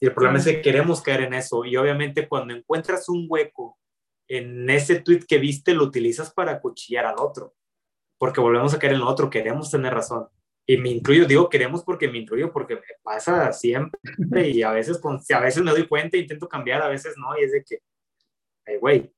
[0.03, 1.65] Y el problema es que queremos caer en eso.
[1.65, 3.79] Y obviamente cuando encuentras un hueco
[4.29, 7.55] en ese tweet que viste, lo utilizas para cuchillar al otro.
[8.19, 10.29] Porque volvemos a caer en lo otro, queremos tener razón.
[10.67, 13.99] Y me incluyo, digo queremos porque me incluyo, porque me pasa siempre.
[14.49, 17.37] Y a veces, a veces me doy cuenta, intento cambiar, a veces no.
[17.39, 17.83] Y es de que
[18.79, 19.13] güey.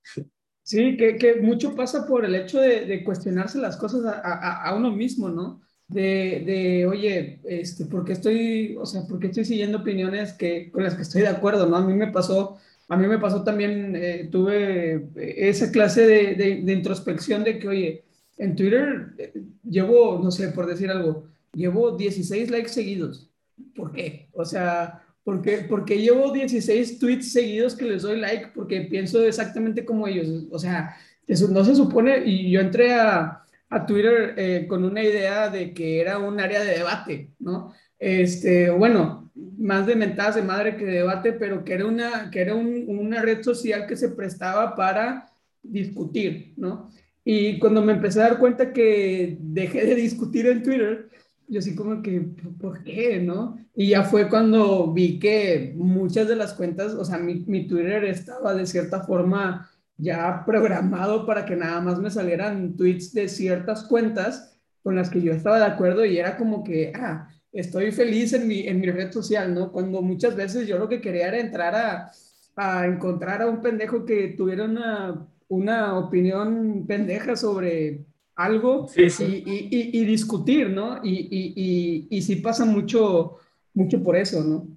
[0.63, 4.75] Sí, que, que, mucho pasa por el hecho de, de cuestionarse las cosas a, a,
[4.77, 5.61] uno mismo, ¿no?
[5.89, 10.71] De, de, oye, este, ¿por qué estoy, o sea, por qué estoy siguiendo opiniones que,
[10.71, 11.77] con las que estoy de acuerdo, ¿no?
[11.77, 12.59] A mí me pasó,
[12.89, 18.05] a mí me pasó también, eh, tuve esa clase de, de, introspección de que, oye,
[18.39, 19.33] en Twitter eh,
[19.69, 23.31] llevo, no sé, por decir algo, llevo 16 likes seguidos.
[23.75, 24.29] ¿Por qué?
[24.33, 29.85] O sea, porque, porque llevo 16 tweets seguidos que les doy like porque pienso exactamente
[29.85, 30.47] como ellos.
[30.51, 30.97] O sea,
[31.27, 35.73] eso no se supone, y yo entré a, a Twitter eh, con una idea de
[35.73, 37.73] que era un área de debate, ¿no?
[37.99, 42.41] Este, bueno, más de mentadas de madre que de debate, pero que era, una, que
[42.41, 45.31] era un, una red social que se prestaba para
[45.63, 46.91] discutir, ¿no?
[47.25, 51.09] Y cuando me empecé a dar cuenta que dejé de discutir en Twitter,
[51.53, 52.19] yo así como que,
[52.59, 53.21] ¿por qué?
[53.21, 53.59] ¿No?
[53.75, 58.05] Y ya fue cuando vi que muchas de las cuentas, o sea, mi, mi Twitter
[58.05, 63.85] estaba de cierta forma ya programado para que nada más me salieran tweets de ciertas
[63.85, 68.33] cuentas con las que yo estaba de acuerdo y era como que, ah, estoy feliz
[68.33, 69.71] en mi, en mi red social, ¿no?
[69.73, 72.11] Cuando muchas veces yo lo que quería era entrar a,
[72.57, 80.71] a encontrar a un pendejo que tuviera una, una opinión pendeja sobre algo Y, discutir,
[80.71, 81.01] ¿no?
[81.05, 83.39] Y, y, sí pasa mucho,
[83.75, 84.69] mucho por eso, ¿no?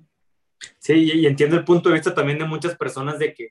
[0.80, 3.50] Sí, y entiendo el punto de vista también de muchas personas de que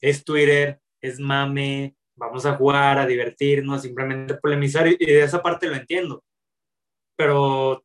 [0.00, 5.68] es Twitter, es mame, vamos a jugar, a divertirnos, simplemente polemizar, y de esa parte
[5.68, 6.24] lo entiendo.
[7.16, 7.84] Pero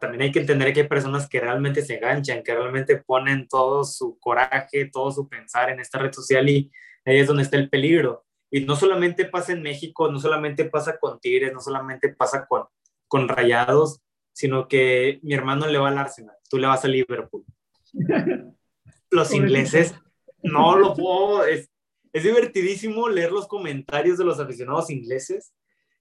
[0.00, 3.84] también hay que entender que hay personas que realmente se enganchan, que realmente ponen todo
[3.84, 6.70] su coraje, todo su pensar en esta red social y
[7.04, 8.25] ahí es donde está el peligro.
[8.56, 12.64] Y no solamente pasa en México, no solamente pasa con Tigres, no solamente pasa con,
[13.06, 14.00] con Rayados,
[14.32, 17.44] sino que mi hermano le va al Arsenal, tú le vas a Liverpool.
[19.10, 19.94] Los ingleses,
[20.42, 21.70] no lo puedo, es,
[22.14, 25.52] es divertidísimo leer los comentarios de los aficionados ingleses,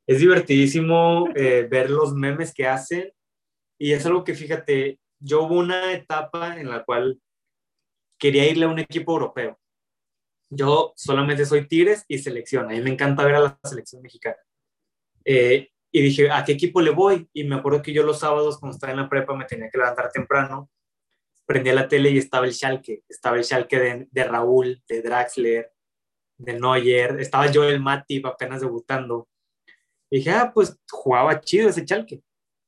[0.07, 3.11] es divertidísimo eh, ver los memes que hacen
[3.77, 7.19] y es algo que fíjate, yo hubo una etapa en la cual
[8.17, 9.59] quería irle a un equipo europeo.
[10.55, 12.65] Yo solamente soy Tigres y selección.
[12.65, 14.37] A mí me encanta ver a la selección mexicana.
[15.25, 17.29] Eh, y dije, ¿a qué equipo le voy?
[17.33, 19.77] Y me acuerdo que yo los sábados, cuando estaba en la prepa, me tenía que
[19.77, 20.69] levantar temprano.
[21.45, 23.03] Prendía la tele y estaba el Schalke.
[23.07, 25.71] Estaba el Schalke de, de Raúl, de Draxler,
[26.37, 27.19] de Neuer.
[27.19, 29.27] Estaba Joel Matip apenas debutando.
[30.09, 32.21] Y dije, ah, pues jugaba chido ese Schalke.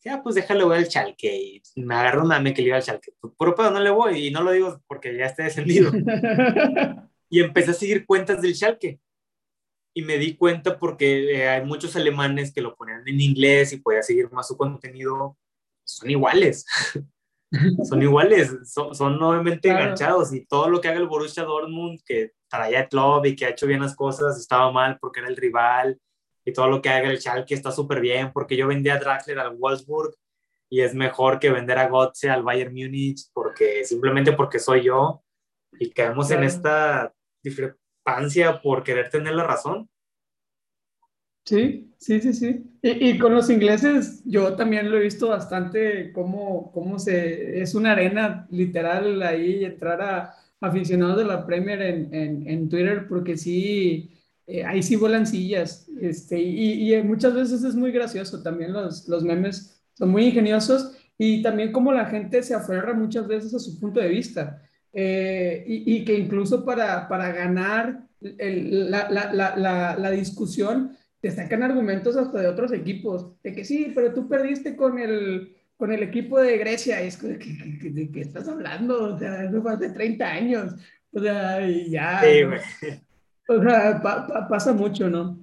[0.04, 1.36] Dije, ah, pues déjale voy al Schalke.
[1.36, 3.14] Y me agarró un mame que le iba al Schalke.
[3.38, 4.28] Puro pedo no le voy.
[4.28, 5.92] Y no lo digo porque ya esté descendido.
[7.30, 9.00] y empecé a seguir cuentas del Schalke.
[9.94, 13.78] Y me di cuenta porque eh, hay muchos alemanes que lo ponían en inglés y
[13.78, 15.38] podía seguir más su contenido.
[15.84, 16.66] Son iguales.
[17.84, 18.56] son iguales.
[18.66, 20.34] Son, son nuevamente enganchados.
[20.34, 23.50] Y todo lo que haga el Borussia Dortmund, que traía el club y que ha
[23.50, 26.00] hecho bien las cosas, estaba mal porque era el rival.
[26.46, 29.40] Y todo lo que haga el Schalke está súper bien porque yo vendía a Draxler
[29.40, 30.16] al Wolfsburg
[30.70, 35.24] y es mejor que vender a Gotze al Bayern Múnich porque simplemente porque soy yo
[35.80, 39.90] y caemos en esta discrepancia por querer tener la razón.
[41.46, 42.64] Sí, sí, sí, sí.
[42.82, 47.94] Y, con los ingleses, yo también lo he visto bastante, cómo, cómo se, es una
[47.94, 54.12] arena literal ahí, entrar a aficionados de la Premier en, en, en Twitter, porque sí,
[54.46, 59.08] eh, ahí sí vuelan sillas, este, y, y, muchas veces es muy gracioso, también los,
[59.08, 63.60] los memes son muy ingeniosos, y también como la gente se aferra muchas veces a
[63.60, 64.62] su punto de vista.
[65.00, 72.18] Eh, y, que incluso para, para ganar la, la, la, la, discusión te sacan argumentos
[72.18, 76.40] hasta de otros equipos, de que sí, pero tú perdiste con el, con el equipo
[76.40, 79.14] de Grecia, es que, ¿de qué estás hablando?
[79.14, 80.74] O sea, eso fue hace 30 años,
[81.12, 82.24] o sea, y ya,
[83.50, 84.02] o sea,
[84.50, 85.40] pasa mucho, ¿no?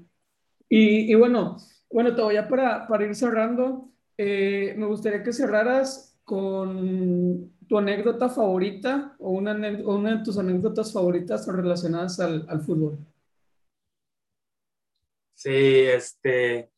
[0.68, 1.58] Y, y, bueno,
[1.92, 9.14] bueno, todavía para, para ir cerrando, eh, me gustaría que cerraras con tu anécdota favorita
[9.18, 9.52] o una,
[9.84, 12.98] una de tus anécdotas favoritas relacionadas al, al, fútbol.
[15.34, 16.70] Sí, este,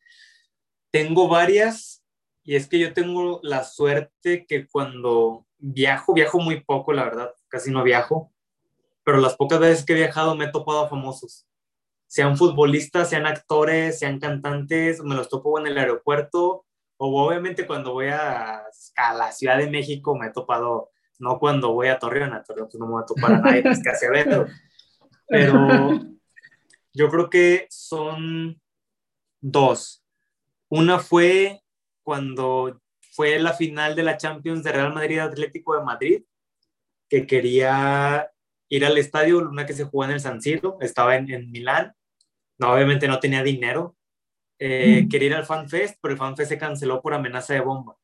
[0.91, 2.05] tengo varias
[2.43, 7.35] y es que yo tengo la suerte que cuando viajo, viajo muy poco, la verdad,
[7.49, 8.33] casi no viajo,
[9.05, 11.47] pero las pocas veces que he viajado me he topado a famosos,
[12.07, 16.66] sean futbolistas, sean actores, sean cantantes, me los topo en el aeropuerto
[16.99, 18.63] o obviamente cuando voy a,
[18.97, 22.69] a, la Ciudad de México me he topado, no cuando voy a Torreón, a Torreón
[22.69, 24.47] pues no me voy a topar a nadie, es que pero,
[25.29, 26.01] pero
[26.93, 28.61] yo creo que son
[29.41, 30.03] dos.
[30.69, 31.61] Una fue
[32.03, 32.81] cuando
[33.13, 36.23] fue la final de la Champions de Real Madrid Atlético de Madrid,
[37.09, 38.31] que quería
[38.69, 41.95] ir al estadio, una que se jugó en el San Siro, estaba en, en Milán,
[42.59, 43.96] no, obviamente no tenía dinero,
[44.59, 47.97] eh, quería ir al FanFest, pero el FanFest se canceló por amenaza de bomba.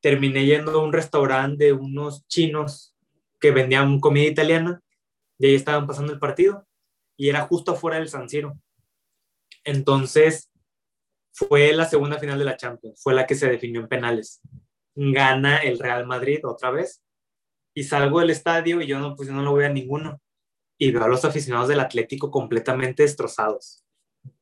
[0.00, 2.94] Terminé yendo a un restaurante de unos chinos
[3.40, 4.82] que vendían comida italiana,
[5.38, 6.66] y ahí estaban pasando el partido,
[7.16, 8.58] y era justo afuera del San Siro.
[9.64, 10.50] Entonces,
[11.32, 14.40] fue la segunda final de la Champions, fue la que se definió en penales.
[14.94, 17.02] Gana el Real Madrid otra vez,
[17.74, 20.20] y salgo del estadio y yo no, pues no lo veo a ninguno.
[20.80, 23.84] Y veo a los aficionados del Atlético completamente destrozados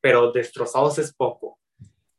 [0.01, 1.59] pero destrozados es poco.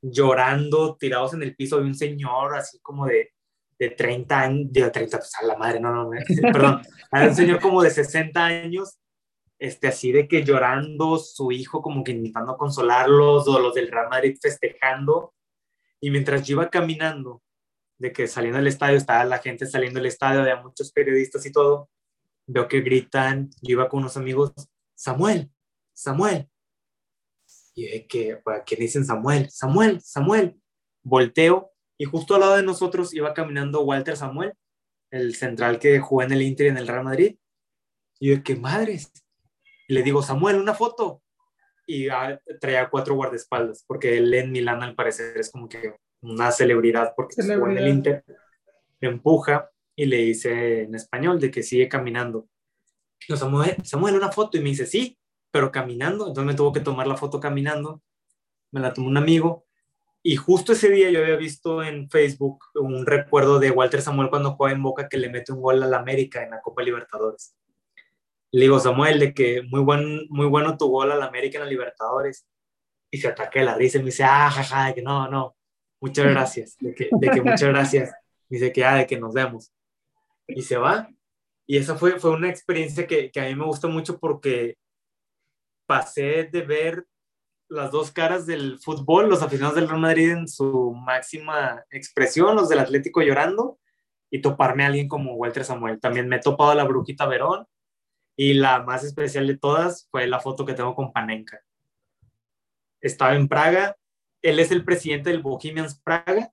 [0.02, 3.32] Llorando, tirados en el piso de un señor así como de,
[3.80, 6.10] de 30 años, de 30, pues a la madre, no, no,
[6.54, 6.82] perdón,
[7.12, 9.00] un señor como de 60 años,
[9.60, 14.10] este, así de que llorando, su hijo como que intentando consolarlos, o los del Real
[14.10, 15.34] Madrid festejando,
[16.00, 17.42] y mientras yo iba caminando,
[18.00, 21.52] de que saliendo del estadio, estaba la gente saliendo del estadio, había muchos periodistas y
[21.52, 21.90] todo,
[22.46, 24.54] veo que gritan, yo iba con unos amigos,
[24.96, 25.52] Samuel,
[25.94, 26.48] Samuel,
[27.78, 29.52] y que, ¿para quién dicen Samuel?
[29.52, 30.60] Samuel, Samuel.
[31.04, 34.54] Volteo y justo al lado de nosotros iba caminando Walter Samuel,
[35.12, 37.38] el central que jugó en el Inter y en el Real Madrid.
[38.20, 39.12] Y yo, ¿qué madres?
[39.88, 41.22] Y le digo, Samuel, una foto.
[41.86, 46.52] Y ah, traía cuatro guardaespaldas, porque él en Milán al parecer es como que una
[46.52, 48.24] celebridad porque jugó en el Inter.
[49.00, 52.50] Me empuja y le dice en español de que sigue caminando.
[53.30, 54.58] No, Samuel, Samuel, una foto.
[54.58, 55.18] Y me dice, sí
[55.52, 56.28] pero caminando.
[56.28, 58.02] Entonces me tuvo que tomar la foto caminando.
[58.72, 59.66] Me la tomó un amigo.
[60.24, 64.56] Y justo ese día yo había visto en Facebook un recuerdo de Walter Samuel cuando
[64.56, 67.56] juega en Boca que le mete un gol a la América en la Copa Libertadores.
[68.52, 71.66] Le digo, Samuel, de que muy, buen, muy bueno tu gol a la América en
[71.66, 72.46] la Libertadores.
[73.10, 75.56] Y se ataca la risa y me dice, ah, jaja, de que no, no,
[76.02, 78.14] muchas gracias, de que, de que muchas gracias.
[78.50, 79.72] Dice que, ah, de que nos vemos.
[80.48, 81.10] Y se va.
[81.66, 84.78] Y esa fue, fue una experiencia que, que a mí me gusta mucho porque
[85.88, 87.08] pasé de ver
[87.70, 92.70] las dos caras del fútbol, los aficionados del Real Madrid en su máxima expresión, los
[92.70, 93.80] del Atlético llorando,
[94.30, 96.00] y toparme a alguien como Walter Samuel.
[96.00, 97.66] También me he topado a la Brujita Verón
[98.36, 101.62] y la más especial de todas fue la foto que tengo con Panenka.
[103.02, 103.96] Estaba en Praga,
[104.42, 106.52] él es el presidente del Bohemians Praga,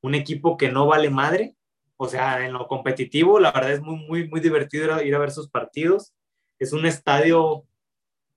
[0.00, 1.56] un equipo que no vale madre,
[1.96, 5.32] o sea, en lo competitivo, la verdad es muy, muy, muy divertido ir a ver
[5.32, 6.14] sus partidos.
[6.60, 7.66] Es un estadio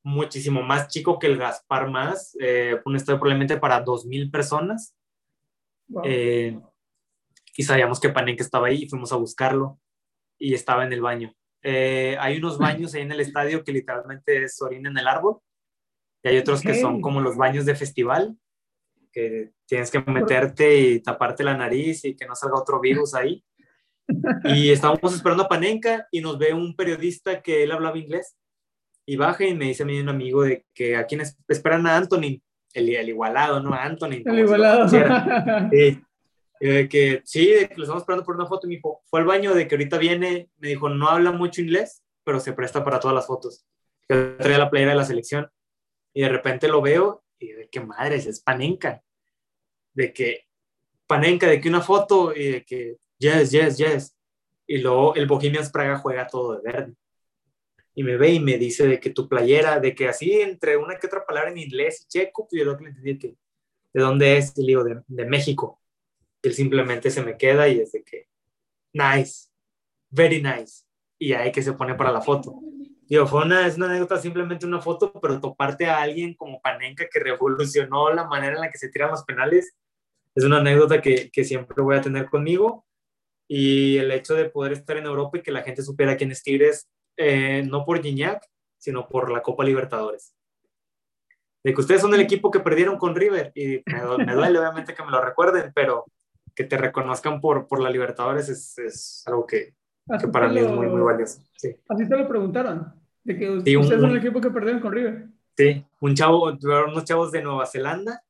[0.04, 4.96] muchísimo más chico que el Gaspar Más, eh, un estadio probablemente para 2.000 personas.
[6.04, 6.60] Eh,
[7.56, 9.80] y sabíamos que Panenka estaba ahí y fuimos a buscarlo
[10.38, 11.34] y estaba en el baño.
[11.62, 15.40] Eh, hay unos baños ahí en el estadio que literalmente es orina en el árbol
[16.24, 18.38] y hay otros que son como los baños de festival,
[19.12, 23.44] que tienes que meterte y taparte la nariz y que no salga otro virus ahí.
[24.44, 28.36] Y estábamos esperando a Panenka y nos ve un periodista que él hablaba inglés
[29.06, 31.98] y baja y me dice a mí un amigo de que a quienes esperan a
[31.98, 32.42] Anthony,
[32.74, 33.74] el, el igualado, ¿no?
[33.74, 34.22] A Anthony.
[34.26, 34.88] El igualado.
[35.72, 36.68] Sí.
[36.68, 39.20] de que sí, de que lo estamos esperando por una foto y me dijo, fue
[39.20, 42.84] al baño de que ahorita viene, me dijo, no habla mucho inglés, pero se presta
[42.84, 43.66] para todas las fotos.
[44.08, 45.50] Yo traía la playera de la selección
[46.14, 49.02] y de repente lo veo y de que madres, es Panenka.
[49.94, 50.46] De que
[51.08, 54.16] Panenka, de que una foto y de que yes, yes, yes.
[54.68, 56.94] Y luego el Bohemians Praga juega todo de verde.
[57.94, 60.98] Y me ve y me dice de que tu playera, de que así entre una
[60.98, 63.36] que otra palabra en inglés y checo, pues yo lo que le entendí que
[63.94, 65.82] de dónde es, y le digo, de, de México
[66.42, 68.28] él simplemente se me queda y es de que,
[68.94, 69.50] nice,
[70.10, 70.84] very nice.
[71.20, 72.60] Y ahí que se pone para la foto.
[73.08, 77.08] Digo, fue una, es una anécdota, simplemente una foto, pero toparte a alguien como Panenka
[77.12, 79.76] que revolucionó la manera en la que se tiran los penales,
[80.34, 82.86] es una anécdota que, que siempre voy a tener conmigo.
[83.48, 86.42] Y el hecho de poder estar en Europa y que la gente supiera quién es
[86.42, 88.48] Tigres, eh, no por Gignac,
[88.78, 90.36] sino por la Copa Libertadores
[91.64, 94.94] de que ustedes son el equipo que perdieron con River y me, me, duele obviamente
[94.94, 96.06] que me lo recuerden, pero
[96.56, 99.76] que te reconozcan por, por la Libertadores es, es algo que,
[100.20, 101.42] que para mí es muy, muy valioso.
[101.58, 101.76] Sí.
[101.88, 102.94] Así te lo preguntaron,
[103.24, 105.28] de que ustedes son el equipo que perdieron con River.
[105.56, 108.24] Sí, un chavo, unos chavos de Nueva Zelanda,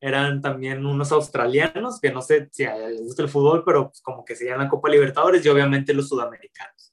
[0.00, 4.24] eran también unos australianos, que no sé si les gusta el fútbol, pero pues como
[4.24, 6.91] que se llaman Copa Libertadores y obviamente los sudamericanos.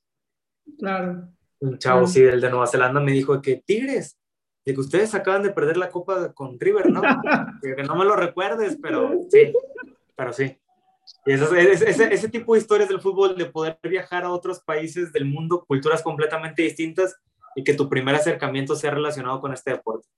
[0.77, 1.29] Claro.
[1.59, 4.17] Un chavo, sí, el de Nueva Zelanda me dijo que Tigres,
[4.65, 7.01] de que ustedes acaban de perder la Copa con River, ¿no?
[7.61, 9.51] que no me lo recuerdes, pero sí
[10.19, 10.59] pero sí.
[11.25, 15.23] Y ese, ese, tipo de historias del fútbol, de poder viajar a otros países del
[15.23, 17.15] mundo, culturas completamente distintas,
[17.55, 20.09] y que tu primer acercamiento sea relacionado con este deporte.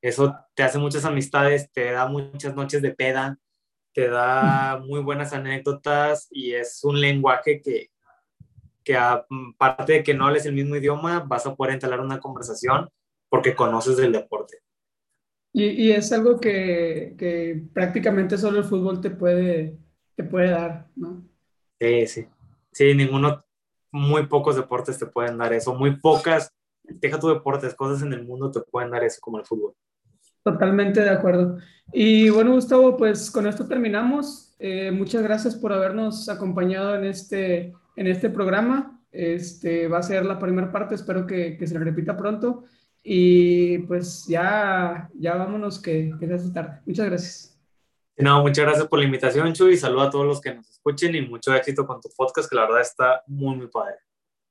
[0.00, 3.36] Eso te hace muchas amistades, te da muchas noches de peda,
[3.92, 7.90] te da muy buenas anécdotas y es un lenguaje que,
[8.84, 12.88] que aparte de que no hables el mismo idioma, vas a poder entalar una conversación
[13.28, 14.58] porque conoces del deporte.
[15.52, 19.76] Y, y es algo que, que, prácticamente solo el fútbol te puede,
[20.14, 21.22] te puede dar, ¿no?
[21.78, 22.26] Sí, sí.
[22.72, 23.44] Sí, ninguno,
[23.90, 26.50] muy pocos deportes te pueden dar eso, muy pocas,
[26.82, 29.74] deja tu deportes, cosas en el mundo te pueden dar eso como el fútbol.
[30.42, 31.58] Totalmente de acuerdo.
[31.92, 34.54] Y bueno, Gustavo, pues con esto terminamos.
[34.58, 39.00] Eh, muchas gracias por habernos acompañado en este, en este programa.
[39.10, 42.64] Este va a ser la primera parte, espero que, que se repita pronto.
[43.02, 46.80] Y pues ya, ya vámonos que, que se hace tarde.
[46.86, 47.60] Muchas gracias.
[48.16, 51.14] No, muchas gracias por la invitación, Chuy, y saludo a todos los que nos escuchen
[51.14, 53.96] y mucho éxito con tu podcast, que la verdad está muy, muy padre.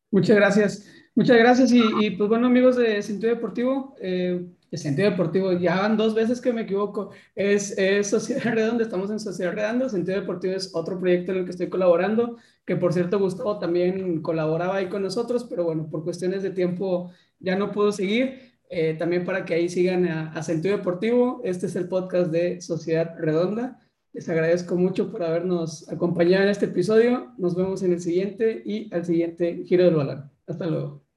[0.10, 0.86] Muchas gracias.
[1.16, 1.72] Muchas gracias.
[1.72, 6.16] Y, y pues bueno, amigos de Sentido Deportivo, eh, de Sentido Deportivo, ya van dos
[6.16, 7.12] veces que me equivoco.
[7.36, 9.90] Es, es Sociedad Redonda, estamos en Sociedad Redonda.
[9.90, 14.22] Sentido Deportivo es otro proyecto en el que estoy colaborando, que por cierto Gustavo también
[14.22, 18.52] colaboraba ahí con nosotros, pero bueno, por cuestiones de tiempo ya no puedo seguir.
[18.74, 21.42] Eh, también para que ahí sigan a, Sentido Deportivo.
[21.44, 23.82] Este es el podcast de Sociedad Redonda.
[24.14, 27.34] Les agradezco mucho por habernos acompañado en este episodio.
[27.38, 30.32] Nos vemos en el siguiente y al siguiente giro del balón.
[30.48, 31.11] Hasta luego.